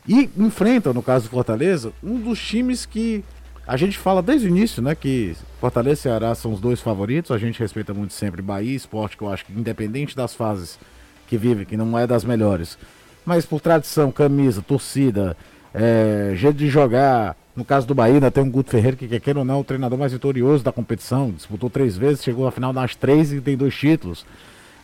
E 0.07 0.29
enfrenta, 0.37 0.93
no 0.93 1.03
caso 1.03 1.25
do 1.25 1.31
Fortaleza, 1.31 1.91
um 2.03 2.17
dos 2.19 2.39
times 2.39 2.85
que 2.85 3.23
a 3.67 3.75
gente 3.75 3.97
fala 3.97 4.21
desde 4.21 4.47
o 4.47 4.49
início, 4.49 4.81
né? 4.81 4.95
Que 4.95 5.35
Fortaleza 5.59 5.99
e 5.99 6.03
Ceará 6.03 6.33
são 6.33 6.53
os 6.53 6.61
dois 6.61 6.79
favoritos. 6.79 7.31
A 7.31 7.37
gente 7.37 7.59
respeita 7.59 7.93
muito 7.93 8.13
sempre 8.13 8.41
Bahia 8.41 8.75
Esporte, 8.75 9.17
que 9.17 9.23
eu 9.23 9.29
acho 9.29 9.45
que 9.45 9.51
independente 9.51 10.15
das 10.15 10.33
fases 10.33 10.79
que 11.27 11.37
vive, 11.37 11.65
que 11.65 11.75
não 11.75 11.99
é 11.99 12.07
das 12.07 12.23
melhores. 12.23 12.77
Mas 13.25 13.45
por 13.45 13.59
tradição, 13.59 14.09
camisa, 14.09 14.61
torcida, 14.61 15.35
é, 15.73 16.31
jeito 16.35 16.57
de 16.57 16.69
jogar. 16.69 17.35
No 17.53 17.65
caso 17.65 17.85
do 17.85 17.93
Bahia, 17.93 18.15
ainda 18.15 18.31
tem 18.31 18.43
um 18.43 18.49
Guto 18.49 18.69
Ferreira 18.69 18.95
que, 18.95 19.07
quer 19.07 19.19
queira 19.19 19.39
ou 19.39 19.45
não, 19.45 19.55
é 19.55 19.59
o 19.59 19.63
treinador 19.63 19.97
mais 19.97 20.13
vitorioso 20.13 20.63
da 20.63 20.71
competição. 20.71 21.31
Disputou 21.31 21.69
três 21.69 21.97
vezes, 21.97 22.23
chegou 22.23 22.47
à 22.47 22.51
final 22.51 22.71
nas 22.71 22.95
três 22.95 23.33
e 23.33 23.41
tem 23.41 23.57
dois 23.57 23.75
títulos. 23.75 24.25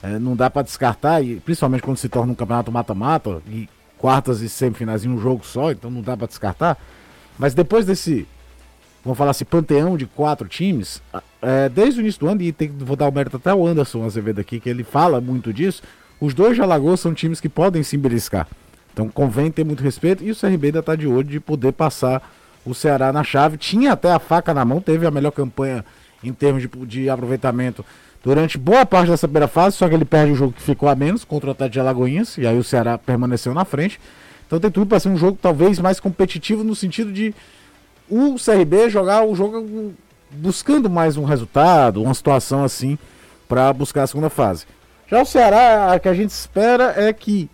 É, 0.02 0.20
não 0.20 0.36
dá 0.36 0.50
para 0.50 0.64
descartar, 0.64 1.22
e 1.22 1.38
principalmente 1.38 1.84
quando 1.84 1.96
se 1.96 2.10
torna 2.10 2.34
um 2.34 2.36
campeonato 2.36 2.70
mata-mata, 2.70 3.42
e 3.48 3.70
quartas 3.98 4.42
e 4.42 4.50
semifinais 4.50 5.06
em 5.06 5.10
um 5.10 5.18
jogo 5.18 5.46
só, 5.46 5.72
então 5.72 5.90
não 5.90 6.02
dá 6.02 6.18
para 6.18 6.28
descartar. 6.28 6.78
Mas 7.40 7.54
depois 7.54 7.86
desse, 7.86 8.28
vamos 9.04 9.18
falar 9.18 9.32
assim, 9.32 9.46
panteão 9.46 9.98
de 9.98 10.06
quatro 10.06 10.48
times, 10.48 11.02
é, 11.42 11.68
desde 11.70 12.00
o 12.00 12.02
início 12.02 12.20
do 12.22 12.28
ano, 12.30 12.42
e 12.42 12.52
tem, 12.52 12.70
vou 12.70 12.96
dar 12.96 13.08
o 13.08 13.12
mérito 13.12 13.38
até 13.38 13.50
ao 13.50 13.66
Anderson 13.66 14.04
Azevedo 14.06 14.40
aqui, 14.40 14.60
que 14.60 14.70
ele 14.70 14.84
fala 14.84 15.20
muito 15.20 15.52
disso, 15.52 15.84
os 16.22 16.34
dois 16.34 16.56
de 16.56 16.62
Alagoas 16.62 17.00
são 17.00 17.14
times 17.14 17.42
que 17.42 17.50
podem 17.50 17.84
se 17.84 17.98
beliscar. 17.98 18.48
Então 18.94 19.10
convém 19.10 19.52
ter 19.52 19.66
muito 19.66 19.84
respeito, 19.84 20.24
e 20.24 20.32
o 20.32 20.36
CRB 20.36 20.68
ainda 20.68 20.80
está 20.80 20.96
de 20.96 21.08
olho 21.08 21.28
de 21.28 21.40
poder 21.40 21.74
passar 21.74 22.22
o 22.66 22.74
Ceará 22.74 23.12
na 23.12 23.24
chave. 23.24 23.58
Tinha 23.58 23.92
até 23.92 24.12
a 24.12 24.20
faca 24.20 24.54
na 24.54 24.64
mão, 24.64 24.80
teve 24.80 25.06
a 25.06 25.12
melhor 25.12 25.32
campanha 25.32 25.84
em 26.24 26.32
termos 26.32 26.62
de, 26.62 26.70
de 26.86 27.10
aproveitamento 27.10 27.84
durante 28.24 28.58
boa 28.58 28.86
parte 28.86 29.10
dessa 29.10 29.28
primeira 29.28 29.50
fase, 29.50 29.76
só 29.76 29.90
que 29.90 29.94
ele 29.94 30.06
perde 30.06 30.32
o 30.32 30.36
jogo 30.36 30.54
que 30.54 30.62
ficou 30.62 30.88
a 30.88 30.96
menos 30.96 31.26
contra 31.26 31.50
o 31.50 31.52
Atlético 31.52 31.74
de 31.74 31.80
Alagoinhas, 31.82 32.38
e 32.38 32.48
aí 32.48 32.58
o 32.58 32.64
Ceará 32.64 32.98
permaneceu 32.98 33.54
na 33.54 33.66
frente. 33.66 34.00
Então 34.48 34.60
tem 34.60 34.72
tudo 34.72 34.86
para 34.86 35.00
ser 35.00 35.10
um 35.10 35.18
jogo 35.18 35.38
talvez 35.42 35.80
mais 35.80 36.00
competitivo 36.00 36.64
no 36.64 36.74
sentido 36.74 37.12
de 37.12 37.36
o 38.10 38.36
CRB 38.36 38.90
jogar 38.90 39.24
o 39.24 39.36
jogo 39.36 39.94
buscando 40.32 40.90
mais 40.90 41.18
um 41.18 41.24
resultado, 41.24 42.02
uma 42.02 42.14
situação 42.14 42.64
assim 42.64 42.98
para 43.48 43.72
buscar 43.72 44.04
a 44.04 44.08
segunda 44.08 44.30
fase. 44.30 44.66
Já 45.08 45.22
o 45.22 45.26
Ceará, 45.26 45.94
a 45.94 46.00
que 46.00 46.10
a 46.10 46.14
gente 46.14 46.32
espera 46.32 46.94
é 46.96 47.14
que 47.14 47.50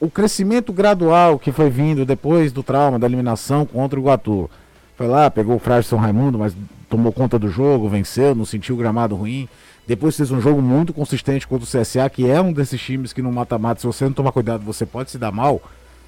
o 0.00 0.10
crescimento 0.10 0.72
gradual 0.72 1.38
que 1.38 1.52
foi 1.52 1.70
vindo 1.70 2.04
depois 2.04 2.52
do 2.52 2.62
trauma 2.62 2.98
da 2.98 3.06
eliminação 3.06 3.64
contra 3.64 3.98
o 3.98 4.02
Iguatu. 4.02 4.50
Foi 4.96 5.06
lá, 5.06 5.30
pegou 5.30 5.56
o 5.56 5.58
Frágil 5.58 5.88
São 5.88 5.98
Raimundo, 5.98 6.38
mas 6.38 6.54
tomou 6.88 7.12
conta 7.12 7.38
do 7.38 7.48
jogo, 7.48 7.88
venceu, 7.88 8.34
não 8.34 8.44
sentiu 8.44 8.74
o 8.74 8.78
gramado 8.78 9.14
ruim. 9.14 9.48
Depois 9.86 10.16
fez 10.16 10.30
um 10.30 10.40
jogo 10.40 10.62
muito 10.62 10.92
consistente 10.92 11.46
contra 11.46 11.64
o 11.64 11.82
CSA, 11.82 12.08
que 12.08 12.28
é 12.28 12.40
um 12.40 12.52
desses 12.52 12.80
times 12.80 13.12
que 13.12 13.20
no 13.20 13.32
mata-mata, 13.32 13.80
se 13.80 13.86
você 13.86 14.04
não 14.04 14.12
tomar 14.12 14.32
cuidado, 14.32 14.64
você 14.64 14.86
pode 14.86 15.10
se 15.10 15.18
dar 15.18 15.30
mal, 15.30 15.60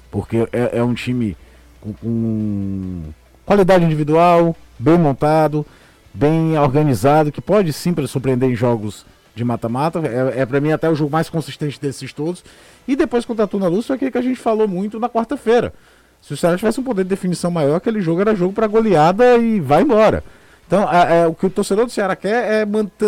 porque 0.09 0.47
é, 0.51 0.79
é 0.79 0.83
um 0.83 0.93
time 0.93 1.37
com, 1.79 1.93
com 1.93 3.03
qualidade 3.47 3.85
individual, 3.85 4.53
bem 4.77 4.97
montado, 4.97 5.65
bem 6.13 6.59
organizado, 6.59 7.31
que 7.31 7.39
pode 7.39 7.71
sim 7.71 7.95
surpreender 8.05 8.51
em 8.51 8.55
jogos 8.55 9.05
de 9.33 9.45
mata-mata. 9.45 10.01
É, 10.05 10.41
é 10.41 10.45
para 10.45 10.59
mim 10.59 10.73
até 10.73 10.89
o 10.89 10.93
jogo 10.93 11.09
mais 11.09 11.29
consistente 11.29 11.79
desses 11.79 12.11
todos. 12.11 12.43
E 12.85 12.93
depois 12.93 13.23
contra 13.23 13.45
a 13.45 13.47
Tuna 13.47 13.69
Luz 13.69 13.87
foi 13.87 13.95
aquele 13.95 14.11
que 14.11 14.17
a 14.17 14.21
gente 14.21 14.37
falou 14.37 14.67
muito 14.67 14.99
na 14.99 15.07
quarta-feira. 15.07 15.73
Se 16.21 16.33
o 16.33 16.37
Ceará 16.37 16.57
tivesse 16.57 16.81
um 16.81 16.83
poder 16.83 17.03
de 17.03 17.09
definição 17.09 17.49
maior, 17.49 17.77
aquele 17.77 18.01
jogo 18.01 18.19
era 18.19 18.35
jogo 18.35 18.51
para 18.51 18.67
goleada 18.67 19.37
e 19.37 19.61
vai 19.61 19.81
embora. 19.81 20.25
Então, 20.67 20.83
é, 20.91 21.21
é, 21.21 21.27
o 21.27 21.33
que 21.33 21.45
o 21.45 21.49
torcedor 21.49 21.85
do 21.85 21.91
Ceará 21.91 22.17
quer 22.17 22.63
é 22.63 22.65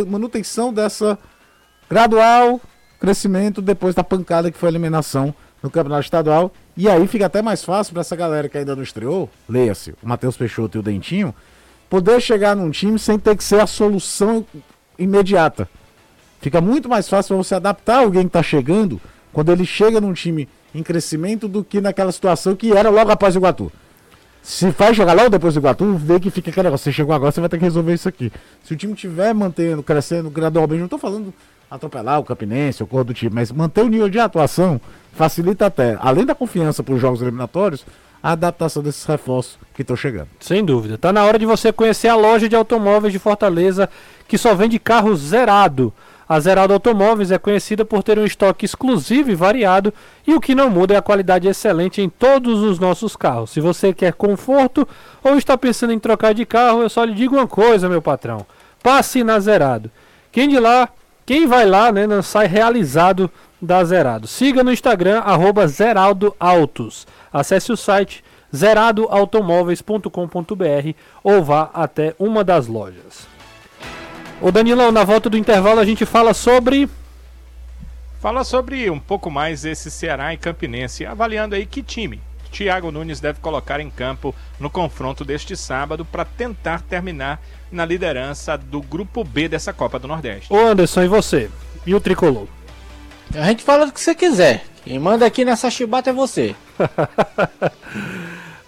manutenção 0.08 0.71
dessa 0.71 1.19
gradual 1.89 2.62
crescimento 2.97 3.62
depois 3.62 3.93
da 3.93 4.06
pancada 4.06 4.49
que 4.49 4.58
foi 4.58 4.69
a 4.69 4.71
eliminação 4.71 5.36
no 5.62 5.69
Campeonato 5.69 6.04
Estadual. 6.04 6.52
E 6.76 6.88
aí 6.89 7.08
fica 7.08 7.26
até 7.26 7.41
mais 7.41 7.63
fácil 7.63 7.93
para 7.93 8.02
essa 8.02 8.15
galera 8.15 8.48
que 8.48 8.58
ainda 8.58 8.76
não 8.76 8.84
estreou, 8.84 9.30
leia-se, 9.48 9.91
o 10.02 10.08
Matheus 10.08 10.38
Peixoto 10.38 10.78
e 10.78 10.80
o 10.80 10.84
Dentinho, 10.84 11.34
poder 11.89 12.22
chegar 12.22 12.56
num 12.56 12.69
time 12.69 12.98
sem 12.98 13.17
ter 13.17 13.36
que 13.36 13.43
ser 13.43 13.60
a 13.60 13.67
solução 13.67 14.45
imediata. 14.98 15.67
Fica 16.41 16.62
muito 16.62 16.88
mais 16.88 17.10
fácil 17.10 17.36
você 17.36 17.56
adaptar 17.56 18.00
alguém 18.00 18.24
que 18.24 18.30
está 18.30 18.43
chegando 18.43 19.02
quando 19.34 19.52
ele 19.52 19.65
chega 19.65 20.00
num 20.00 20.13
time 20.13 20.48
em 20.74 20.84
crescimento 20.84 21.48
do 21.48 21.63
que 21.63 21.82
naquela 21.82 22.12
situação 22.12 22.56
que 22.56 22.72
era 22.72 22.89
logo 22.89 23.12
após 23.12 23.36
o 23.36 23.39
Iguatu. 23.39 23.72
Se 24.41 24.72
faz 24.72 24.95
jogar 24.95 25.13
logo 25.13 25.30
depois 25.30 25.54
do 25.54 25.60
Iguatu, 25.60 25.95
vê 25.95 26.19
que 26.19 26.32
fica 26.32 26.50
aquele 26.50 26.65
negócio. 26.65 26.86
Você 26.86 26.93
chegou 26.93 27.13
agora, 27.13 27.32
você 27.32 27.41
vai 27.41 27.50
ter 27.50 27.58
que 27.58 27.63
resolver 27.63 27.93
isso 27.93 28.08
aqui. 28.08 28.32
Se 28.63 28.74
o 28.74 28.78
time 28.78 28.93
estiver 28.93 29.34
mantendo, 29.34 29.84
crescendo 29.84 30.30
gradualmente, 30.30 30.80
não 30.80 30.86
estou 30.86 31.00
falando 31.00 31.34
atropelar 31.70 32.20
o 32.20 32.24
Campinense, 32.24 32.84
o 32.84 32.88
cor 32.88 33.04
do 33.04 33.14
time, 33.14 33.32
mas 33.34 33.52
manter 33.52 33.84
o 33.84 33.88
nível 33.88 34.10
de 34.10 34.20
atuação 34.20 34.80
facilita 35.14 35.66
até, 35.66 35.98
além 36.02 36.26
da 36.26 36.34
confiança 36.34 36.82
para 36.82 36.94
os 36.94 37.02
jogos 37.02 37.22
eliminatórios, 37.22 37.86
a 38.22 38.32
adaptação 38.32 38.84
desses 38.84 39.06
reforços 39.06 39.58
que 39.74 39.82
estão 39.82 39.96
chegando. 39.96 40.28
Sem 40.40 40.64
dúvida. 40.64 40.98
Tá 40.98 41.14
na 41.14 41.24
hora 41.24 41.40
de 41.40 41.46
você 41.46 41.72
conhecer 41.72 42.10
a 42.10 42.16
loja 42.16 42.50
de 42.50 42.56
automóveis 42.56 43.14
de 43.14 43.20
Fortaleza, 43.20 43.90
que 44.28 44.38
só 44.38 44.54
vende 44.54 44.78
carro 44.78 45.16
zerado. 45.16 45.94
A 46.28 46.40
Zerado 46.40 46.74
Automóveis 46.74 47.32
é 47.32 47.40
conhecida 47.40 47.84
por 47.84 48.04
ter 48.04 48.20
um 48.20 48.24
estoque 48.24 48.64
exclusivo 48.64 49.32
e 49.32 49.36
variado, 49.36 49.92
e 50.28 50.36
o 50.36 50.40
que 50.40 50.54
não 50.54 50.70
muda 50.70 50.94
é 50.94 50.98
a 50.98 51.02
qualidade 51.02 51.48
excelente 51.48 52.04
em 52.04 52.08
todos 52.08 52.60
os 52.60 52.78
nossos 52.78 53.16
carros. 53.16 53.50
Se 53.50 53.60
você 53.60 53.92
quer 53.92 54.14
conforto 54.14 54.88
ou 55.24 55.40
está 55.40 55.58
pensando 55.58 55.92
em 55.92 55.98
trocar 55.98 56.36
de 56.36 56.46
carro, 56.46 56.84
eu 56.84 56.90
só 56.90 57.04
lhe 57.04 57.16
digo 57.16 57.36
uma 57.36 57.48
coisa, 57.48 57.90
meu 57.90 58.00
patrão. 58.00 58.46
Passe 58.84 59.24
na 59.24 59.40
Zerado. 59.40 59.90
Quem 60.32 60.48
de 60.48 60.60
lá, 60.60 60.90
quem 61.30 61.46
vai 61.46 61.63
lá, 61.63 61.92
né, 61.92 62.08
não 62.08 62.24
sai 62.24 62.48
realizado 62.48 63.30
da 63.62 63.84
Zerado. 63.84 64.26
Siga 64.26 64.63
no 64.63 64.74
Instagram, 64.74 65.20
arroba. 65.20 65.68
Acesse 67.32 67.72
o 67.72 67.78
site 67.78 68.24
zeradoautomóveis.com.br 68.56 70.96
ou 71.24 71.44
vá 71.44 71.70
até 71.72 72.15
uma 72.18 72.44
das 72.44 72.65
lojas. 72.65 73.28
Ô 74.42 74.52
Danilão, 74.52 74.92
na 74.92 75.04
volta 75.04 75.30
do 75.30 75.38
intervalo 75.38 75.80
a 75.80 75.86
gente 75.86 76.04
fala 76.04 76.34
sobre. 76.34 76.89
Fala 78.20 78.44
sobre 78.44 78.89
um 78.89 79.00
pouco 79.00 79.30
mais 79.30 79.65
esse 79.65 79.92
Ceará 79.92 80.34
e 80.34 80.38
Campinense, 80.38 81.06
avaliando 81.06 81.54
aí 81.54 81.68
que 81.68 81.84
time 81.84 82.20
Thiago 82.52 82.92
Nunes 82.92 83.20
deve 83.20 83.40
colocar 83.40 83.80
em 83.80 83.90
campo 83.90 84.34
no 84.60 84.70
confronto 84.70 85.24
deste 85.24 85.56
sábado 85.56 86.04
para 86.04 86.26
tentar 86.26 86.82
terminar 86.82 87.42
na 87.72 87.86
liderança 87.86 88.58
do 88.58 88.82
grupo 88.82 89.24
B 89.24 89.48
dessa 89.48 89.72
Copa 89.72 90.00
do 90.00 90.08
Nordeste. 90.08 90.52
Ô 90.52 90.58
Anderson, 90.60 91.04
e 91.04 91.08
você? 91.08 91.50
E 91.86 91.94
o 91.94 92.00
tricolor? 92.00 92.48
A 93.36 93.46
gente 93.46 93.64
fala 93.64 93.86
do 93.86 93.92
que 93.92 94.02
você 94.02 94.16
quiser. 94.16 94.64
Quem 94.84 94.98
manda 94.98 95.26
aqui 95.26 95.46
nessa 95.46 95.70
chibata 95.70 96.10
é 96.10 96.14
você. 96.14 96.56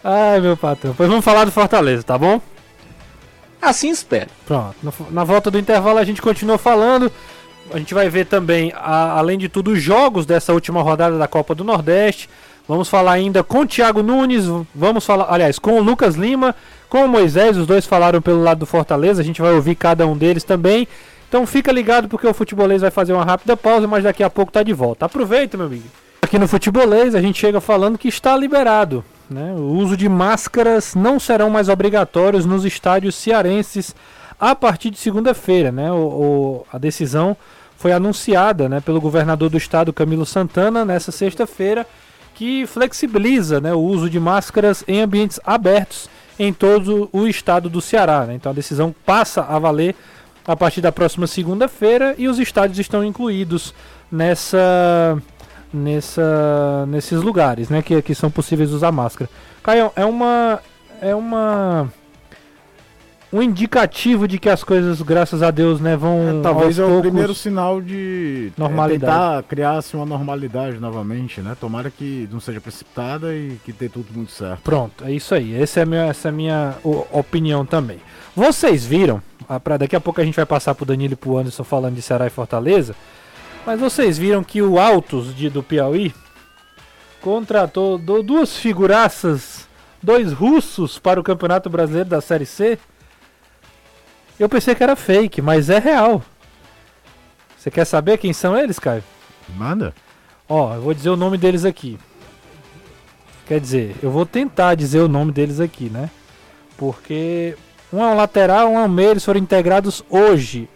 Ai, 0.04 0.40
meu 0.40 0.58
patrão. 0.58 0.94
Pois 0.96 1.10
vamos 1.10 1.24
falar 1.26 1.46
do 1.46 1.52
Fortaleza, 1.52 2.04
tá 2.04 2.18
bom? 2.18 2.42
Assim 3.62 3.90
espero. 3.90 4.30
Pronto. 4.46 4.76
Na, 5.12 5.24
volta 5.24 5.52
do 5.52 5.60
intervalo 5.60 6.00
a 6.00 6.04
gente 6.04 6.22
continua 6.22 6.58
falando. 6.58 7.12
a 7.74 7.78
gente 7.78 7.94
vai 7.94 8.10
ver 8.10 8.26
também, 8.26 8.74
a- 8.76 9.18
além 9.18 9.38
de 9.38 9.48
tudo, 9.48 9.72
os 9.72 9.82
jogos 9.82 10.26
dessa 10.26 10.52
última 10.54 10.82
rodada 10.82 11.18
da 11.18 11.28
Copa 11.28 11.54
do 11.56 11.64
Nordeste. 11.64 12.28
Vamos 12.72 12.88
falar 12.88 13.12
ainda 13.12 13.44
com 13.44 13.60
o 13.60 13.68
Thiago 13.68 14.02
Nunes, 14.02 14.46
vamos 14.74 15.06
falar, 15.06 15.26
aliás, 15.30 15.60
com 15.60 15.74
o 15.78 15.84
Lucas 15.84 16.16
Lima, 16.16 16.56
com 16.88 17.04
o 17.04 17.08
Moisés, 17.10 17.58
os 17.58 17.68
dois 17.68 17.86
falaram 17.86 18.22
pelo 18.22 18.42
lado 18.42 18.60
do 18.60 18.66
Fortaleza, 18.66 19.22
a 19.22 19.26
gente 19.26 19.42
vai 19.42 19.52
ouvir 19.54 19.76
cada 19.76 20.08
um 20.08 20.16
deles 20.16 20.46
também. 20.46 20.88
Então 21.28 21.46
fica 21.46 21.70
ligado 21.70 22.08
porque 22.08 22.26
o 22.26 22.34
Futebolês 22.34 22.82
vai 22.82 22.90
fazer 22.90 23.12
uma 23.12 23.26
rápida 23.26 23.58
pausa, 23.58 23.88
mas 23.90 24.06
daqui 24.06 24.24
a 24.24 24.30
pouco 24.30 24.54
tá 24.54 24.64
de 24.64 24.72
volta. 24.72 25.06
Aproveita, 25.06 25.58
meu 25.58 25.66
amigo. 25.66 25.84
Aqui 26.22 26.40
no 26.40 26.48
Futebolês 26.48 27.14
a 27.14 27.20
gente 27.22 27.38
chega 27.38 27.60
falando 27.60 27.98
que 27.98 28.08
está 28.08 28.38
liberado. 28.38 29.04
Né? 29.30 29.52
O 29.54 29.74
uso 29.74 29.98
de 29.98 30.08
máscaras 30.08 30.96
não 30.96 31.20
serão 31.20 31.50
mais 31.50 31.68
obrigatórios 31.68 32.46
nos 32.46 32.64
estádios 32.64 33.16
cearenses 33.16 33.94
a 34.40 34.56
partir 34.56 34.92
de 34.92 34.98
segunda-feira. 34.98 35.74
Né? 35.74 35.92
O, 35.92 35.96
o- 35.98 36.66
a 36.72 36.78
decisão 36.78 37.36
foi 37.76 37.92
anunciada 37.92 38.70
né, 38.70 38.80
pelo 38.80 39.02
governador 39.02 39.50
do 39.50 39.58
estado, 39.58 39.92
Camilo 39.92 40.26
Santana, 40.26 40.86
nessa 40.86 41.12
sexta-feira, 41.12 41.86
que 42.36 42.66
flexibiliza 42.66 43.60
né, 43.60 43.74
o 43.74 43.80
uso 43.80 44.10
de 44.10 44.20
máscaras 44.20 44.84
em 44.88 45.02
ambientes 45.02 45.40
abertos 45.44 46.10
em 46.40 46.52
todo 46.52 47.10
o 47.12 47.28
estado 47.28 47.70
do 47.70 47.82
Ceará. 47.82 48.26
né? 48.26 48.36
Então 48.36 48.52
a 48.52 48.56
decisão 48.56 48.96
passa 49.06 49.42
a 49.42 49.60
valer 49.60 49.96
a 50.48 50.56
partir 50.56 50.82
da 50.82 50.92
próxima 50.92 51.28
segunda-feira 51.28 52.16
e 52.18 52.28
os 52.28 52.40
estádios 52.40 52.80
estão 52.80 53.04
incluídos 53.04 53.74
nessa, 54.12 55.22
nessa, 55.72 56.86
nesses 56.88 57.22
lugares, 57.22 57.70
né, 57.70 57.82
que, 57.82 58.02
que 58.02 58.16
são 58.16 58.32
possíveis 58.32 58.72
usar 58.72 58.92
máscara. 58.92 59.30
Caio, 59.62 59.92
é 59.96 60.04
uma 60.04 60.60
é 61.02 61.16
uma 61.16 61.92
um 63.34 63.42
indicativo 63.42 64.28
de 64.28 64.38
que 64.38 64.50
as 64.50 64.64
coisas, 64.64 65.02
graças 65.02 65.42
a 65.42 65.52
Deus, 65.52 65.80
né, 65.80 65.96
vão 65.96 66.40
É, 66.40 66.42
talvez 66.42 66.78
é 66.78 66.84
o 66.84 67.00
primeiro 67.00 67.34
sinal 67.34 67.82
de 67.82 68.52
é, 68.58 68.60
Normalidade. 68.60 69.00
tentar 69.14 69.44
criar-se 69.44 69.96
uma 69.96 70.06
normalidade 70.06 70.78
novamente, 70.80 71.40
né? 71.42 71.56
Tomara 71.60 71.90
que 71.90 72.28
não 72.32 72.40
seja 72.42 72.60
precipitada 72.60 73.34
e 73.34 73.58
que 73.64 73.72
dê 73.72 73.88
tudo 73.88 74.08
muito 74.14 74.32
certo. 74.32 74.62
Pronto, 74.64 75.04
é 75.06 75.12
isso 75.12 75.34
aí. 75.34 75.56
Essa 75.56 75.80
é 75.80 75.84
a 75.84 75.86
minha, 75.86 76.02
essa 76.08 76.28
é 76.28 76.30
a 76.30 76.34
minha 76.34 76.76
opinião 77.12 77.66
também. 77.66 78.00
Vocês 78.36 78.86
viram? 78.86 79.22
ah, 79.50 79.60
pra- 79.60 79.78
daqui 79.78 79.96
a 79.96 80.00
pouco 80.02 80.22
a 80.22 80.24
gente 80.26 80.36
vai 80.36 80.46
passar 80.46 80.74
pro 80.76 80.86
Danilo 80.86 81.14
e 81.14 81.16
pro 81.18 81.38
Anderson 81.38 81.64
falando 81.64 81.96
de 81.96 82.02
Ceará 82.02 82.28
e 82.28 82.30
Fortaleza. 82.30 82.96
Mas 83.66 83.80
vocês 83.80 84.18
viram 84.18 84.44
que 84.44 84.62
o 84.62 84.80
Altos 84.80 85.36
de, 85.36 85.50
do 85.50 85.62
Piauí 85.62 86.14
contratou 87.22 87.98
duas 87.98 88.56
figuraças, 88.58 89.68
dois 90.02 90.32
russos 90.32 90.98
para 90.98 91.20
o 91.20 91.24
Campeonato 91.24 91.70
Brasileiro 91.70 92.10
da 92.10 92.22
Série 92.22 92.46
C? 92.46 92.80
Eu 94.40 94.50
pensei 94.50 94.74
que 94.74 94.84
era 94.84 94.96
fake, 94.96 95.42
mas 95.42 95.70
é 95.70 95.80
real. 95.80 96.22
Você 97.58 97.70
quer 97.70 97.86
saber 97.86 98.18
quem 98.18 98.34
são 98.34 98.58
eles, 98.58 98.80
Caio? 98.80 99.04
Manda. 99.56 99.94
Ó, 100.50 100.74
eu 100.74 100.82
vou 100.82 100.94
dizer 100.94 101.10
o 101.10 101.16
nome 101.16 101.38
deles 101.38 101.64
aqui. 101.64 102.00
Quer 103.46 103.60
dizer, 103.60 103.96
eu 104.02 104.10
vou 104.10 104.26
tentar 104.26 104.76
dizer 104.76 105.00
o 105.00 105.08
nome 105.08 105.32
deles 105.32 105.60
aqui, 105.60 105.90
né? 105.90 106.10
Porque 106.78 107.56
um 107.94 108.02
é 108.02 108.08
um 108.08 108.16
lateral, 108.16 108.70
um 108.72 108.80
é 108.80 108.84
um 108.84 108.88
meio, 108.88 109.12
eles 109.12 109.26
foram 109.26 109.40
integrados 109.40 110.04
hoje 110.10 110.68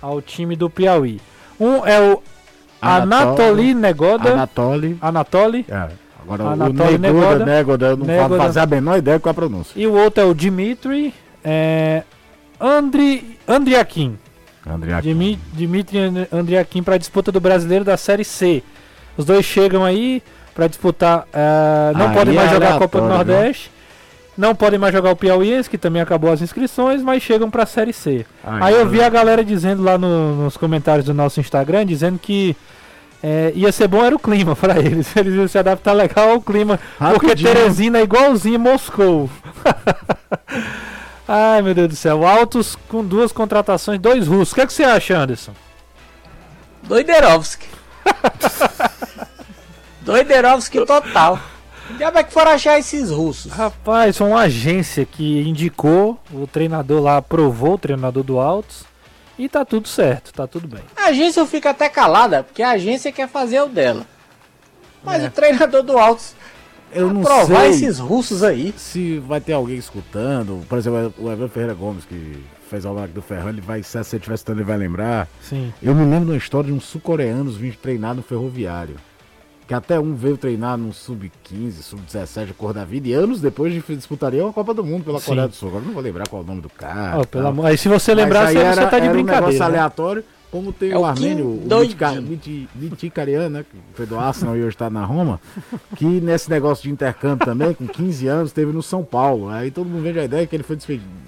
ao 0.00 0.22
time 0.22 0.54
do 0.54 0.70
Piauí. 0.70 1.20
Um 1.58 1.84
é 1.84 2.00
o 2.00 2.22
Anatoly 2.80 3.74
Negoda. 3.74 4.32
Anatoly. 4.32 4.98
Anatoly. 5.00 5.66
É. 5.68 5.88
Agora 6.22 6.44
Anatoly 6.44 6.94
o 6.94 6.98
Negoda, 6.98 6.98
Negoda. 6.98 7.44
Negoda, 7.46 7.86
eu 7.86 7.96
não 7.96 8.06
Negoda. 8.06 8.28
faço 8.28 8.42
fazer 8.42 8.60
a 8.60 8.66
menor 8.66 8.98
ideia 8.98 9.18
com 9.18 9.28
a 9.28 9.34
pronúncia. 9.34 9.72
E 9.80 9.86
o 9.86 9.94
outro 9.94 10.22
é 10.22 10.26
o 10.26 10.34
Dimitri. 10.34 11.12
É, 11.42 12.04
Andri, 12.60 13.38
Andriakin. 13.48 14.18
Dimi- 15.02 15.38
Dimitri 15.52 15.98
And- 15.98 16.26
Andriakin 16.32 16.82
para 16.82 16.94
a 16.96 16.98
disputa 16.98 17.32
do 17.32 17.40
Brasileiro 17.40 17.84
da 17.84 17.96
Série 17.96 18.24
C. 18.24 18.62
Os 19.16 19.24
dois 19.24 19.44
chegam 19.44 19.84
aí 19.84 20.22
para 20.54 20.66
disputar. 20.66 21.26
eh, 21.32 21.92
não 21.96 22.08
Aí 22.08 22.14
podem 22.14 22.34
mais 22.34 22.50
é 22.50 22.54
jogar 22.54 22.74
a 22.74 22.78
Copa 22.78 22.98
do 22.98 23.04
aleatório, 23.04 23.32
né? 23.32 23.38
Nordeste. 23.38 23.70
Não 24.36 24.54
podem 24.54 24.78
mais 24.78 24.92
jogar 24.94 25.10
o 25.10 25.16
Piauiense, 25.16 25.68
que 25.68 25.76
também 25.76 26.00
acabou 26.00 26.30
as 26.32 26.40
inscrições, 26.40 27.02
mas 27.02 27.22
chegam 27.22 27.50
para 27.50 27.62
a 27.64 27.66
Série 27.66 27.92
C. 27.92 28.24
Aí 28.44 28.74
eu 28.74 28.86
vi 28.88 29.02
a 29.02 29.08
galera 29.08 29.44
dizendo 29.44 29.82
lá 29.82 29.98
no- 29.98 30.44
nos 30.44 30.56
comentários 30.56 31.04
do 31.06 31.12
nosso 31.14 31.40
Instagram, 31.40 31.84
dizendo 31.86 32.18
que 32.18 32.54
eh, 33.22 33.52
ia 33.54 33.70
ser 33.72 33.86
bom 33.88 34.02
era 34.04 34.14
o 34.14 34.18
clima 34.18 34.54
para 34.56 34.78
eles. 34.78 35.14
Eles 35.16 35.34
iam 35.34 35.48
se 35.48 35.58
adaptar 35.58 35.92
legal 35.92 36.30
ao 36.30 36.40
clima. 36.40 36.78
Porque 36.98 37.26
Rapidinho. 37.28 37.52
Teresina 37.54 37.98
é 37.98 38.02
igualzinho 38.02 38.58
Moscou. 38.58 39.28
Ai 41.32 41.62
meu 41.62 41.72
Deus 41.72 41.88
do 41.90 41.94
céu. 41.94 42.26
Altos 42.26 42.74
com 42.88 43.04
duas 43.04 43.30
contratações, 43.30 44.00
dois 44.00 44.26
russos. 44.26 44.50
O 44.50 44.54
que, 44.56 44.62
é 44.62 44.66
que 44.66 44.72
você 44.72 44.82
acha, 44.82 45.16
Anderson? 45.16 45.52
Doiderovski. 46.82 47.68
Doiderovski 50.02 50.84
total. 50.84 51.38
Onde 51.88 52.02
é 52.02 52.22
que 52.24 52.32
foram 52.32 52.50
achar 52.50 52.80
esses 52.80 53.10
russos? 53.10 53.52
Rapaz, 53.52 54.18
foi 54.18 54.26
uma 54.26 54.40
agência 54.40 55.04
que 55.04 55.40
indicou, 55.42 56.18
o 56.32 56.48
treinador 56.48 57.00
lá 57.00 57.18
aprovou, 57.18 57.74
o 57.74 57.78
treinador 57.78 58.24
do 58.24 58.40
Altos. 58.40 58.82
E 59.38 59.48
tá 59.48 59.64
tudo 59.64 59.86
certo, 59.86 60.32
tá 60.32 60.48
tudo 60.48 60.66
bem. 60.66 60.82
A 60.96 61.10
agência 61.10 61.46
fica 61.46 61.70
até 61.70 61.88
calada, 61.88 62.42
porque 62.42 62.60
a 62.62 62.70
agência 62.70 63.12
quer 63.12 63.28
fazer 63.28 63.60
o 63.62 63.68
dela. 63.68 64.04
Mas 65.04 65.22
É. 65.22 65.28
o 65.28 65.30
treinador 65.30 65.84
do 65.84 65.96
Altos 65.96 66.34
Eu 66.92 67.12
não 67.12 67.22
provar 67.22 67.60
sei 67.62 67.70
esses 67.70 67.98
russos 67.98 68.42
aí. 68.42 68.74
se 68.76 69.18
vai 69.18 69.40
ter 69.40 69.52
alguém 69.52 69.76
escutando. 69.76 70.64
Por 70.68 70.78
exemplo, 70.78 71.12
o 71.18 71.26
Evandro 71.30 71.48
Ferreira 71.48 71.74
Gomes, 71.74 72.04
que 72.04 72.42
fez 72.68 72.84
o 72.84 72.88
Almanac 72.88 73.12
do 73.12 73.22
Ferrão, 73.22 73.48
ele 73.48 73.60
vai, 73.60 73.82
se 73.82 74.02
você 74.02 74.16
estiver 74.16 74.34
escutando, 74.34 74.58
ele 74.58 74.64
vai 74.66 74.76
lembrar. 74.76 75.28
Sim. 75.42 75.72
Eu 75.82 75.94
me 75.94 76.04
lembro 76.04 76.26
de 76.26 76.30
uma 76.32 76.36
história 76.36 76.68
de 76.68 76.72
uns 76.72 76.84
sul-coreanos 76.84 77.56
vindo 77.56 77.76
treinar 77.76 78.14
no 78.14 78.22
ferroviário. 78.22 78.96
Que 79.66 79.74
até 79.74 80.00
um 80.00 80.14
veio 80.16 80.36
treinar 80.36 80.76
no 80.76 80.92
sub-15, 80.92 81.72
sub-17 81.82 82.52
cor 82.58 82.72
da 82.72 82.84
vida, 82.84 83.06
e 83.06 83.12
anos 83.12 83.40
depois 83.40 83.72
de- 83.72 83.94
disputaria 83.94 84.42
uma 84.44 84.52
Copa 84.52 84.74
do 84.74 84.82
Mundo 84.84 85.04
pela 85.04 85.20
Sim. 85.20 85.26
Coreia 85.26 85.46
do 85.46 85.54
Sul. 85.54 85.68
Agora 85.68 85.84
eu 85.84 85.86
não 85.86 85.94
vou 85.94 86.02
lembrar 86.02 86.26
qual 86.28 86.42
é 86.42 86.44
o 86.44 86.48
nome 86.48 86.60
do 86.60 86.68
cara. 86.68 87.22
E 87.22 87.26
pelo 87.26 87.46
amor... 87.46 87.66
Aí 87.66 87.78
se 87.78 87.88
você 87.88 88.12
lembrar, 88.12 88.48
aí 88.48 88.54
você, 88.56 88.58
era, 88.62 88.74
você 88.74 88.80
tá 88.88 88.98
de 88.98 89.06
era 89.06 89.12
um 89.14 89.16
negócio 89.22 89.22
brincadeira. 89.42 89.58
né? 89.58 89.64
aleatório, 89.78 90.24
como 90.50 90.72
tem 90.72 90.90
É 90.90 90.96
o 90.98 91.00
o 91.00 91.04
Armênio, 91.04 91.46
o 91.46 91.66
Miti 92.22 93.10
né? 93.50 93.64
Que 93.70 93.76
foi 93.94 94.06
do 94.06 94.18
Arsenal 94.18 94.56
e 94.56 94.62
hoje 94.64 94.76
tá 94.76 94.90
na 94.90 95.04
Roma. 95.04 95.40
Que 95.96 96.04
nesse 96.04 96.50
negócio 96.50 96.82
de 96.84 96.90
intercâmbio 96.90 97.44
também, 97.46 97.72
com 97.74 97.86
15 97.86 98.26
anos, 98.26 98.52
teve 98.52 98.72
no 98.72 98.82
São 98.82 99.04
Paulo. 99.04 99.48
Aí 99.48 99.70
todo 99.70 99.88
mundo 99.88 100.02
vende 100.02 100.18
a 100.20 100.24
ideia 100.24 100.46
que 100.46 100.54
ele 100.56 100.62
foi 100.62 100.76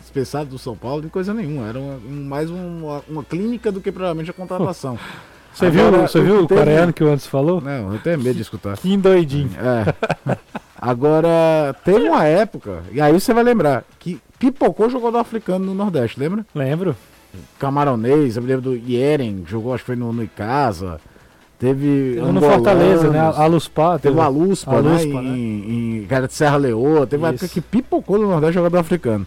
dispensado 0.00 0.50
do 0.50 0.58
São 0.58 0.76
Paulo, 0.76 1.02
de 1.02 1.08
coisa 1.08 1.32
nenhuma. 1.32 1.68
Era 1.68 1.78
uma- 1.78 1.94
um- 1.96 2.24
mais 2.24 2.50
uma, 2.50 3.02
uma 3.08 3.22
clínica 3.24 3.70
do 3.70 3.80
que 3.80 3.92
provavelmente 3.92 4.30
a 4.30 4.34
contratação. 4.34 4.98
Você 5.54 5.68
viu, 5.68 5.90
você 5.92 6.18
viu 6.22 6.44
o 6.44 6.48
coreano 6.48 6.94
que 6.94 7.04
o 7.04 7.08
Anderson 7.08 7.28
falou? 7.28 7.60
Não, 7.60 7.92
eu 7.92 7.98
tenho 8.00 8.18
medo 8.18 8.36
de 8.36 8.40
escutar. 8.40 8.74
Que 8.78 8.96
doidinho. 8.96 9.50
É. 9.58 10.38
Agora, 10.80 11.76
teve 11.84 12.08
uma 12.08 12.24
época, 12.24 12.82
e 12.90 12.98
aí 13.00 13.12
você 13.12 13.34
vai 13.34 13.44
lembrar, 13.44 13.84
que 13.98 14.18
Pipocou 14.38 14.88
jogou 14.88 15.12
do 15.12 15.18
africano 15.18 15.64
no 15.66 15.74
Nordeste, 15.74 16.18
lembra? 16.18 16.44
Lembro. 16.54 16.96
Camaronês, 17.58 18.36
eu 18.36 18.42
me 18.42 18.48
lembro 18.48 18.62
do 18.62 18.76
Ieren, 18.76 19.44
jogou 19.46 19.72
acho 19.74 19.82
que 19.82 19.86
foi 19.86 19.96
no, 19.96 20.12
no 20.12 20.22
Icasa. 20.22 21.00
Teve. 21.58 22.16
No 22.20 22.40
Fortaleza, 22.40 23.08
né? 23.08 23.20
A 23.20 23.46
Luspá. 23.46 23.96
Teve 23.98 24.18
Aluspa, 24.18 24.78
a 24.78 24.82
né? 24.82 24.92
Luspa, 24.94 25.06
em, 25.06 25.12
né? 25.22 25.36
em, 25.38 25.96
em- 26.02 26.06
era 26.10 26.26
de 26.26 26.34
Serra 26.34 26.56
Leoa. 26.56 27.06
Teve 27.06 27.22
uma 27.22 27.32
Isso. 27.32 27.44
época 27.44 27.54
que 27.54 27.60
pipocou 27.60 28.18
no 28.18 28.28
Nordeste 28.28 28.54
jogador 28.54 28.78
africano. 28.78 29.24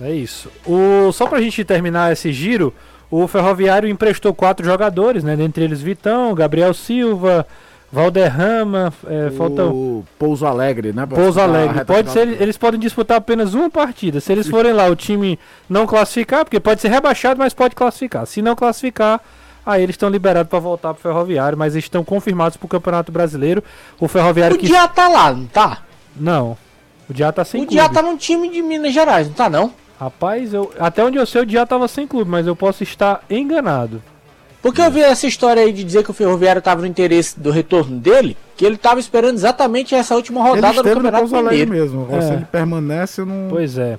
É 0.00 0.12
isso. 0.12 0.48
O, 0.64 1.10
só 1.12 1.26
pra 1.26 1.40
gente 1.40 1.64
terminar 1.64 2.12
esse 2.12 2.32
giro, 2.32 2.72
o 3.10 3.26
Ferroviário 3.26 3.88
emprestou 3.88 4.32
quatro 4.32 4.64
jogadores, 4.64 5.24
né? 5.24 5.34
Dentre 5.36 5.64
eles 5.64 5.82
Vitão, 5.82 6.32
Gabriel 6.34 6.72
Silva, 6.72 7.44
Valderrama, 7.92 8.90
é, 9.06 9.30
falta 9.36 9.66
o 9.66 10.02
Pouso 10.18 10.46
Alegre, 10.46 10.94
né? 10.94 11.04
Pouso 11.04 11.38
Alegre. 11.38 11.84
Pode 11.84 12.10
ser, 12.10 12.40
eles 12.40 12.56
podem 12.56 12.80
disputar 12.80 13.18
apenas 13.18 13.52
uma 13.52 13.68
partida. 13.68 14.18
Se 14.18 14.32
eles 14.32 14.48
forem 14.48 14.72
lá, 14.72 14.86
o 14.88 14.96
time 14.96 15.38
não 15.68 15.86
classificar, 15.86 16.42
porque 16.44 16.58
pode 16.58 16.80
ser 16.80 16.88
rebaixado, 16.88 17.38
mas 17.38 17.52
pode 17.52 17.74
classificar. 17.74 18.26
Se 18.26 18.40
não 18.40 18.56
classificar, 18.56 19.20
aí 19.64 19.82
eles 19.82 19.92
estão 19.94 20.08
liberados 20.08 20.48
para 20.48 20.58
voltar 20.58 20.94
pro 20.94 21.02
Ferroviário, 21.02 21.58
mas 21.58 21.74
eles 21.74 21.84
estão 21.84 22.02
confirmados 22.02 22.56
pro 22.56 22.66
Campeonato 22.66 23.12
Brasileiro. 23.12 23.62
O 24.00 24.08
Ferroviário 24.08 24.56
O 24.56 24.58
que 24.58 24.66
Diá 24.66 24.88
tá 24.88 25.08
lá, 25.08 25.32
não 25.32 25.44
tá? 25.46 25.82
não. 26.16 26.56
O 27.10 27.12
Diá 27.12 27.30
tá 27.30 27.44
sem 27.44 27.64
o 27.64 27.66
Diá 27.66 27.84
clube. 27.90 27.94
tá 27.94 28.02
num 28.02 28.16
time 28.16 28.48
de 28.48 28.62
Minas 28.62 28.94
Gerais, 28.94 29.26
não 29.26 29.34
tá 29.34 29.50
não? 29.50 29.70
Rapaz, 30.00 30.54
eu, 30.54 30.72
até 30.80 31.04
onde 31.04 31.18
eu 31.18 31.26
sei, 31.26 31.42
o 31.42 31.46
Diá 31.46 31.66
tava 31.66 31.86
sem 31.88 32.06
clube, 32.06 32.30
mas 32.30 32.46
eu 32.46 32.56
posso 32.56 32.82
estar 32.82 33.22
enganado. 33.28 34.02
Porque 34.62 34.80
eu 34.80 34.90
vi 34.90 35.00
essa 35.00 35.26
história 35.26 35.60
aí 35.62 35.72
de 35.72 35.82
dizer 35.82 36.04
que 36.04 36.10
o 36.12 36.14
Ferroviário 36.14 36.62
tava 36.62 36.82
no 36.82 36.86
interesse 36.86 37.38
do 37.38 37.50
retorno 37.50 37.98
dele, 37.98 38.36
que 38.56 38.64
ele 38.64 38.76
tava 38.76 39.00
esperando 39.00 39.34
exatamente 39.34 39.92
essa 39.92 40.14
última 40.14 40.40
rodada 40.40 40.82
do 40.82 40.88
Campeonato 40.88 41.26
Mineiro. 41.26 41.70
mesmo. 41.70 42.08
É. 42.12 42.20
Se 42.20 42.32
ele 42.32 42.44
permanece, 42.44 43.24
não. 43.24 43.48
Pois 43.50 43.76
é. 43.76 43.98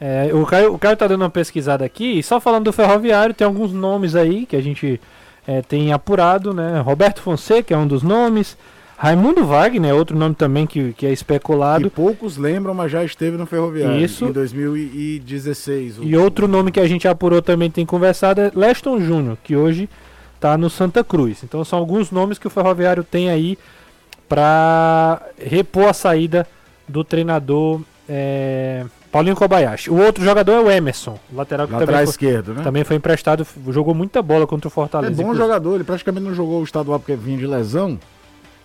É, 0.00 0.30
o, 0.32 0.44
Caio, 0.46 0.74
o 0.74 0.78
Caio 0.78 0.96
tá 0.96 1.06
dando 1.06 1.20
uma 1.20 1.30
pesquisada 1.30 1.84
aqui, 1.84 2.18
e 2.18 2.22
só 2.22 2.40
falando 2.40 2.64
do 2.64 2.72
Ferroviário, 2.72 3.34
tem 3.34 3.46
alguns 3.46 3.72
nomes 3.72 4.16
aí 4.16 4.46
que 4.46 4.56
a 4.56 4.62
gente 4.62 5.00
é, 5.46 5.60
tem 5.62 5.92
apurado, 5.92 6.54
né? 6.54 6.80
Roberto 6.80 7.20
Fonseca 7.20 7.74
é 7.74 7.76
um 7.76 7.86
dos 7.86 8.02
nomes. 8.02 8.56
Raimundo 9.02 9.44
Wagner 9.44 9.90
é 9.90 9.94
outro 9.94 10.16
nome 10.16 10.32
também 10.36 10.64
que, 10.64 10.92
que 10.92 11.04
é 11.06 11.08
Que 11.08 11.14
especulado. 11.14 11.90
poucos 11.90 12.36
lembram, 12.36 12.72
mas 12.72 12.92
já 12.92 13.02
esteve 13.02 13.36
no 13.36 13.46
Ferroviário. 13.46 13.98
Isso. 14.00 14.26
Em 14.26 14.30
2016. 14.32 15.98
o- 15.98 16.04
E 16.04 16.16
outro 16.16 16.46
nome 16.46 16.70
que 16.70 16.78
a 16.78 16.86
gente 16.86 17.08
apurou 17.08 17.42
também 17.42 17.68
tem 17.68 17.84
conversado 17.84 18.40
é 18.40 18.52
Leston 18.54 19.00
Júnior, 19.00 19.36
que 19.42 19.56
hoje 19.56 19.88
tá 20.38 20.56
no 20.56 20.70
Santa 20.70 21.02
Cruz. 21.02 21.42
Então 21.42 21.64
são 21.64 21.80
alguns 21.80 22.12
nomes 22.12 22.38
que 22.38 22.46
o 22.46 22.50
Ferroviário 22.50 23.02
tem 23.02 23.28
aí 23.28 23.58
para 24.28 25.20
repor 25.36 25.88
a 25.88 25.92
saída 25.92 26.46
do 26.88 27.02
treinador 27.02 27.80
é, 28.08 28.84
Paulinho 29.10 29.34
Kobayashi. 29.34 29.90
O 29.90 29.96
outro 30.00 30.22
jogador 30.24 30.52
é 30.52 30.60
o 30.60 30.70
Emerson, 30.70 31.18
lateral 31.34 31.66
que 31.66 31.72
também 31.72 31.94
foi, 31.96 32.04
esquerdo, 32.04 32.54
né? 32.54 32.62
também 32.62 32.84
foi 32.84 32.96
emprestado, 32.96 33.44
jogou 33.70 33.94
muita 33.94 34.22
bola 34.22 34.46
contra 34.46 34.68
o 34.68 34.70
É 34.70 34.72
Fortaleza. 34.72 35.14
bom 35.16 35.22
inclusive. 35.22 35.44
jogador, 35.44 35.74
ele 35.74 35.84
praticamente 35.84 36.24
não 36.24 36.34
jogou 36.34 36.60
o 36.60 36.64
estadual 36.64 37.00
porque 37.00 37.16
vinha 37.16 37.38
de 37.38 37.46
lesão. 37.48 37.98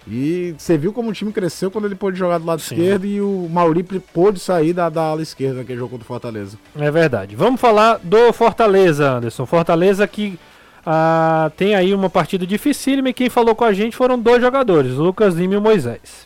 E 0.10 0.56
você 0.58 0.78
viu 0.78 0.94
como 0.94 1.10
o 1.10 1.14
time 1.14 1.34
cresceu 1.34 1.70
quando 1.70 1.86
ele 1.86 1.96
pôde 1.96 2.18
jogar 2.18 2.38
do 2.38 2.46
lado 2.46 2.62
Sim. 2.62 2.76
esquerdo 2.76 3.06
e 3.06 3.20
o 3.20 3.50
Mauripe 3.52 4.00
pôde 4.00 4.40
sair 4.40 4.72
da, 4.72 4.90
da 4.90 5.02
ala 5.02 5.22
esquerda 5.22 5.60
naquele 5.60 5.78
jogo 5.78 5.92
contra 5.92 6.06
o 6.06 6.08
Fortaleza. 6.08 6.58
É 6.78 6.90
verdade. 6.90 7.36
Vamos 7.36 7.60
falar 7.60 8.00
do 8.02 8.32
Fortaleza, 8.32 9.12
Anderson. 9.12 9.46
Fortaleza 9.46 10.08
que 10.08 10.40
ah, 10.86 11.52
tem 11.58 11.76
aí 11.76 11.94
uma 11.94 12.10
partida 12.10 12.48
dificílima 12.48 13.10
e 13.10 13.14
quem 13.14 13.30
falou 13.30 13.54
com 13.54 13.66
a 13.66 13.74
gente 13.74 13.98
foram 13.98 14.18
dois 14.18 14.42
jogadores, 14.42 14.94
o 14.94 15.04
Lucas 15.04 15.36
Lima 15.36 15.56
e 15.56 15.58
o 15.58 15.62
Moisés. 15.62 16.26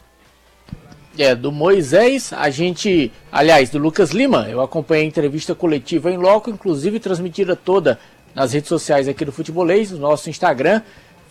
É, 1.17 1.35
do 1.35 1.51
Moisés, 1.51 2.31
a 2.31 2.49
gente. 2.49 3.11
Aliás, 3.31 3.69
do 3.69 3.77
Lucas 3.77 4.11
Lima, 4.11 4.47
eu 4.49 4.61
acompanhei 4.61 5.03
a 5.03 5.07
entrevista 5.07 5.53
coletiva 5.53 6.09
em 6.09 6.17
loco, 6.17 6.49
inclusive 6.49 6.99
transmitida 6.99 7.55
toda 7.55 7.99
nas 8.33 8.53
redes 8.53 8.69
sociais 8.69 9.07
aqui 9.07 9.25
do 9.25 9.31
Futebolês, 9.31 9.91
no 9.91 9.97
nosso 9.97 10.29
Instagram. 10.29 10.81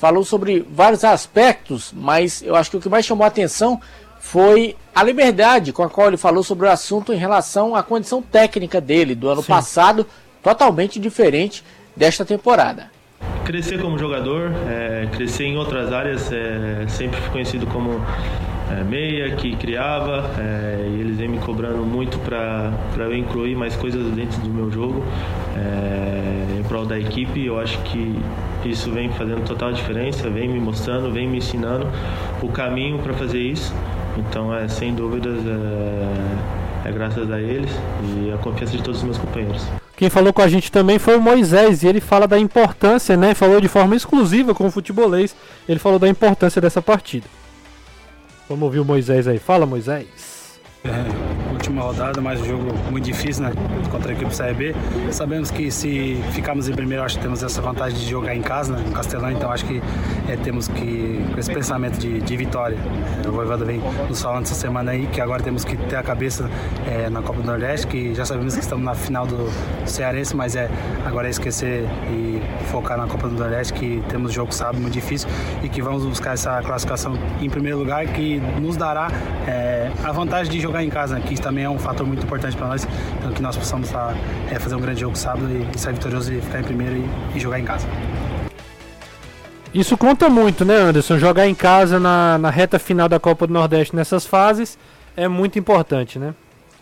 Falou 0.00 0.24
sobre 0.24 0.66
vários 0.72 1.04
aspectos, 1.04 1.92
mas 1.94 2.40
eu 2.40 2.56
acho 2.56 2.70
que 2.70 2.78
o 2.78 2.80
que 2.80 2.88
mais 2.88 3.04
chamou 3.04 3.22
a 3.22 3.28
atenção 3.28 3.78
foi 4.18 4.74
a 4.94 5.02
liberdade 5.02 5.74
com 5.74 5.82
a 5.82 5.90
qual 5.90 6.08
ele 6.08 6.16
falou 6.16 6.42
sobre 6.42 6.66
o 6.66 6.70
assunto 6.70 7.12
em 7.12 7.16
relação 7.16 7.76
à 7.76 7.82
condição 7.82 8.22
técnica 8.22 8.80
dele 8.80 9.14
do 9.14 9.28
ano 9.28 9.42
Sim. 9.42 9.48
passado, 9.48 10.06
totalmente 10.42 10.98
diferente 10.98 11.62
desta 11.94 12.24
temporada. 12.24 12.90
Crescer 13.44 13.78
como 13.82 13.98
jogador, 13.98 14.50
é, 14.70 15.06
crescer 15.12 15.44
em 15.44 15.58
outras 15.58 15.92
áreas, 15.92 16.32
é, 16.32 16.86
sempre 16.88 17.20
fui 17.20 17.30
conhecido 17.32 17.66
como 17.66 18.00
é, 18.70 18.84
meia, 18.84 19.34
que 19.36 19.56
criava, 19.56 20.30
é, 20.38 20.86
e 20.88 21.00
eles 21.00 21.16
vêm 21.16 21.28
me 21.28 21.38
cobrando 21.38 21.84
muito 21.84 22.18
para 22.18 23.04
eu 23.04 23.14
incluir 23.14 23.56
mais 23.56 23.74
coisas 23.76 24.04
dentro 24.12 24.40
do 24.40 24.50
meu 24.50 24.70
jogo, 24.70 25.04
é, 25.56 26.58
em 26.58 26.62
prol 26.64 26.86
da 26.86 26.98
equipe. 26.98 27.44
Eu 27.44 27.58
acho 27.58 27.78
que 27.82 28.18
isso 28.64 28.90
vem 28.90 29.10
fazendo 29.10 29.44
total 29.44 29.72
diferença, 29.72 30.28
vem 30.28 30.48
me 30.48 30.60
mostrando, 30.60 31.10
vem 31.10 31.28
me 31.28 31.38
ensinando 31.38 31.86
o 32.42 32.48
caminho 32.48 32.98
para 32.98 33.12
fazer 33.14 33.40
isso. 33.40 33.74
Então, 34.16 34.54
é, 34.54 34.68
sem 34.68 34.94
dúvidas, 34.94 35.38
é, 35.46 36.88
é 36.88 36.92
graças 36.92 37.30
a 37.30 37.40
eles 37.40 37.70
e 38.04 38.32
a 38.32 38.38
confiança 38.38 38.76
de 38.76 38.82
todos 38.82 39.00
os 39.00 39.04
meus 39.04 39.18
companheiros. 39.18 39.66
Quem 39.96 40.08
falou 40.08 40.32
com 40.32 40.40
a 40.40 40.48
gente 40.48 40.72
também 40.72 40.98
foi 40.98 41.16
o 41.16 41.20
Moisés 41.20 41.82
e 41.82 41.86
ele 41.86 42.00
fala 42.00 42.26
da 42.26 42.38
importância, 42.38 43.18
né? 43.18 43.34
Falou 43.34 43.60
de 43.60 43.68
forma 43.68 43.94
exclusiva 43.94 44.54
com 44.54 44.66
o 44.66 44.70
futebolês. 44.70 45.36
Ele 45.68 45.78
falou 45.78 45.98
da 45.98 46.08
importância 46.08 46.58
dessa 46.58 46.80
partida. 46.80 47.26
Vamos 48.50 48.64
ouvir 48.64 48.80
o 48.80 48.84
Moisés 48.84 49.28
aí. 49.28 49.38
Fala, 49.38 49.64
Moisés. 49.64 50.39
É, 50.82 51.52
última 51.52 51.82
rodada, 51.82 52.22
mais 52.22 52.40
um 52.40 52.44
jogo 52.46 52.74
muito 52.90 53.04
difícil, 53.04 53.42
né? 53.42 53.52
Contra 53.90 54.12
a 54.12 54.14
equipe 54.14 54.30
do 54.30 54.34
CRB. 54.36 54.74
Sabemos 55.12 55.50
que 55.50 55.70
se 55.70 56.18
ficarmos 56.32 56.70
em 56.70 56.72
primeiro, 56.72 57.04
acho 57.04 57.16
que 57.16 57.22
temos 57.22 57.42
essa 57.42 57.60
vantagem 57.60 57.98
de 57.98 58.08
jogar 58.08 58.34
em 58.34 58.40
casa, 58.40 58.74
né? 58.74 58.82
No 58.86 58.92
Castelão, 58.92 59.30
então 59.30 59.52
acho 59.52 59.66
que 59.66 59.82
é, 60.26 60.36
temos 60.36 60.68
que, 60.68 61.22
com 61.34 61.38
esse 61.38 61.52
pensamento 61.52 61.98
de, 61.98 62.22
de 62.22 62.34
vitória. 62.34 62.78
É, 63.22 63.28
o 63.28 63.32
Voivoda 63.32 63.62
vem 63.62 63.78
nos 64.08 64.22
falando 64.22 64.44
essa 64.44 64.54
semana 64.54 64.92
aí 64.92 65.06
que 65.08 65.20
agora 65.20 65.42
temos 65.42 65.66
que 65.66 65.76
ter 65.76 65.96
a 65.96 66.02
cabeça 66.02 66.48
é, 66.90 67.10
na 67.10 67.20
Copa 67.20 67.42
do 67.42 67.46
Nordeste, 67.46 67.86
que 67.86 68.14
já 68.14 68.24
sabemos 68.24 68.54
que 68.54 68.60
estamos 68.60 68.82
na 68.82 68.94
final 68.94 69.26
do 69.26 69.50
Cearense, 69.84 70.34
mas 70.34 70.56
é 70.56 70.70
agora 71.04 71.26
é 71.26 71.30
esquecer 71.30 71.84
e 72.10 72.40
focar 72.70 72.96
na 72.96 73.06
Copa 73.06 73.28
do 73.28 73.34
Nordeste, 73.34 73.74
que 73.74 74.02
temos 74.08 74.32
jogo 74.32 74.54
sábado 74.54 74.80
muito 74.80 74.94
difícil 74.94 75.28
e 75.62 75.68
que 75.68 75.82
vamos 75.82 76.06
buscar 76.06 76.32
essa 76.32 76.62
classificação 76.62 77.18
em 77.38 77.50
primeiro 77.50 77.78
lugar, 77.78 78.06
que 78.06 78.40
nos 78.58 78.78
dará 78.78 79.08
é, 79.46 79.69
a 80.02 80.12
vantagem 80.12 80.52
de 80.52 80.60
jogar 80.60 80.82
em 80.82 80.90
casa, 80.90 81.16
né, 81.16 81.22
que 81.26 81.34
isso 81.34 81.42
também 81.42 81.64
é 81.64 81.70
um 81.70 81.78
fator 81.78 82.06
muito 82.06 82.24
importante 82.24 82.56
para 82.56 82.68
nós, 82.68 82.86
então 83.18 83.32
que 83.32 83.42
nós 83.42 83.56
possamos 83.56 83.90
tá, 83.90 84.14
é, 84.50 84.58
fazer 84.58 84.74
um 84.74 84.80
grande 84.80 85.00
jogo 85.00 85.16
sábado 85.16 85.48
e, 85.48 85.76
e 85.76 85.78
sair 85.78 85.94
vitorioso 85.94 86.32
e 86.32 86.40
ficar 86.40 86.60
em 86.60 86.64
primeiro 86.64 86.96
e, 86.96 87.36
e 87.36 87.40
jogar 87.40 87.58
em 87.58 87.64
casa. 87.64 87.86
Isso 89.72 89.96
conta 89.96 90.28
muito, 90.28 90.64
né, 90.64 90.74
Anderson? 90.74 91.16
Jogar 91.16 91.46
em 91.46 91.54
casa 91.54 92.00
na, 92.00 92.36
na 92.38 92.50
reta 92.50 92.78
final 92.78 93.08
da 93.08 93.20
Copa 93.20 93.46
do 93.46 93.52
Nordeste 93.52 93.94
nessas 93.94 94.26
fases 94.26 94.76
é 95.16 95.28
muito 95.28 95.58
importante, 95.58 96.18
né? 96.18 96.34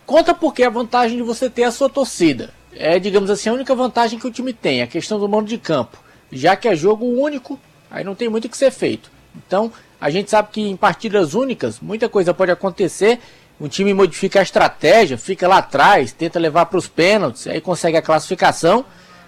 Conta 0.07 0.33
porque 0.33 0.63
a 0.63 0.71
vantagem 0.71 1.17
de 1.17 1.23
você 1.23 1.49
ter 1.49 1.65
a 1.65 1.71
sua 1.71 1.87
torcida. 1.87 2.49
É, 2.73 2.97
digamos 2.97 3.29
assim, 3.29 3.49
a 3.49 3.53
única 3.53 3.75
vantagem 3.75 4.17
que 4.17 4.25
o 4.25 4.31
time 4.31 4.53
tem, 4.53 4.81
a 4.81 4.87
questão 4.87 5.19
do 5.19 5.29
mando 5.29 5.47
de 5.47 5.57
campo. 5.57 5.97
Já 6.31 6.55
que 6.55 6.67
é 6.67 6.75
jogo 6.75 7.05
único, 7.05 7.59
aí 7.91 8.03
não 8.03 8.15
tem 8.15 8.27
muito 8.27 8.45
o 8.45 8.49
que 8.49 8.57
ser 8.57 8.71
feito. 8.71 9.11
Então, 9.35 9.71
a 9.99 10.09
gente 10.09 10.29
sabe 10.29 10.49
que 10.51 10.61
em 10.61 10.77
partidas 10.77 11.33
únicas, 11.33 11.79
muita 11.79 12.07
coisa 12.07 12.33
pode 12.33 12.51
acontecer. 12.51 13.19
O 13.59 13.67
time 13.67 13.93
modifica 13.93 14.39
a 14.39 14.43
estratégia, 14.43 15.17
fica 15.17 15.47
lá 15.47 15.57
atrás, 15.57 16.13
tenta 16.13 16.39
levar 16.39 16.67
para 16.67 16.77
os 16.77 16.87
pênaltis, 16.87 17.47
aí 17.47 17.59
consegue 17.59 17.97
a 17.97 18.01
classificação. 18.01 18.85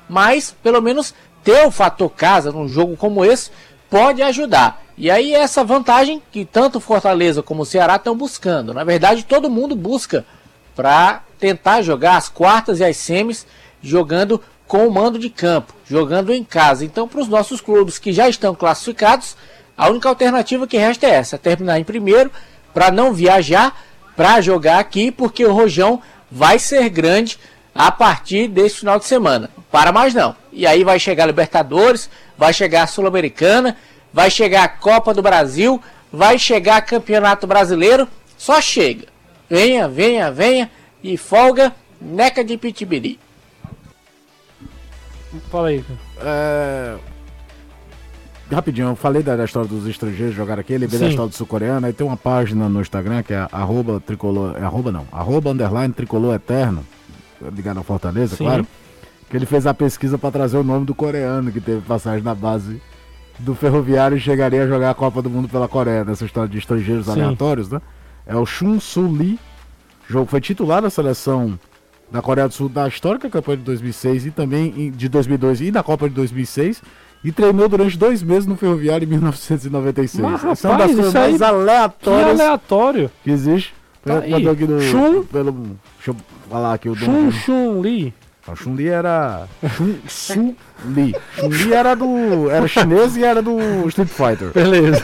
Mas, 0.07 0.55
pelo 0.63 0.81
menos, 0.81 1.13
ter 1.43 1.65
o 1.65 1.71
fator 1.71 2.09
casa 2.09 2.51
num 2.51 2.67
jogo 2.67 2.95
como 2.95 3.25
esse 3.25 3.51
pode 3.89 4.21
ajudar. 4.21 4.81
E 4.97 5.11
aí 5.11 5.33
essa 5.33 5.63
vantagem 5.63 6.21
que 6.31 6.45
tanto 6.45 6.79
Fortaleza 6.79 7.43
como 7.43 7.63
o 7.63 7.65
Ceará 7.65 7.95
estão 7.95 8.15
buscando. 8.15 8.73
Na 8.73 8.83
verdade, 8.83 9.25
todo 9.25 9.49
mundo 9.49 9.75
busca 9.75 10.25
para 10.75 11.23
tentar 11.39 11.81
jogar 11.81 12.15
as 12.15 12.29
quartas 12.29 12.79
e 12.79 12.83
as 12.83 12.95
semis 12.97 13.45
jogando 13.81 14.41
com 14.67 14.87
o 14.87 14.91
mando 14.91 15.19
de 15.19 15.29
campo, 15.29 15.73
jogando 15.85 16.31
em 16.31 16.43
casa. 16.43 16.85
Então, 16.85 17.07
para 17.07 17.19
os 17.19 17.27
nossos 17.27 17.59
clubes 17.59 17.99
que 17.99 18.13
já 18.13 18.29
estão 18.29 18.55
classificados, 18.55 19.35
a 19.77 19.89
única 19.89 20.09
alternativa 20.09 20.67
que 20.67 20.77
resta 20.77 21.07
é 21.07 21.11
essa: 21.11 21.37
terminar 21.37 21.79
em 21.79 21.83
primeiro, 21.83 22.31
para 22.73 22.91
não 22.91 23.13
viajar, 23.13 23.75
para 24.15 24.41
jogar 24.41 24.79
aqui, 24.79 25.11
porque 25.11 25.45
o 25.45 25.53
Rojão 25.53 26.01
vai 26.29 26.59
ser 26.59 26.89
grande 26.89 27.37
a 27.73 27.91
partir 27.91 28.47
desse 28.47 28.77
final 28.77 28.99
de 28.99 29.05
semana. 29.05 29.49
Para 29.71 29.91
mais 29.91 30.13
não. 30.13 30.35
E 30.51 30.67
aí 30.67 30.83
vai 30.83 30.99
chegar 30.99 31.23
a 31.23 31.27
Libertadores, 31.27 32.09
vai 32.37 32.53
chegar 32.53 32.83
a 32.83 32.87
Sul-Americana, 32.87 33.77
vai 34.13 34.29
chegar 34.29 34.63
a 34.63 34.67
Copa 34.67 35.13
do 35.13 35.21
Brasil, 35.21 35.81
vai 36.11 36.37
chegar 36.37 36.81
Campeonato 36.81 37.47
Brasileiro. 37.47 38.07
Só 38.37 38.59
chega. 38.59 39.07
Venha, 39.49 39.87
venha, 39.87 40.31
venha 40.31 40.69
e 41.03 41.17
folga 41.17 41.73
neca 41.99 42.43
de 42.43 42.57
pitibiri. 42.57 43.19
Fala 45.49 45.69
aí. 45.69 45.83
É... 46.19 46.97
Rapidinho, 48.55 48.89
eu 48.89 48.95
falei 48.95 49.23
da, 49.23 49.35
da 49.35 49.45
história 49.45 49.67
dos 49.67 49.87
estrangeiros 49.87 50.35
jogar 50.35 50.59
aqui, 50.59 50.73
lembrei 50.77 50.99
da 50.99 51.05
Sim. 51.05 51.11
história 51.11 51.29
do 51.29 51.35
sul-coreano, 51.35 51.85
aí 51.87 51.93
tem 51.93 52.05
uma 52.05 52.17
página 52.17 52.67
no 52.67 52.81
Instagram 52.81 53.23
que 53.23 53.33
é 53.33 53.47
arroba 53.51 53.99
tricolor, 53.99 54.57
é 54.57 54.63
arroba 54.63 54.91
não, 54.91 55.07
arroba 55.11 55.51
underline 55.51 55.93
tricolor 55.93 56.35
eterno, 56.35 56.85
ligado 57.53 57.77
ao 57.77 57.83
Fortaleza, 57.83 58.35
Sim. 58.35 58.43
claro, 58.43 58.67
que 59.29 59.37
ele 59.37 59.45
fez 59.45 59.65
a 59.65 59.73
pesquisa 59.73 60.17
para 60.17 60.31
trazer 60.31 60.57
o 60.57 60.63
nome 60.63 60.85
do 60.85 60.93
coreano 60.93 61.51
que 61.51 61.61
teve 61.61 61.81
passagem 61.81 62.23
na 62.23 62.35
base 62.35 62.81
do 63.39 63.55
Ferroviário 63.55 64.17
e 64.17 64.19
chegaria 64.19 64.63
a 64.63 64.67
jogar 64.67 64.91
a 64.91 64.93
Copa 64.93 65.21
do 65.21 65.29
Mundo 65.29 65.47
pela 65.47 65.67
Coreia, 65.67 66.03
nessa 66.03 66.25
história 66.25 66.49
de 66.49 66.57
estrangeiros 66.57 67.05
Sim. 67.05 67.11
aleatórios, 67.11 67.69
né? 67.69 67.81
É 68.25 68.35
o 68.35 68.45
Chun 68.45 68.79
Soo 68.79 69.11
Lee, 69.11 69.39
jogo 70.07 70.29
foi 70.29 70.41
titular 70.41 70.81
da 70.81 70.89
seleção 70.89 71.57
da 72.11 72.21
Coreia 72.21 72.47
do 72.47 72.53
Sul 72.53 72.67
da 72.67 72.87
histórica 72.87 73.29
campanha 73.29 73.57
de 73.57 73.63
2006 73.63 74.25
e 74.25 74.31
também 74.31 74.91
de 74.91 75.07
2002 75.07 75.61
e 75.61 75.71
da 75.71 75.81
Copa 75.81 76.09
de 76.09 76.15
2006 76.15 76.81
e 77.23 77.31
treinou 77.31 77.67
durante 77.69 77.97
dois 77.97 78.21
meses 78.23 78.45
no 78.47 78.55
Ferroviário 78.55 79.05
em 79.05 79.09
1996. 79.09 80.23
Mas, 80.23 80.43
é 80.43 80.47
uma 80.47 80.53
das 80.53 80.61
rapaz, 80.63 80.85
coisas 80.91 81.07
isso 81.07 81.17
aí- 81.17 81.29
mais 81.29 81.37
Que 81.37 81.43
aleatórias 81.43 82.39
aleatório. 82.39 83.11
que 83.23 83.31
existe. 83.31 83.73
Tá 84.03 84.17
aqui 84.17 84.65
no, 84.65 84.81
Chun- 84.81 85.23
pelo, 85.23 85.51
deixa 85.51 86.09
eu 86.11 86.15
falar 86.49 86.73
aqui 86.73 86.89
o 86.89 86.95
Chun 86.95 87.11
nome. 87.11 87.31
Chun 87.31 87.81
Li. 87.81 88.13
O 88.47 88.55
Chun 88.55 88.73
Li 88.75 88.87
era 88.87 89.47
Chun 90.09 90.55
Li. 90.87 91.15
Chun 91.37 91.47
Li 91.49 91.73
era 91.73 91.95
do 91.95 92.49
era 92.49 92.67
chinês 92.67 93.15
e 93.15 93.23
era 93.23 93.41
do 93.43 93.59
Street 93.89 94.09
Fighter. 94.09 94.51
Beleza. 94.53 95.03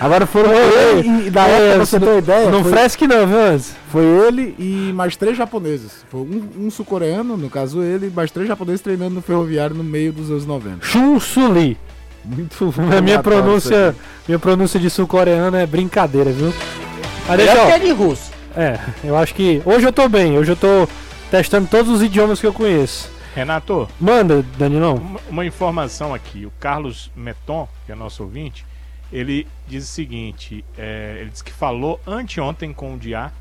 Agora 0.00 0.26
foram 0.26 0.52
ele 0.52 1.26
e 1.26 1.30
da 1.30 1.46
É, 1.46 1.68
época, 1.70 1.86
você 1.86 2.00
ter 2.00 2.06
uma 2.08 2.18
ideia, 2.18 2.50
Não 2.50 2.62
foi, 2.62 2.72
fresque 2.72 3.06
não, 3.06 3.26
viu, 3.26 3.60
foi 3.90 4.04
ele 4.04 4.54
e 4.58 4.92
mais 4.92 5.16
três 5.16 5.36
japoneses. 5.36 6.04
Foi 6.10 6.20
um, 6.20 6.66
um 6.66 6.70
sul-coreano, 6.70 7.36
no 7.36 7.48
caso 7.48 7.82
ele, 7.82 8.08
e 8.08 8.10
mais 8.10 8.30
três 8.30 8.48
japoneses 8.48 8.80
treinando 8.80 9.14
no 9.14 9.22
ferroviário 9.22 9.76
no 9.76 9.84
meio 9.84 10.12
dos 10.12 10.30
anos 10.30 10.44
90. 10.46 10.84
Chun 10.84 11.20
Suli. 11.20 11.78
Muito 12.24 12.74
A 12.96 13.00
minha 13.00 13.22
pronúncia, 13.22 13.94
minha 14.26 14.38
pronúncia 14.38 14.80
de 14.80 14.90
sul-coreano 14.90 15.56
é 15.56 15.64
brincadeira, 15.66 16.30
viu? 16.32 16.52
Mas 17.28 17.36
deixa, 17.38 17.52
que 17.52 17.58
ó, 17.60 17.68
é 17.68 17.78
de 17.78 17.92
russo. 17.92 18.32
é, 18.56 18.78
eu 19.04 19.16
acho 19.16 19.34
que 19.34 19.62
hoje 19.64 19.86
eu 19.86 19.92
tô 19.92 20.08
bem, 20.08 20.36
hoje 20.36 20.50
eu 20.52 20.56
tô 20.56 20.88
testando 21.30 21.68
todos 21.68 21.90
os 21.92 22.02
idiomas 22.02 22.40
que 22.40 22.46
eu 22.46 22.52
conheço. 22.52 23.08
Renato, 23.36 23.86
Manda, 24.00 24.44
Danilão. 24.58 24.94
uma, 24.96 25.20
uma 25.28 25.44
informação 25.46 26.14
aqui. 26.14 26.46
O 26.46 26.52
Carlos 26.58 27.10
Meton, 27.14 27.68
que 27.84 27.92
é 27.92 27.94
nosso 27.94 28.22
ouvinte, 28.22 28.64
ele 29.16 29.48
diz 29.66 29.84
o 29.84 29.86
seguinte: 29.86 30.62
é, 30.76 31.16
ele 31.20 31.30
disse 31.30 31.42
que 31.42 31.52
falou 31.52 31.98
anteontem 32.06 32.72
com 32.72 32.94
o 32.94 32.98
Diá 32.98 33.32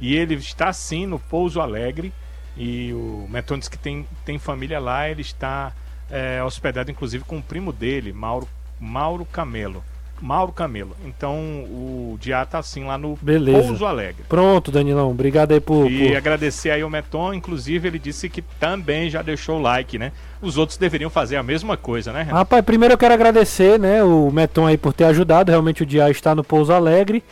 e 0.00 0.16
ele 0.16 0.34
está 0.34 0.72
sim 0.72 1.06
no 1.06 1.18
Pouso 1.18 1.60
Alegre. 1.60 2.12
E 2.56 2.92
o 2.94 3.26
Meton 3.28 3.58
diz 3.58 3.68
que 3.68 3.78
tem, 3.78 4.06
tem 4.24 4.38
família 4.38 4.80
lá, 4.80 5.08
ele 5.08 5.20
está 5.20 5.72
é, 6.10 6.42
hospedado 6.42 6.90
inclusive 6.90 7.22
com 7.24 7.38
o 7.38 7.42
primo 7.42 7.72
dele, 7.72 8.12
Mauro, 8.12 8.48
Mauro 8.80 9.24
Camelo. 9.26 9.84
Mauro 10.20 10.52
Camelo. 10.52 10.96
Então 11.04 11.36
o 11.64 12.16
Diá 12.20 12.44
tá 12.44 12.58
assim 12.58 12.84
lá 12.84 12.96
no 12.98 13.18
Beleza. 13.20 13.66
Pouso 13.66 13.84
Alegre. 13.86 14.24
Pronto, 14.28 14.70
Danilão. 14.70 15.10
Obrigado 15.10 15.52
aí 15.52 15.60
por. 15.60 15.90
E 15.90 16.08
por- 16.08 16.16
agradecer 16.16 16.70
aí 16.70 16.82
o 16.84 16.90
Meton, 16.90 17.34
inclusive 17.34 17.88
ele 17.88 17.98
disse 17.98 18.28
que 18.28 18.42
também 18.42 19.08
já 19.10 19.22
deixou 19.22 19.58
o 19.58 19.62
like, 19.62 19.98
né? 19.98 20.12
Os 20.40 20.56
outros 20.56 20.78
deveriam 20.78 21.10
fazer 21.10 21.36
a 21.36 21.42
mesma 21.42 21.76
coisa, 21.76 22.12
né, 22.12 22.22
Renan? 22.22 22.36
Rapaz, 22.38 22.64
primeiro 22.64 22.94
eu 22.94 22.98
quero 22.98 23.14
agradecer, 23.14 23.78
né, 23.78 24.02
o 24.04 24.30
Meton 24.30 24.66
aí 24.66 24.76
por 24.78 24.92
ter 24.92 25.04
ajudado. 25.04 25.50
Realmente 25.50 25.82
o 25.82 25.86
dia 25.86 26.08
está 26.10 26.34
no 26.34 26.44
Pouso 26.44 26.72
Alegre. 26.72 27.22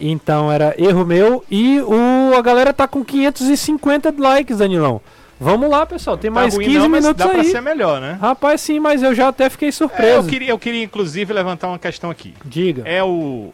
Então 0.00 0.50
era 0.50 0.74
erro 0.80 1.04
meu. 1.04 1.44
E 1.50 1.80
o, 1.80 2.34
a 2.36 2.40
galera 2.42 2.72
tá 2.72 2.86
com 2.86 3.04
550 3.04 4.14
likes, 4.18 4.58
Danilão. 4.58 5.00
Vamos 5.40 5.70
lá, 5.70 5.86
pessoal. 5.86 6.18
Tem 6.18 6.30
mais 6.30 6.52
Tá 6.52 6.56
ruim 6.56 6.66
15 6.66 6.78
não, 6.78 6.88
mas 6.88 7.04
minutos 7.04 7.24
dá 7.24 7.30
pra 7.30 7.40
aí. 7.42 7.50
ser 7.50 7.60
melhor, 7.62 8.00
né? 8.00 8.18
Rapaz, 8.20 8.60
sim, 8.60 8.80
mas 8.80 9.02
eu 9.02 9.14
já 9.14 9.28
até 9.28 9.48
fiquei 9.48 9.68
É, 9.68 9.72
surpreso. 9.72 10.16
eu, 10.16 10.24
queria, 10.24 10.50
eu 10.50 10.58
queria, 10.58 10.82
inclusive, 10.82 11.32
levantar 11.32 11.68
uma 11.68 11.78
questão 11.78 12.10
aqui. 12.10 12.34
Diga. 12.44 12.82
É 12.84 13.02
o. 13.04 13.06
uh, 13.08 13.52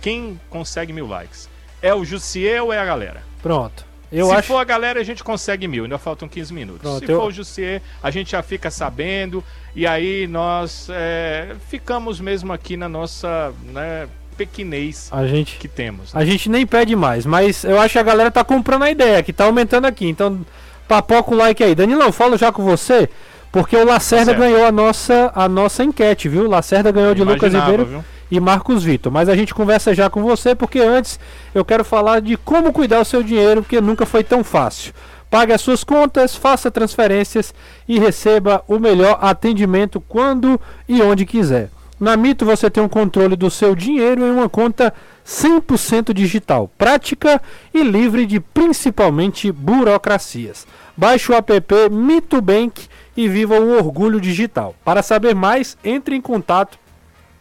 quem 0.00 0.40
consegue 0.48 0.92
mil 0.92 1.06
likes? 1.06 1.48
É 1.82 1.94
o 1.94 2.04
Jussier 2.04 2.62
ou 2.62 2.72
é 2.72 2.78
a 2.78 2.84
galera? 2.84 3.22
Pronto. 3.42 3.86
Eu 4.10 4.28
Se 4.28 4.32
acho. 4.36 4.48
for 4.48 4.56
a 4.56 4.64
galera, 4.64 4.98
a 4.98 5.04
gente 5.04 5.22
consegue 5.22 5.68
mil, 5.68 5.84
ainda 5.84 5.98
faltam 5.98 6.26
15 6.26 6.52
minutos. 6.54 6.80
Pronto, 6.80 7.04
Se 7.04 7.12
eu- 7.12 7.20
for 7.20 7.26
o 7.26 7.30
Jussier, 7.30 7.82
a 8.02 8.10
gente 8.10 8.30
já 8.32 8.42
fica 8.42 8.70
sabendo, 8.70 9.44
e 9.76 9.86
aí 9.86 10.26
nós 10.26 10.88
é, 10.90 11.54
ficamos 11.68 12.18
mesmo 12.18 12.50
aqui 12.50 12.74
na 12.74 12.88
nossa 12.88 13.52
né, 13.64 14.08
pequenez 14.34 15.08
A 15.12 15.26
gente. 15.26 15.58
que 15.58 15.68
temos. 15.68 16.14
né? 16.14 16.22
A 16.22 16.24
gente 16.24 16.48
nem 16.48 16.66
pede 16.66 16.96
mais, 16.96 17.26
mas 17.26 17.64
eu 17.64 17.78
acho 17.78 17.92
que 17.92 17.98
a 17.98 18.02
galera 18.02 18.30
tá 18.30 18.42
comprando 18.42 18.84
a 18.84 18.90
ideia, 18.90 19.22
que 19.22 19.32
tá 19.32 19.44
aumentando 19.44 19.84
aqui. 19.84 20.08
Então, 20.08 20.40
papoca 20.88 21.32
o 21.32 21.36
like 21.36 21.62
aí. 21.62 21.74
Danilão, 21.74 22.06
eu 22.06 22.12
falo 22.12 22.36
já 22.36 22.50
com 22.50 22.64
você, 22.64 23.08
porque 23.52 23.76
o 23.76 23.84
Lacerda 23.84 24.32
Certo. 24.32 24.38
ganhou 24.38 24.64
a 24.64 24.72
nossa, 24.72 25.30
a 25.34 25.48
nossa 25.48 25.84
enquete, 25.84 26.28
viu? 26.28 26.46
O 26.46 26.48
Lacerda 26.48 26.90
ganhou 26.90 27.14
de 27.14 27.22
Lucas 27.22 27.52
Ribeiro 27.52 27.84
viu? 27.84 28.04
e 28.30 28.40
Marcos 28.40 28.82
Vitor. 28.82 29.12
Mas 29.12 29.28
a 29.28 29.36
gente 29.36 29.54
conversa 29.54 29.94
já 29.94 30.10
com 30.10 30.22
você, 30.22 30.54
porque 30.54 30.80
antes 30.80 31.20
eu 31.54 31.64
quero 31.64 31.84
falar 31.84 32.20
de 32.20 32.36
como 32.36 32.72
cuidar 32.72 33.00
o 33.00 33.04
seu 33.04 33.22
dinheiro, 33.22 33.62
porque 33.62 33.80
nunca 33.80 34.06
foi 34.06 34.24
tão 34.24 34.42
fácil. 34.42 34.92
Pague 35.30 35.52
as 35.52 35.60
suas 35.60 35.84
contas, 35.84 36.34
faça 36.34 36.70
transferências 36.70 37.54
e 37.86 37.98
receba 37.98 38.64
o 38.66 38.78
melhor 38.78 39.18
atendimento 39.20 40.00
quando 40.00 40.58
e 40.88 41.02
onde 41.02 41.26
quiser. 41.26 41.68
Na 42.00 42.16
Mito 42.16 42.46
você 42.46 42.70
tem 42.70 42.82
um 42.82 42.88
controle 42.88 43.36
do 43.36 43.50
seu 43.50 43.74
dinheiro 43.74 44.24
em 44.24 44.30
uma 44.30 44.48
conta 44.48 44.94
100% 45.28 46.14
digital, 46.14 46.70
prática 46.78 47.42
e 47.74 47.82
livre 47.82 48.24
de 48.24 48.40
principalmente 48.40 49.52
burocracias. 49.52 50.66
Baixe 50.96 51.30
o 51.30 51.34
app 51.34 51.54
Mito 51.90 52.40
Bank 52.40 52.88
e 53.14 53.28
viva 53.28 53.60
o 53.60 53.76
orgulho 53.76 54.18
digital. 54.18 54.74
Para 54.82 55.02
saber 55.02 55.34
mais, 55.34 55.76
entre 55.84 56.16
em 56.16 56.20
contato 56.20 56.78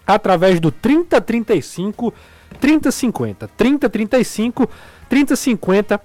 através 0.05 0.59
do 0.59 0.69
3035 0.69 2.13
3050 2.59 3.47
3035 3.55 4.69
3050 5.09 6.01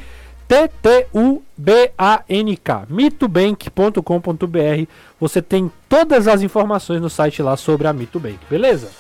T 0.51 0.67
T 0.81 1.07
U 1.13 1.41
B 1.55 1.93
A 1.97 2.23
N 2.27 2.57
K, 2.57 2.85
mitobank.com.br. 2.89 4.85
Você 5.17 5.41
tem 5.41 5.71
todas 5.87 6.27
as 6.27 6.41
informações 6.41 6.99
no 6.99 7.09
site 7.09 7.41
lá 7.41 7.55
sobre 7.55 7.87
a 7.87 7.93
Mitobank, 7.93 8.37
beleza? 8.49 8.91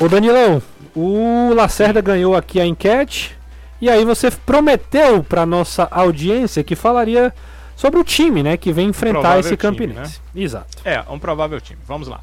Ô 0.00 0.08
Danilão, 0.08 0.62
o 0.94 1.52
Lacerda 1.52 2.00
ganhou 2.00 2.36
aqui 2.36 2.60
a 2.60 2.64
enquete 2.64 3.36
e 3.80 3.90
aí 3.90 4.04
você 4.04 4.30
prometeu 4.30 5.24
para 5.24 5.44
nossa 5.44 5.88
audiência 5.90 6.62
que 6.62 6.76
falaria 6.76 7.34
sobre 7.74 7.98
o 7.98 8.04
time, 8.04 8.44
né, 8.44 8.56
que 8.56 8.72
vem 8.72 8.90
enfrentar 8.90 9.20
Provável 9.22 9.40
esse 9.40 9.56
time, 9.56 9.58
Campinense. 9.58 10.20
Exato. 10.36 10.78
É, 10.84 11.02
um 11.10 11.18
provável 11.18 11.60
time. 11.60 11.80
Vamos 11.84 12.06
lá. 12.06 12.20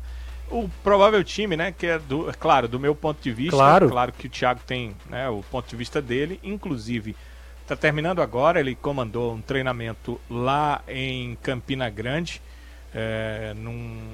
O 0.50 0.70
provável 0.82 1.22
time, 1.24 1.58
né, 1.58 1.74
que 1.74 1.86
é 1.88 2.00
do, 2.00 2.30
é 2.30 2.34
claro, 2.34 2.68
do 2.70 2.80
meu 2.80 2.96
ponto 2.96 3.22
de 3.22 3.32
vista, 3.34 3.58
Claro. 3.58 3.90
claro 3.90 4.14
que 4.14 4.28
o 4.28 4.30
Thiago 4.30 4.62
tem, 4.66 4.96
né, 5.10 5.28
o 5.30 5.44
ponto 5.44 5.70
de 5.70 5.76
vista 5.76 6.02
dele, 6.02 6.40
inclusive 6.42 7.16
tá 7.68 7.76
terminando 7.76 8.22
agora, 8.22 8.62
ele 8.62 8.74
comandou 8.76 9.34
um 9.34 9.42
treinamento 9.42 10.20
lá 10.30 10.82
em 10.88 11.36
Campina 11.44 11.90
Grande, 11.90 12.42
é, 12.96 13.54
num, 13.58 13.74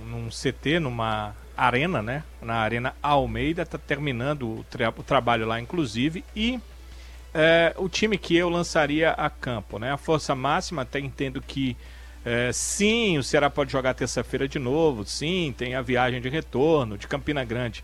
num 0.10 0.30
CT, 0.32 0.80
numa 0.80 1.36
arena, 1.56 2.02
né, 2.02 2.24
na 2.42 2.56
Arena 2.56 2.96
Almeida, 3.02 3.64
tá 3.64 3.78
terminando 3.78 4.48
o, 4.60 4.66
tra- 4.72 4.90
o 4.98 5.04
trabalho 5.04 5.46
lá, 5.46 5.62
inclusive, 5.62 6.26
e 6.36 6.60
é, 7.32 7.74
o 7.78 7.88
time 7.88 8.18
que 8.18 8.36
eu 8.36 8.50
lançaria 8.50 9.12
a 9.12 9.30
campo, 9.30 9.80
né? 9.80 9.92
A 9.92 9.98
força 9.98 10.36
máxima, 10.36 10.84
até 10.84 11.00
entendo 11.00 11.42
que 11.42 11.76
é, 12.26 12.51
sim, 12.53 13.17
o 13.17 13.24
Ceará 13.24 13.49
pode 13.49 13.71
jogar 13.71 13.93
terça-feira 13.93 14.47
de 14.47 14.57
novo, 14.57 15.05
sim, 15.05 15.53
tem 15.57 15.76
a 15.76 15.82
viagem 15.82 16.21
de 16.21 16.30
retorno 16.30 16.97
de 16.97 17.07
Campina 17.07 17.43
Grande, 17.43 17.84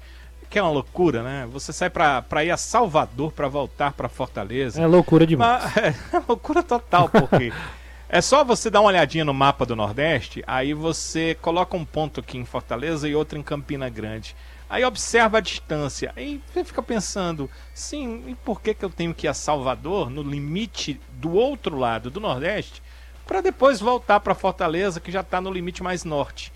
que 0.49 0.57
é 0.57 0.61
uma 0.61 0.71
loucura, 0.71 1.21
né? 1.21 1.47
Você 1.51 1.71
sai 1.73 1.89
pra 1.89 2.43
ir 2.43 2.49
a 2.49 2.57
Salvador 2.57 3.31
pra 3.31 3.47
voltar 3.47 3.93
pra 3.93 4.09
Fortaleza. 4.09 4.81
É 4.81 4.87
loucura 4.87 5.27
demais. 5.27 5.63
Mas, 5.75 5.85
é 6.13 6.23
loucura 6.27 6.63
total, 6.63 7.09
porque 7.09 7.51
é 8.07 8.21
só 8.21 8.43
você 8.43 8.69
dar 8.69 8.81
uma 8.81 8.87
olhadinha 8.87 9.25
no 9.25 9.33
mapa 9.33 9.65
do 9.65 9.75
Nordeste, 9.75 10.43
aí 10.47 10.73
você 10.73 11.35
coloca 11.41 11.75
um 11.75 11.85
ponto 11.85 12.21
aqui 12.21 12.37
em 12.37 12.45
Fortaleza 12.45 13.07
e 13.07 13.15
outro 13.15 13.37
em 13.37 13.43
Campina 13.43 13.89
Grande. 13.89 14.35
Aí 14.69 14.85
observa 14.85 15.39
a 15.39 15.41
distância. 15.41 16.13
Aí 16.15 16.39
você 16.53 16.63
fica 16.63 16.81
pensando, 16.81 17.49
sim, 17.73 18.23
e 18.27 18.35
por 18.35 18.61
que, 18.61 18.73
que 18.73 18.85
eu 18.85 18.89
tenho 18.89 19.13
que 19.13 19.25
ir 19.25 19.29
a 19.29 19.33
Salvador, 19.33 20.09
no 20.09 20.21
limite 20.21 21.01
do 21.13 21.33
outro 21.33 21.77
lado 21.77 22.11
do 22.11 22.19
Nordeste, 22.19 22.81
para 23.29 23.41
depois 23.41 23.79
voltar 23.79 24.19
para 24.21 24.33
Fortaleza, 24.33 24.99
que 24.99 25.11
já 25.11 25.21
está 25.21 25.39
no 25.39 25.51
limite 25.51 25.83
mais 25.83 26.03
norte? 26.03 26.51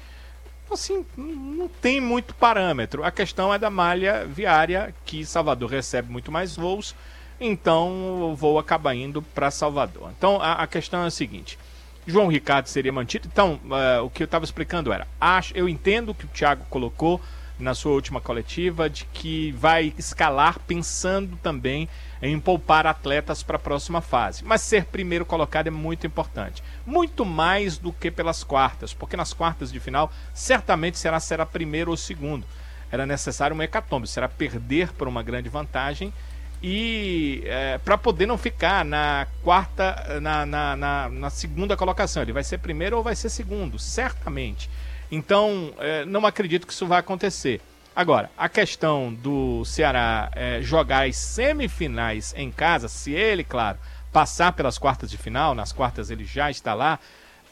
Assim, 0.71 1.05
não 1.15 1.67
tem 1.67 2.01
muito 2.01 2.33
parâmetro. 2.33 3.03
A 3.03 3.11
questão 3.11 3.53
é 3.53 3.59
da 3.59 3.69
malha 3.69 4.25
viária, 4.25 4.91
que 5.05 5.23
Salvador 5.23 5.69
recebe 5.69 6.11
muito 6.11 6.31
mais 6.31 6.55
voos, 6.55 6.95
então 7.39 8.31
o 8.31 8.35
voo 8.35 8.57
acaba 8.57 8.95
indo 8.95 9.21
para 9.21 9.51
Salvador. 9.51 10.09
Então 10.17 10.41
a, 10.41 10.53
a 10.53 10.65
questão 10.65 11.03
é 11.03 11.05
a 11.05 11.11
seguinte: 11.11 11.59
João 12.07 12.27
Ricardo 12.27 12.65
seria 12.65 12.91
mantido. 12.91 13.29
Então, 13.31 13.59
eh, 13.71 13.99
o 13.99 14.09
que 14.09 14.23
eu 14.23 14.25
estava 14.25 14.43
explicando 14.43 14.91
era: 14.91 15.07
acho, 15.21 15.55
eu 15.55 15.69
entendo 15.69 16.09
o 16.09 16.15
que 16.15 16.25
o 16.25 16.29
Thiago 16.29 16.65
colocou 16.71 17.21
na 17.59 17.73
sua 17.73 17.91
última 17.91 18.19
coletiva, 18.19 18.89
de 18.89 19.05
que 19.05 19.51
vai 19.53 19.93
escalar 19.97 20.59
pensando 20.59 21.37
também 21.37 21.87
em 22.21 22.39
poupar 22.39 22.87
atletas 22.87 23.43
para 23.43 23.57
a 23.57 23.59
próxima 23.59 24.01
fase. 24.01 24.43
Mas 24.43 24.61
ser 24.61 24.85
primeiro 24.85 25.25
colocado 25.25 25.67
é 25.67 25.71
muito 25.71 26.07
importante. 26.07 26.63
Muito 26.85 27.25
mais 27.25 27.77
do 27.77 27.91
que 27.91 28.09
pelas 28.09 28.43
quartas, 28.43 28.93
porque 28.93 29.17
nas 29.17 29.33
quartas 29.33 29.71
de 29.71 29.79
final 29.79 30.11
certamente 30.33 30.97
será, 30.97 31.19
será 31.19 31.45
primeiro 31.45 31.91
ou 31.91 31.97
segundo. 31.97 32.45
Era 32.91 33.05
necessário 33.05 33.55
um 33.55 33.61
hecatombe, 33.61 34.07
será 34.07 34.29
perder 34.29 34.93
por 34.93 35.07
uma 35.07 35.23
grande 35.23 35.49
vantagem 35.49 36.13
e 36.61 37.43
para 37.83 37.97
poder 37.97 38.25
não 38.25 38.37
ficar 38.37 38.85
na 38.85 39.27
quarta, 39.43 40.19
na, 40.21 40.45
na, 40.45 40.77
na, 40.77 41.09
na 41.09 41.29
segunda 41.29 41.75
colocação. 41.75 42.23
Ele 42.23 42.31
vai 42.31 42.43
ser 42.43 42.59
primeiro 42.59 42.95
ou 42.95 43.03
vai 43.03 43.15
ser 43.15 43.29
segundo, 43.29 43.77
certamente. 43.77 44.69
Então, 45.15 45.71
eh, 45.77 46.05
não 46.05 46.25
acredito 46.25 46.65
que 46.65 46.73
isso 46.73 46.87
vai 46.87 46.99
acontecer. 46.99 47.61
Agora, 47.95 48.31
a 48.35 48.49
questão 48.49 49.13
do 49.13 49.63
Ceará 49.63 50.31
eh, 50.35 50.59
jogar 50.63 51.07
as 51.07 51.15
semifinais 51.15 52.33
em 52.35 52.49
casa, 52.49 52.87
se 52.87 53.11
ele, 53.11 53.43
claro, 53.43 53.77
passar 54.11 54.53
pelas 54.53 54.79
quartas 54.79 55.11
de 55.11 55.17
final, 55.17 55.53
nas 55.53 55.71
quartas 55.71 56.09
ele 56.09 56.25
já 56.25 56.49
está 56.49 56.73
lá, 56.73 56.97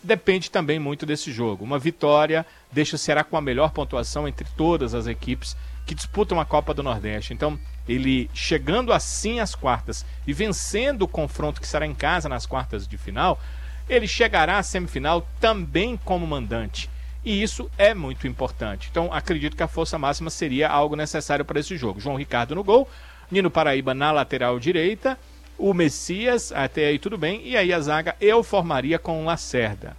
depende 0.01 0.49
também 0.49 0.79
muito 0.79 1.05
desse 1.05 1.31
jogo. 1.31 1.63
Uma 1.63 1.77
vitória 1.77 2.47
deixa 2.71 2.95
o 2.95 2.99
Ceará 2.99 3.23
com 3.23 3.37
a 3.37 3.41
melhor 3.41 3.69
pontuação 3.69 4.27
entre 4.27 4.47
todas 4.57 4.95
as 4.95 5.05
equipes 5.05 5.55
que 5.85 5.93
disputam 5.93 6.39
a 6.39 6.45
Copa 6.45 6.73
do 6.73 6.81
Nordeste. 6.81 7.31
Então, 7.31 7.59
ele 7.87 8.27
chegando 8.33 8.91
assim 8.91 9.39
às 9.39 9.53
quartas 9.53 10.03
e 10.25 10.33
vencendo 10.33 11.03
o 11.03 11.07
confronto 11.07 11.61
que 11.61 11.67
será 11.67 11.85
em 11.85 11.93
casa 11.93 12.27
nas 12.27 12.47
quartas 12.47 12.87
de 12.87 12.97
final, 12.97 13.39
ele 13.87 14.07
chegará 14.07 14.57
à 14.57 14.63
semifinal 14.63 15.27
também 15.39 15.95
como 15.95 16.25
mandante. 16.25 16.89
E 17.23 17.41
isso 17.41 17.69
é 17.77 17.93
muito 17.93 18.27
importante. 18.27 18.87
Então, 18.89 19.13
acredito 19.13 19.55
que 19.55 19.63
a 19.63 19.67
força 19.67 19.97
máxima 19.97 20.29
seria 20.29 20.69
algo 20.69 20.95
necessário 20.95 21.45
para 21.45 21.59
esse 21.59 21.77
jogo. 21.77 21.99
João 21.99 22.15
Ricardo 22.15 22.55
no 22.55 22.63
gol, 22.63 22.89
Nino 23.29 23.51
Paraíba 23.51 23.93
na 23.93 24.11
lateral 24.11 24.59
direita, 24.59 25.17
o 25.57 25.73
Messias, 25.73 26.51
até 26.51 26.87
aí 26.87 26.97
tudo 26.97 27.17
bem, 27.17 27.41
e 27.45 27.55
aí 27.55 27.71
a 27.71 27.79
zaga 27.79 28.15
eu 28.19 28.43
formaria 28.43 28.97
com 28.97 29.21
o 29.21 29.25
Lacerda. 29.25 29.95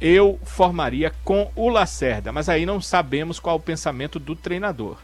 Eu 0.00 0.38
formaria 0.44 1.12
com 1.22 1.50
o 1.54 1.68
Lacerda, 1.68 2.32
mas 2.32 2.48
aí 2.48 2.64
não 2.64 2.80
sabemos 2.80 3.38
qual 3.38 3.56
o 3.56 3.60
pensamento 3.60 4.18
do 4.18 4.34
treinador. 4.34 4.96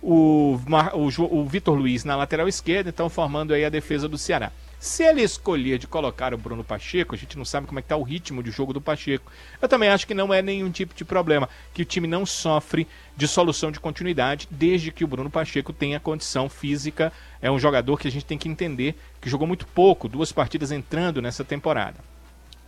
O, 0.00 0.60
o, 0.94 1.38
o 1.40 1.46
Vitor 1.46 1.76
Luiz 1.76 2.04
na 2.04 2.16
lateral 2.16 2.46
esquerda, 2.46 2.90
então 2.90 3.08
formando 3.08 3.54
aí 3.54 3.64
a 3.64 3.70
defesa 3.70 4.08
do 4.08 4.18
Ceará. 4.18 4.52
Se 4.82 5.04
ele 5.04 5.22
escolher 5.22 5.78
de 5.78 5.86
colocar 5.86 6.34
o 6.34 6.36
Bruno 6.36 6.64
Pacheco, 6.64 7.14
a 7.14 7.18
gente 7.18 7.38
não 7.38 7.44
sabe 7.44 7.68
como 7.68 7.78
é 7.78 7.82
que 7.82 7.86
tá 7.86 7.96
o 7.96 8.02
ritmo 8.02 8.42
de 8.42 8.50
jogo 8.50 8.72
do 8.72 8.80
Pacheco. 8.80 9.30
Eu 9.60 9.68
também 9.68 9.88
acho 9.88 10.04
que 10.08 10.12
não 10.12 10.34
é 10.34 10.42
nenhum 10.42 10.72
tipo 10.72 10.92
de 10.92 11.04
problema, 11.04 11.48
que 11.72 11.82
o 11.82 11.84
time 11.84 12.08
não 12.08 12.26
sofre 12.26 12.88
de 13.16 13.28
solução 13.28 13.70
de 13.70 13.78
continuidade, 13.78 14.48
desde 14.50 14.90
que 14.90 15.04
o 15.04 15.06
Bruno 15.06 15.30
Pacheco 15.30 15.72
tenha 15.72 16.00
condição 16.00 16.48
física. 16.48 17.12
É 17.40 17.48
um 17.48 17.60
jogador 17.60 17.96
que 17.96 18.08
a 18.08 18.10
gente 18.10 18.24
tem 18.24 18.36
que 18.36 18.48
entender 18.48 18.98
que 19.20 19.30
jogou 19.30 19.46
muito 19.46 19.68
pouco, 19.68 20.08
duas 20.08 20.32
partidas 20.32 20.72
entrando 20.72 21.22
nessa 21.22 21.44
temporada. 21.44 22.00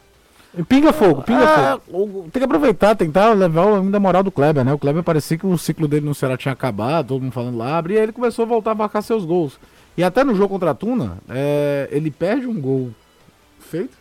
Pinga 0.68 0.94
fogo, 0.94 1.24
pinga 1.24 1.44
é, 1.44 1.92
fogo. 1.92 2.30
Tem 2.32 2.40
que 2.40 2.46
aproveitar, 2.46 2.96
tentar 2.96 3.34
levar 3.34 3.80
ainda 3.80 3.98
a 3.98 4.00
moral 4.00 4.22
do 4.22 4.32
Kleber, 4.32 4.64
né? 4.64 4.72
O 4.72 4.78
Kleber 4.78 5.02
parecia 5.02 5.36
que 5.36 5.48
o 5.48 5.58
ciclo 5.58 5.88
dele 5.88 6.06
no 6.06 6.14
Ceará 6.14 6.38
tinha 6.38 6.52
acabado, 6.52 7.08
todo 7.08 7.24
mundo 7.24 7.32
falando 7.32 7.58
lá, 7.58 7.84
e 7.90 7.94
aí 7.94 8.04
ele 8.04 8.12
começou 8.12 8.44
a 8.44 8.48
voltar 8.48 8.72
a 8.72 8.76
marcar 8.76 9.02
seus 9.02 9.26
gols. 9.26 9.60
E 9.98 10.04
até 10.04 10.24
no 10.24 10.36
jogo 10.36 10.50
contra 10.50 10.72
a 10.72 10.76
Tuna, 10.76 11.18
é, 11.28 11.88
ele 11.92 12.12
perde 12.12 12.46
um 12.46 12.60
gol 12.60 12.92
feito 13.60 13.98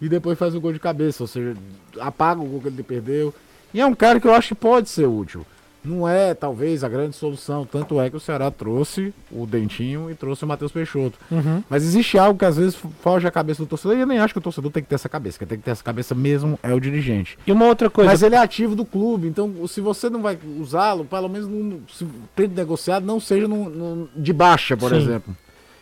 e 0.00 0.08
depois 0.08 0.38
faz 0.38 0.54
um 0.54 0.60
gol 0.60 0.74
de 0.74 0.78
cabeça, 0.78 1.22
ou 1.22 1.26
seja, 1.26 1.56
apaga 1.98 2.40
o 2.40 2.44
gol 2.44 2.60
que 2.60 2.68
ele 2.68 2.82
perdeu. 2.82 3.34
E 3.72 3.80
é 3.80 3.86
um 3.86 3.94
cara 3.94 4.20
que 4.20 4.28
eu 4.28 4.34
acho 4.34 4.48
que 4.48 4.54
pode 4.54 4.90
ser 4.90 5.06
útil. 5.06 5.44
Não 5.88 6.06
é, 6.06 6.34
talvez, 6.34 6.84
a 6.84 6.88
grande 6.88 7.16
solução. 7.16 7.64
Tanto 7.64 8.00
é 8.00 8.10
que 8.10 8.16
o 8.16 8.20
Ceará 8.20 8.50
trouxe 8.50 9.14
o 9.32 9.46
Dentinho 9.46 10.10
e 10.10 10.14
trouxe 10.14 10.44
o 10.44 10.46
Matheus 10.46 10.70
Peixoto. 10.70 11.18
Uhum. 11.30 11.62
Mas 11.68 11.82
existe 11.82 12.18
algo 12.18 12.38
que 12.38 12.44
às 12.44 12.56
vezes 12.56 12.76
foge 13.00 13.26
a 13.26 13.30
cabeça 13.30 13.62
do 13.62 13.66
torcedor. 13.66 13.96
E 13.96 14.00
eu 14.00 14.06
nem 14.06 14.18
acho 14.18 14.34
que 14.34 14.38
o 14.38 14.42
torcedor 14.42 14.70
tem 14.70 14.82
que 14.82 14.88
ter 14.88 14.96
essa 14.96 15.08
cabeça. 15.08 15.38
Quem 15.38 15.48
tem 15.48 15.58
que 15.58 15.64
ter 15.64 15.70
essa 15.70 15.82
cabeça 15.82 16.14
mesmo 16.14 16.58
é 16.62 16.74
o 16.74 16.80
dirigente. 16.80 17.38
E 17.46 17.52
uma 17.52 17.64
outra 17.64 17.88
coisa. 17.88 18.10
Mas 18.10 18.22
ele 18.22 18.34
é 18.34 18.38
ativo 18.38 18.76
do 18.76 18.84
clube. 18.84 19.26
Então, 19.26 19.66
se 19.66 19.80
você 19.80 20.10
não 20.10 20.20
vai 20.20 20.38
usá-lo, 20.58 21.04
pelo 21.04 21.28
menos 21.28 21.48
não, 21.48 21.80
se 21.90 22.06
negociado, 22.54 23.06
não 23.06 23.18
seja 23.18 23.48
no, 23.48 23.70
no, 23.70 24.08
de 24.14 24.32
baixa, 24.32 24.76
por 24.76 24.90
Sim. 24.90 24.98
exemplo. 24.98 25.36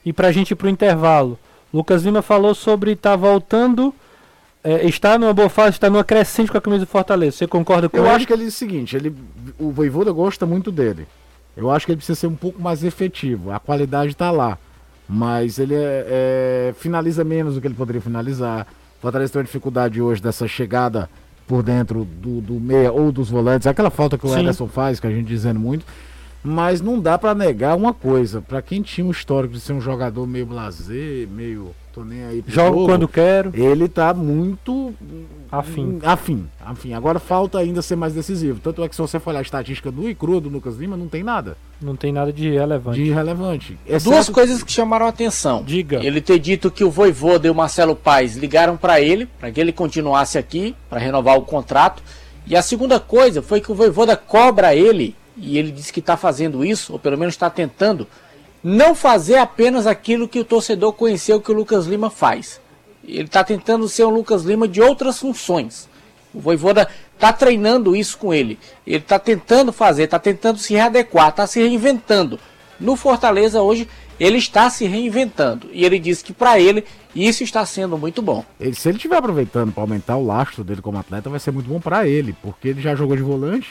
E 0.04 0.12
pra 0.12 0.30
gente 0.30 0.52
ir 0.52 0.54
pro 0.54 0.68
intervalo. 0.68 1.38
Lucas 1.74 2.04
Lima 2.04 2.22
falou 2.22 2.54
sobre 2.54 2.92
estar 2.92 3.10
tá 3.10 3.16
voltando 3.16 3.92
é, 4.66 4.86
está 4.86 5.16
numa 5.16 5.32
boa 5.32 5.48
fase, 5.48 5.76
está 5.76 5.88
numa 5.88 6.02
crescente 6.02 6.50
com 6.50 6.58
a 6.58 6.60
camisa 6.60 6.84
do 6.84 6.88
Fortaleza. 6.88 7.36
Você 7.36 7.46
concorda 7.46 7.88
com 7.88 7.96
Eu 7.96 8.04
ele? 8.04 8.14
acho 8.14 8.26
que 8.26 8.32
ele 8.32 8.44
é 8.44 8.48
o 8.48 8.50
seguinte, 8.52 8.96
ele, 8.96 9.14
o 9.58 9.70
Voivoda 9.70 10.10
gosta 10.10 10.44
muito 10.44 10.72
dele. 10.72 11.06
Eu 11.56 11.70
acho 11.70 11.86
que 11.86 11.92
ele 11.92 11.96
precisa 11.98 12.18
ser 12.18 12.26
um 12.26 12.34
pouco 12.34 12.60
mais 12.60 12.84
efetivo. 12.84 13.50
A 13.50 13.58
qualidade 13.58 14.12
está 14.12 14.30
lá. 14.30 14.58
Mas 15.08 15.58
ele 15.58 15.74
é, 15.74 16.06
é, 16.08 16.74
finaliza 16.76 17.22
menos 17.24 17.54
do 17.54 17.60
que 17.60 17.66
ele 17.66 17.74
poderia 17.74 18.02
finalizar. 18.02 18.66
O 18.98 19.02
Fortaleza 19.02 19.32
tem 19.32 19.40
uma 19.40 19.44
dificuldade 19.44 20.02
hoje 20.02 20.20
dessa 20.20 20.48
chegada 20.48 21.08
por 21.46 21.62
dentro 21.62 22.04
do, 22.04 22.40
do 22.40 22.54
meia 22.54 22.92
ou 22.92 23.12
dos 23.12 23.30
volantes. 23.30 23.66
Aquela 23.66 23.88
falta 23.88 24.18
que 24.18 24.26
o 24.26 24.28
Sim. 24.28 24.40
Ederson 24.40 24.66
faz, 24.66 24.98
que 24.98 25.06
a 25.06 25.10
gente 25.10 25.26
dizendo 25.26 25.60
muito. 25.60 25.86
Mas 26.46 26.80
não 26.80 27.00
dá 27.00 27.18
para 27.18 27.34
negar 27.34 27.76
uma 27.76 27.92
coisa. 27.92 28.40
Para 28.40 28.62
quem 28.62 28.80
tinha 28.80 29.04
um 29.04 29.10
histórico 29.10 29.54
de 29.54 29.60
ser 29.60 29.72
um 29.72 29.80
jogador 29.80 30.24
meio 30.28 30.46
blazer, 30.46 31.26
meio 31.28 31.74
tô 31.92 32.04
nem 32.04 32.24
aí 32.24 32.44
Jogo 32.46 32.78
jogo, 32.80 32.86
quando 32.86 33.08
quero. 33.08 33.50
Ele 33.52 33.88
tá 33.88 34.14
muito 34.14 34.94
afim. 35.50 35.98
afim. 36.04 36.46
Afim. 36.64 36.92
Agora 36.92 37.18
falta 37.18 37.58
ainda 37.58 37.82
ser 37.82 37.96
mais 37.96 38.14
decisivo. 38.14 38.60
Tanto 38.60 38.84
é 38.84 38.88
que 38.88 38.94
se 38.94 39.02
você 39.02 39.18
for 39.18 39.30
olhar 39.30 39.40
a 39.40 39.42
estatística 39.42 39.90
do 39.90 40.08
Icru 40.08 40.40
do 40.40 40.48
Lucas 40.48 40.76
Lima, 40.76 40.96
não 40.96 41.08
tem 41.08 41.24
nada. 41.24 41.56
Não 41.82 41.96
tem 41.96 42.12
nada 42.12 42.32
de 42.32 42.48
relevante. 42.48 43.02
De 43.02 43.10
relevante. 43.10 43.76
Exceto... 43.84 44.10
Duas 44.10 44.28
coisas 44.28 44.62
que 44.62 44.70
chamaram 44.70 45.06
a 45.06 45.08
atenção. 45.08 45.64
Diga. 45.66 46.04
Ele 46.04 46.20
ter 46.20 46.38
dito 46.38 46.70
que 46.70 46.84
o 46.84 46.90
Voivoda 46.92 47.48
e 47.48 47.50
o 47.50 47.54
Marcelo 47.54 47.96
Paes 47.96 48.36
ligaram 48.36 48.76
para 48.76 49.00
ele, 49.00 49.26
para 49.40 49.50
que 49.50 49.60
ele 49.60 49.72
continuasse 49.72 50.38
aqui, 50.38 50.76
para 50.88 51.00
renovar 51.00 51.36
o 51.36 51.42
contrato. 51.42 52.04
E 52.46 52.54
a 52.54 52.62
segunda 52.62 53.00
coisa 53.00 53.42
foi 53.42 53.60
que 53.60 53.72
o 53.72 53.74
Voivoda 53.74 54.16
cobra 54.16 54.72
ele, 54.72 55.16
e 55.36 55.58
ele 55.58 55.70
disse 55.70 55.92
que 55.92 56.00
está 56.00 56.16
fazendo 56.16 56.64
isso, 56.64 56.92
ou 56.92 56.98
pelo 56.98 57.18
menos 57.18 57.34
está 57.34 57.50
tentando, 57.50 58.06
não 58.62 58.94
fazer 58.94 59.36
apenas 59.36 59.86
aquilo 59.86 60.28
que 60.28 60.40
o 60.40 60.44
torcedor 60.44 60.92
conheceu 60.92 61.40
que 61.40 61.50
o 61.50 61.54
Lucas 61.54 61.86
Lima 61.86 62.10
faz. 62.10 62.60
Ele 63.04 63.24
está 63.24 63.44
tentando 63.44 63.88
ser 63.88 64.04
um 64.04 64.10
Lucas 64.10 64.42
Lima 64.42 64.66
de 64.66 64.80
outras 64.80 65.18
funções. 65.18 65.88
O 66.34 66.40
Voivoda 66.40 66.88
está 67.14 67.32
treinando 67.32 67.94
isso 67.94 68.18
com 68.18 68.34
ele. 68.34 68.58
Ele 68.86 68.96
está 68.98 69.18
tentando 69.18 69.72
fazer, 69.72 70.04
está 70.04 70.18
tentando 70.18 70.58
se 70.58 70.74
readequar, 70.74 71.28
está 71.28 71.46
se 71.46 71.60
reinventando. 71.60 72.38
No 72.78 72.96
Fortaleza 72.96 73.62
hoje 73.62 73.88
ele 74.18 74.38
está 74.38 74.68
se 74.70 74.86
reinventando 74.86 75.68
e 75.72 75.84
ele 75.84 75.98
disse 75.98 76.24
que 76.24 76.32
para 76.32 76.58
ele 76.58 76.84
isso 77.14 77.42
está 77.42 77.64
sendo 77.64 77.96
muito 77.96 78.20
bom. 78.20 78.44
Ele, 78.60 78.74
se 78.74 78.88
ele 78.88 78.96
estiver 78.96 79.16
aproveitando 79.16 79.72
para 79.72 79.82
aumentar 79.82 80.16
o 80.16 80.26
lastro 80.26 80.64
dele 80.64 80.82
como 80.82 80.98
atleta, 80.98 81.30
vai 81.30 81.38
ser 81.38 81.50
muito 81.50 81.68
bom 81.68 81.80
para 81.80 82.06
ele, 82.06 82.34
porque 82.42 82.68
ele 82.68 82.80
já 82.80 82.94
jogou 82.94 83.16
de 83.16 83.22
volante, 83.22 83.68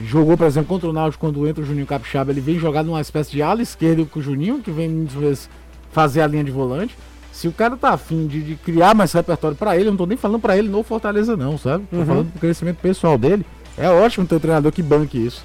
Jogou, 0.00 0.36
por 0.36 0.46
exemplo, 0.46 0.68
contra 0.68 0.88
o 0.88 0.92
Náutico 0.92 1.26
quando 1.26 1.46
entra 1.46 1.62
o 1.62 1.66
Juninho 1.66 1.86
Capixaba. 1.86 2.30
Ele 2.30 2.40
vem 2.40 2.58
jogar 2.58 2.82
numa 2.82 3.00
espécie 3.00 3.30
de 3.30 3.42
ala 3.42 3.62
esquerda 3.62 4.04
com 4.04 4.20
o 4.20 4.22
Juninho, 4.22 4.60
que 4.60 4.70
vem 4.70 4.88
muitas 4.88 5.14
vezes 5.14 5.50
fazer 5.92 6.22
a 6.22 6.26
linha 6.26 6.44
de 6.44 6.50
volante. 6.50 6.96
Se 7.30 7.48
o 7.48 7.52
cara 7.52 7.76
tá 7.76 7.90
afim 7.90 8.26
de, 8.26 8.42
de 8.42 8.54
criar 8.56 8.94
mais 8.94 9.12
repertório 9.12 9.56
para 9.56 9.76
ele, 9.76 9.86
eu 9.86 9.92
não 9.92 9.96
tô 9.96 10.06
nem 10.06 10.16
falando 10.16 10.40
para 10.40 10.56
ele 10.56 10.68
no 10.68 10.82
Fortaleza, 10.82 11.36
não, 11.36 11.56
sabe? 11.56 11.84
Tô 11.90 11.96
uhum. 11.96 12.06
falando 12.06 12.32
do 12.32 12.38
crescimento 12.38 12.76
pessoal 12.76 13.16
dele. 13.16 13.44
É 13.76 13.88
ótimo 13.88 14.26
ter 14.26 14.34
um 14.34 14.38
treinador 14.38 14.70
que 14.72 14.82
banque 14.82 15.18
isso. 15.18 15.42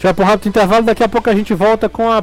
Já 0.00 0.14
por 0.14 0.24
rápido 0.24 0.48
intervalo, 0.48 0.84
daqui 0.84 1.04
a 1.04 1.08
pouco 1.08 1.28
a 1.28 1.34
gente 1.34 1.52
volta 1.52 1.88
com 1.88 2.10
a 2.10 2.22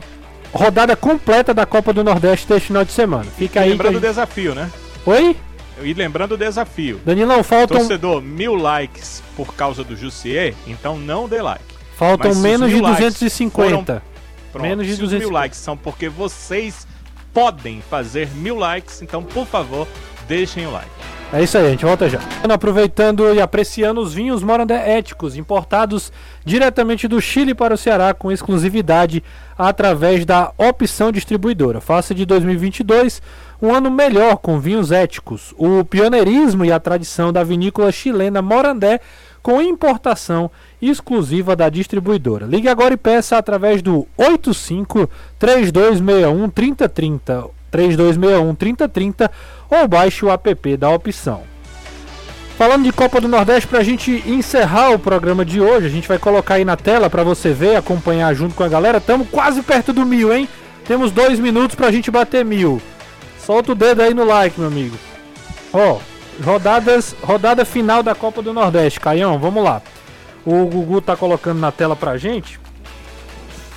rodada 0.51 0.95
completa 0.95 1.53
da 1.53 1.65
Copa 1.65 1.93
do 1.93 2.03
Nordeste 2.03 2.47
deste 2.47 2.67
final 2.67 2.83
de 2.83 2.91
semana. 2.91 3.25
Fica 3.25 3.61
aí. 3.61 3.69
Lembrando 3.69 3.97
o 3.97 3.99
gente... 3.99 4.09
desafio, 4.09 4.55
né? 4.55 4.69
Oi? 5.05 5.35
E 5.81 5.93
lembrando 5.93 6.33
o 6.33 6.37
desafio. 6.37 6.99
Danilão, 7.05 7.43
faltam. 7.43 7.77
Torcedor, 7.77 8.21
mil 8.21 8.55
likes 8.55 9.21
por 9.35 9.53
causa 9.53 9.83
do 9.83 9.95
Jussier, 9.95 10.53
então 10.65 10.97
não 10.97 11.27
dê 11.27 11.41
like. 11.41 11.63
Faltam 11.95 12.31
Mas 12.31 12.37
menos 12.39 12.69
de 12.69 12.81
250. 12.81 13.69
Foram... 13.69 14.01
Pronto, 14.51 14.63
menos 14.63 14.85
de 14.85 14.93
250. 14.93 15.19
mil 15.19 15.31
likes 15.31 15.59
são 15.59 15.75
porque 15.75 16.09
vocês 16.09 16.87
podem 17.33 17.81
fazer 17.81 18.29
mil 18.35 18.55
likes, 18.57 19.01
então 19.01 19.23
por 19.23 19.45
favor, 19.45 19.87
deixem 20.27 20.65
o 20.65 20.71
like. 20.71 20.89
É 21.33 21.43
isso 21.43 21.57
aí, 21.57 21.67
a 21.67 21.69
gente 21.71 21.83
volta 21.83 22.07
já. 22.07 22.19
Aproveitando 22.49 23.33
e 23.33 23.41
apreciando 23.41 23.99
os 23.99 24.13
vinhos 24.13 24.41
Morandé 24.41 24.97
éticos, 24.97 25.35
importados 25.35 26.11
diretamente 26.45 27.05
do 27.05 27.19
Chile 27.19 27.53
para 27.53 27.73
o 27.73 27.77
Ceará 27.77 28.13
com 28.13 28.31
exclusividade 28.31 29.21
através 29.57 30.25
da 30.25 30.53
opção 30.57 31.11
distribuidora. 31.11 31.81
Faça 31.81 32.15
de 32.15 32.25
2022 32.25 33.21
um 33.61 33.73
ano 33.73 33.89
melhor 33.89 34.37
com 34.37 34.59
vinhos 34.59 34.91
éticos, 34.91 35.53
o 35.57 35.83
pioneirismo 35.83 36.63
e 36.63 36.71
a 36.71 36.79
tradição 36.79 37.33
da 37.33 37.43
vinícola 37.43 37.91
chilena 37.91 38.41
Morandé 38.41 38.99
com 39.41 39.61
importação 39.61 40.51
exclusiva 40.81 41.55
da 41.55 41.69
distribuidora. 41.69 42.45
Ligue 42.45 42.67
agora 42.67 42.93
e 42.93 42.97
peça 42.97 43.37
através 43.37 43.81
do 43.81 44.05
85 44.17 45.09
3261 45.39 46.49
3030 46.49 47.45
3261 47.71 48.55
3030 48.55 49.31
ou 49.69 49.87
baixe 49.87 50.25
o 50.25 50.29
app 50.29 50.77
da 50.77 50.89
opção. 50.89 51.43
Falando 52.57 52.85
de 52.85 52.91
Copa 52.91 53.21
do 53.21 53.27
Nordeste, 53.27 53.67
para 53.67 53.79
a 53.79 53.83
gente 53.83 54.23
encerrar 54.25 54.91
o 54.91 54.97
programa 54.97 55.45
de 55.45 55.61
hoje, 55.61 55.85
a 55.85 55.89
gente 55.89 56.07
vai 56.07 56.17
colocar 56.17 56.55
aí 56.55 56.65
na 56.65 56.75
tela 56.75 57.07
para 57.07 57.23
você 57.23 57.53
ver, 57.53 57.75
acompanhar 57.75 58.33
junto 58.33 58.55
com 58.55 58.63
a 58.63 58.67
galera. 58.67 58.97
Estamos 58.97 59.29
quase 59.29 59.61
perto 59.61 59.93
do 59.93 60.03
mil, 60.03 60.33
hein? 60.33 60.49
Temos 60.83 61.11
dois 61.11 61.39
minutos 61.39 61.75
para 61.75 61.87
a 61.87 61.91
gente 61.91 62.09
bater 62.09 62.43
mil. 62.43 62.81
Solta 63.47 63.71
o 63.71 63.75
dedo 63.75 64.01
aí 64.01 64.13
no 64.13 64.25
like, 64.25 64.59
meu 64.59 64.67
amigo. 64.67 64.97
Ó, 65.73 65.99
rodadas, 66.43 67.15
rodada 67.23 67.63
final 67.63 68.03
da 68.03 68.13
Copa 68.13 68.41
do 68.41 68.51
Nordeste, 68.53 68.99
Caião, 68.99 69.39
vamos 69.39 69.63
lá. 69.63 69.81
O 70.45 70.65
Gugu 70.65 70.99
tá 71.01 71.15
colocando 71.15 71.57
na 71.59 71.71
tela 71.71 71.95
pra 71.95 72.17
gente. 72.17 72.59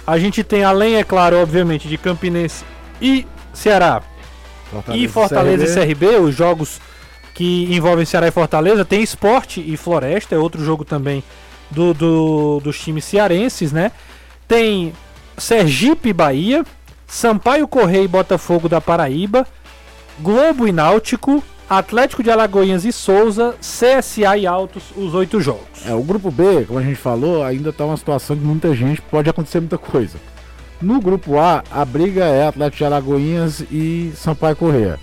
A 0.05 0.19
gente 0.19 0.43
tem, 0.43 0.65
além, 0.65 0.97
é 0.97 1.05
claro, 1.05 1.37
obviamente, 1.41 1.87
de 1.87 1.97
Campinense 1.97 2.65
e 3.01 3.25
Ceará 3.55 4.03
Fortaleza 4.73 5.05
e 5.05 5.09
Fortaleza 5.09 5.65
CRB. 5.67 5.83
e 5.83 5.87
CRB, 5.95 6.17
os 6.21 6.35
jogos 6.35 6.81
que 7.33 7.73
envolvem 7.73 8.05
Ceará 8.05 8.27
e 8.27 8.33
Fortaleza. 8.33 8.85
Tem 8.85 9.01
Esporte 9.03 9.61
e 9.65 9.77
Floresta, 9.77 10.35
é 10.35 10.39
outro 10.39 10.65
jogo 10.65 10.85
também 10.85 11.23
do, 11.71 11.95
do- 11.95 12.61
dos 12.61 12.77
times 12.81 13.05
cearenses, 13.05 13.71
né? 13.71 13.93
Tem 14.49 14.93
Sergipe 15.39 16.09
e 16.09 16.13
Bahia, 16.13 16.65
Sampaio 17.07 17.69
Correia 17.69 18.03
e 18.03 18.09
Botafogo 18.09 18.69
da 18.69 18.81
Paraíba, 18.81 19.47
Globo 20.23 20.69
e 20.69 20.73
Náutico, 20.73 21.43
Atlético 21.69 22.23
de 22.23 22.31
Alagoinhas 22.31 22.85
e 22.85 22.93
Souza, 22.93 23.55
CSA 23.61 24.37
e 24.37 24.47
Altos, 24.47 24.83
os 24.95 25.15
oito 25.15 25.41
jogos. 25.41 25.87
É, 25.87 25.95
o 25.95 26.03
grupo 26.03 26.31
B, 26.31 26.65
como 26.67 26.79
a 26.79 26.83
gente 26.83 26.97
falou, 26.97 27.43
ainda 27.43 27.73
tá 27.73 27.87
uma 27.87 27.97
situação 27.97 28.37
que 28.37 28.43
muita 28.43 28.75
gente 28.75 29.01
pode 29.01 29.31
acontecer 29.31 29.61
muita 29.61 29.79
coisa. 29.79 30.19
No 30.81 31.01
grupo 31.01 31.39
A, 31.39 31.65
a 31.71 31.85
briga 31.87 32.25
é 32.25 32.47
Atlético 32.47 32.79
de 32.79 32.85
Alagoinhas 32.85 33.61
e 33.71 34.13
Sampaio 34.15 34.57
Correia. 34.57 34.99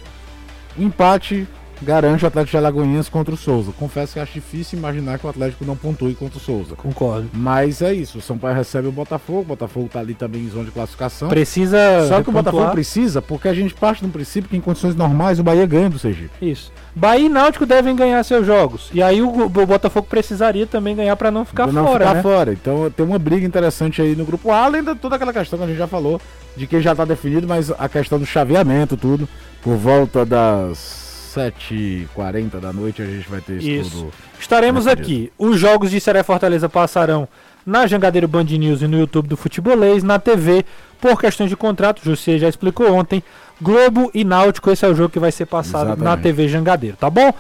O 0.78 0.84
empate 0.84 1.47
garante 1.82 2.23
o 2.23 2.28
Atlético 2.28 2.51
de 2.51 2.57
Alagoinhas 2.57 3.09
contra 3.09 3.34
o 3.34 3.38
Souza. 3.38 3.71
Confesso 3.78 4.13
que 4.13 4.19
acho 4.19 4.34
difícil 4.34 4.78
imaginar 4.80 5.19
que 5.19 5.25
o 5.25 5.30
Atlético 5.30 5.65
não 5.65 5.75
pontue 5.75 6.15
contra 6.15 6.38
o 6.38 6.41
Souza. 6.41 6.75
Concordo. 6.75 7.30
Mas 7.34 7.82
é 7.82 7.93
isso, 7.93 8.17
o 8.17 8.21
Sampaio 8.21 8.55
recebe 8.55 8.88
o 8.88 8.91
Botafogo, 8.91 9.41
o 9.41 9.45
Botafogo 9.45 9.89
tá 9.91 9.99
ali 9.99 10.13
também 10.13 10.41
em 10.43 10.49
zona 10.49 10.65
de 10.65 10.71
classificação. 10.71 11.30
Precisa. 11.30 11.78
Só 12.07 12.15
que 12.21 12.30
o 12.30 12.34
pontuar. 12.34 12.43
Botafogo 12.45 12.71
precisa, 12.71 13.21
porque 13.21 13.47
a 13.47 13.53
gente 13.53 13.73
parte 13.73 14.03
do 14.03 14.09
princípio 14.09 14.49
que 14.49 14.57
em 14.57 14.61
condições 14.61 14.95
normais 14.95 15.39
o 15.39 15.43
Bahia 15.43 15.65
ganha 15.65 15.89
do 15.89 15.99
Sergipe. 15.99 16.32
Isso. 16.41 16.71
Bahia 16.95 17.25
e 17.25 17.30
Náutico 17.30 17.65
devem 17.65 17.95
ganhar 17.95 18.23
seus 18.23 18.45
jogos. 18.45 18.89
E 18.93 19.01
aí 19.03 19.21
o, 19.21 19.30
o 19.30 19.49
Botafogo 19.49 20.07
precisaria 20.07 20.65
também 20.65 20.95
ganhar 20.95 21.15
para 21.15 21.30
não 21.30 21.45
ficar 21.45 21.65
Pra 21.65 21.73
não 21.73 21.86
fora, 21.86 21.99
ficar 21.99 22.13
né? 22.15 22.21
fora. 22.23 22.53
Então 22.53 22.89
tem 22.89 23.05
uma 23.05 23.19
briga 23.19 23.45
interessante 23.45 24.01
aí 24.01 24.15
no 24.15 24.25
grupo 24.25 24.51
A, 24.51 24.63
além 24.63 24.84
de 24.84 24.95
toda 24.95 25.15
aquela 25.15 25.32
questão 25.34 25.59
que 25.59 25.65
a 25.65 25.67
gente 25.67 25.78
já 25.78 25.88
falou, 25.88 26.19
de 26.55 26.65
que 26.65 26.82
já 26.82 26.95
tá 26.95 27.05
definido, 27.05 27.47
mas 27.47 27.69
a 27.71 27.88
questão 27.88 28.17
do 28.17 28.25
chaveamento, 28.25 28.97
tudo, 28.97 29.30
por 29.61 29.75
volta 29.75 30.25
das 30.25 31.07
7h40 31.38 32.59
da 32.59 32.73
noite 32.73 33.01
a 33.01 33.05
gente 33.05 33.29
vai 33.29 33.41
ter 33.41 33.57
isso, 33.57 33.69
Isso. 33.69 33.89
tudo. 33.91 34.13
Estaremos 34.39 34.88
aqui. 34.88 35.31
Os 35.38 35.59
jogos 35.59 35.91
de 35.91 35.99
Seré 35.99 36.23
Fortaleza 36.23 36.67
passarão 36.67 37.27
na 37.65 37.85
Jangadeiro 37.85 38.27
Band 38.27 38.45
News 38.45 38.81
e 38.81 38.88
no 38.88 38.97
YouTube 38.97 39.27
do 39.27 39.35
Futebolês, 39.35 40.01
na 40.03 40.17
TV, 40.17 40.65
por 41.01 41.19
questões 41.19 41.49
de 41.49 41.55
contrato, 41.55 42.01
José 42.03 42.38
já 42.38 42.47
explicou 42.47 42.91
ontem. 42.93 43.21
Globo 43.61 44.09
e 44.13 44.23
Náutico, 44.23 44.71
esse 44.71 44.85
é 44.85 44.88
o 44.88 44.95
jogo 44.95 45.09
que 45.09 45.19
vai 45.19 45.31
ser 45.31 45.45
passado 45.47 45.88
na 45.88 45.93
Exatamente. 45.93 46.23
TV 46.23 46.47
Jangadeiro, 46.47 46.95
tá 46.95 47.09
bom? 47.09 47.33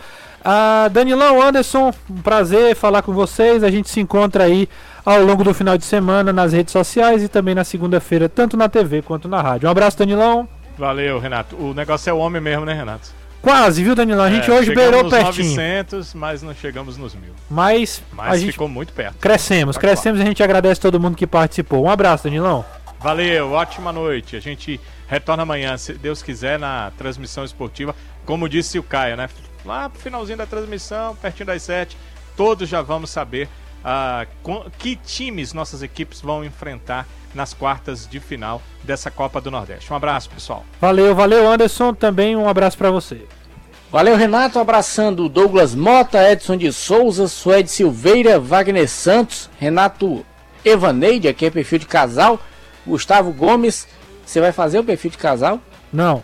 Ah, 0.43 0.89
Danilão, 0.91 1.41
Anderson, 1.41 1.93
um 2.09 2.21
prazer 2.21 2.75
falar 2.75 3.01
com 3.01 3.13
vocês. 3.13 3.63
A 3.63 3.69
gente 3.69 3.89
se 3.89 3.99
encontra 3.99 4.45
aí 4.45 4.67
ao 5.05 5.23
longo 5.23 5.43
do 5.43 5.53
final 5.53 5.77
de 5.77 5.85
semana 5.85 6.31
nas 6.33 6.53
redes 6.53 6.71
sociais 6.71 7.23
e 7.23 7.27
também 7.27 7.55
na 7.55 7.63
segunda-feira, 7.63 8.27
tanto 8.29 8.55
na 8.57 8.67
TV 8.69 9.01
quanto 9.01 9.27
na 9.27 9.41
rádio. 9.41 9.67
Um 9.67 9.71
abraço, 9.71 9.97
Danilão. 9.97 10.47
Valeu, 10.77 11.19
Renato. 11.19 11.55
O 11.55 11.73
negócio 11.73 12.09
é 12.09 12.13
o 12.13 12.17
homem 12.17 12.41
mesmo, 12.41 12.65
né, 12.65 12.73
Renato? 12.73 13.16
Quase, 13.41 13.83
viu, 13.83 13.95
Danilão? 13.95 14.25
A 14.25 14.29
gente 14.31 14.49
É, 14.49 14.53
hoje 14.53 14.73
beirou 14.73 15.03
nos 15.03 15.13
pertinho. 15.13 15.49
900, 15.49 16.13
mas 16.13 16.41
não 16.41 16.53
chegamos 16.53 16.97
nos 16.97 17.13
mil. 17.15 17.33
Mas, 17.49 18.01
Mas 18.11 18.33
a 18.33 18.37
gente 18.37 18.51
ficou 18.53 18.67
muito 18.67 18.91
perto. 18.93 19.15
crescemos, 19.19 19.75
Tá 19.75 19.81
crescemos 19.81 20.19
e 20.19 20.23
a 20.23 20.25
gente 20.25 20.43
agradece 20.43 20.81
todo 20.81 20.99
mundo 20.99 21.15
que 21.15 21.25
participou. 21.27 21.85
Um 21.85 21.89
abraço, 21.89 22.25
Danilão. 22.25 22.65
Valeu, 22.99 23.51
ótima 23.51 23.93
noite. 23.93 24.35
A 24.35 24.39
gente 24.39 24.79
retorna 25.07 25.43
amanhã, 25.43 25.77
se 25.77 25.93
Deus 25.93 26.21
quiser, 26.23 26.57
na 26.59 26.91
transmissão 26.97 27.45
esportiva. 27.45 27.95
Como 28.25 28.49
disse 28.49 28.79
o 28.79 28.83
Caio, 28.83 29.15
né? 29.15 29.29
Lá 29.63 29.87
pro 29.89 30.01
finalzinho 30.01 30.37
da 30.37 30.45
transmissão, 30.45 31.15
pertinho 31.15 31.45
das 31.45 31.61
sete, 31.61 31.95
todos 32.35 32.67
já 32.67 32.81
vamos 32.81 33.09
saber 33.09 33.47
ah, 33.89 34.27
que 34.77 34.97
times 34.97 35.53
nossas 35.53 35.81
equipes 35.81 36.19
vão 36.19 36.43
enfrentar 36.43 37.07
nas 37.33 37.53
quartas 37.53 38.05
de 38.05 38.19
final 38.19 38.61
dessa 38.83 39.09
Copa 39.09 39.39
do 39.39 39.49
Nordeste. 39.49 39.93
Um 39.93 39.95
abraço, 39.95 40.29
pessoal. 40.29 40.65
Valeu, 40.81 41.15
valeu, 41.15 41.49
Anderson. 41.49 41.93
Também 41.93 42.35
um 42.35 42.49
abraço 42.49 42.77
pra 42.77 42.91
você. 42.91 43.21
Valeu, 43.89 44.17
Renato. 44.17 44.59
Abraçando 44.59 45.29
Douglas 45.29 45.73
Mota, 45.73 46.29
Edson 46.29 46.57
de 46.57 46.69
Souza, 46.73 47.29
Suede 47.29 47.71
Silveira, 47.71 48.37
Wagner 48.37 48.89
Santos, 48.89 49.49
Renato 49.57 50.25
Evaneide, 50.65 51.29
aqui 51.29 51.45
é 51.45 51.49
perfil 51.49 51.79
de 51.79 51.85
casal, 51.85 52.41
Gustavo 52.85 53.31
Gomes. 53.31 53.87
Você 54.25 54.41
vai 54.41 54.51
fazer 54.51 54.79
o 54.79 54.83
perfil 54.83 55.11
de 55.11 55.17
casal? 55.17 55.61
Não. 55.93 56.21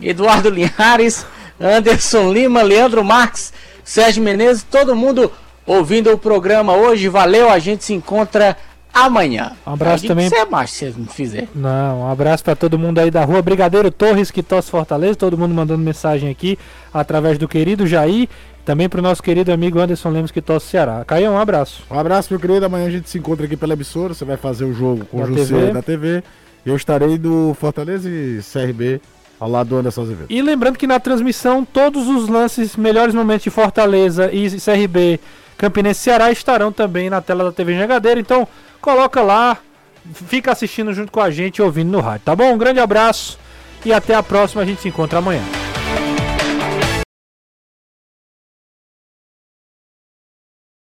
Eduardo 0.00 0.48
Linhares, 0.48 1.26
Anderson 1.60 2.32
Lima, 2.32 2.62
Leandro 2.62 3.04
Marques, 3.04 3.52
Sérgio 3.84 4.22
Menezes, 4.22 4.62
todo 4.62 4.96
mundo 4.96 5.30
ouvindo 5.66 6.12
o 6.12 6.18
programa 6.18 6.74
hoje. 6.74 7.08
Valeu, 7.08 7.50
a 7.50 7.58
gente 7.58 7.84
se 7.84 7.92
encontra 7.92 8.56
amanhã. 8.92 9.52
Um 9.66 9.72
abraço 9.72 10.06
também. 10.06 10.28
Você 10.28 10.36
é 10.36 10.44
macho 10.46 10.72
se 10.72 10.94
não 10.96 11.06
fizer. 11.06 11.48
Não, 11.54 12.02
um 12.02 12.10
abraço 12.10 12.42
pra 12.42 12.56
todo 12.56 12.78
mundo 12.78 12.98
aí 12.98 13.10
da 13.10 13.24
rua 13.24 13.42
Brigadeiro 13.42 13.90
Torres, 13.90 14.30
que 14.30 14.42
torce 14.42 14.70
Fortaleza. 14.70 15.16
Todo 15.16 15.36
mundo 15.36 15.54
mandando 15.54 15.82
mensagem 15.82 16.30
aqui 16.30 16.58
através 16.92 17.36
do 17.36 17.46
querido 17.46 17.86
Jair. 17.86 18.28
Também 18.64 18.88
pro 18.88 19.00
nosso 19.00 19.22
querido 19.22 19.52
amigo 19.52 19.78
Anderson 19.78 20.10
Lemos, 20.10 20.32
que 20.32 20.42
torce 20.42 20.66
Ceará. 20.66 21.04
Caio, 21.04 21.30
um 21.30 21.38
abraço. 21.38 21.84
Um 21.88 21.98
abraço, 21.98 22.32
meu 22.32 22.40
querido. 22.40 22.66
Amanhã 22.66 22.86
a 22.86 22.90
gente 22.90 23.08
se 23.08 23.18
encontra 23.18 23.46
aqui 23.46 23.56
pela 23.56 23.74
emissora. 23.74 24.12
Você 24.12 24.24
vai 24.24 24.36
fazer 24.36 24.64
o 24.64 24.72
jogo 24.72 25.04
com 25.04 25.18
Da 25.18 25.24
o 25.24 25.36
José 25.36 25.70
da 25.70 25.82
TV. 25.82 26.24
Eu 26.64 26.74
estarei 26.74 27.16
do 27.16 27.54
Fortaleza 27.60 28.08
e 28.10 28.40
CRB 28.42 29.00
ao 29.38 29.48
lado 29.48 29.68
do 29.68 29.76
Anderson 29.76 30.02
Azevedo. 30.02 30.26
E 30.28 30.42
lembrando 30.42 30.76
que 30.76 30.86
na 30.86 30.98
transmissão, 30.98 31.64
todos 31.64 32.08
os 32.08 32.28
lances, 32.28 32.74
melhores 32.74 33.14
momentos 33.14 33.44
de 33.44 33.50
Fortaleza 33.50 34.32
e 34.32 34.48
CRB, 34.50 35.20
Campinense 35.58 36.00
e 36.00 36.04
Ceará 36.04 36.30
estarão 36.30 36.70
também 36.70 37.08
na 37.10 37.20
tela 37.20 37.44
da 37.44 37.52
TV 37.52 37.76
Jangadeira. 37.76 38.20
Então, 38.20 38.46
coloca 38.80 39.22
lá, 39.22 39.58
fica 40.12 40.52
assistindo 40.52 40.92
junto 40.92 41.10
com 41.10 41.20
a 41.20 41.30
gente 41.30 41.62
ouvindo 41.62 41.90
no 41.90 42.00
rádio, 42.00 42.24
tá 42.24 42.36
bom? 42.36 42.52
Um 42.52 42.58
grande 42.58 42.80
abraço 42.80 43.38
e 43.84 43.92
até 43.92 44.14
a 44.14 44.22
próxima. 44.22 44.62
A 44.62 44.66
gente 44.66 44.80
se 44.80 44.88
encontra 44.88 45.18
amanhã. 45.18 45.65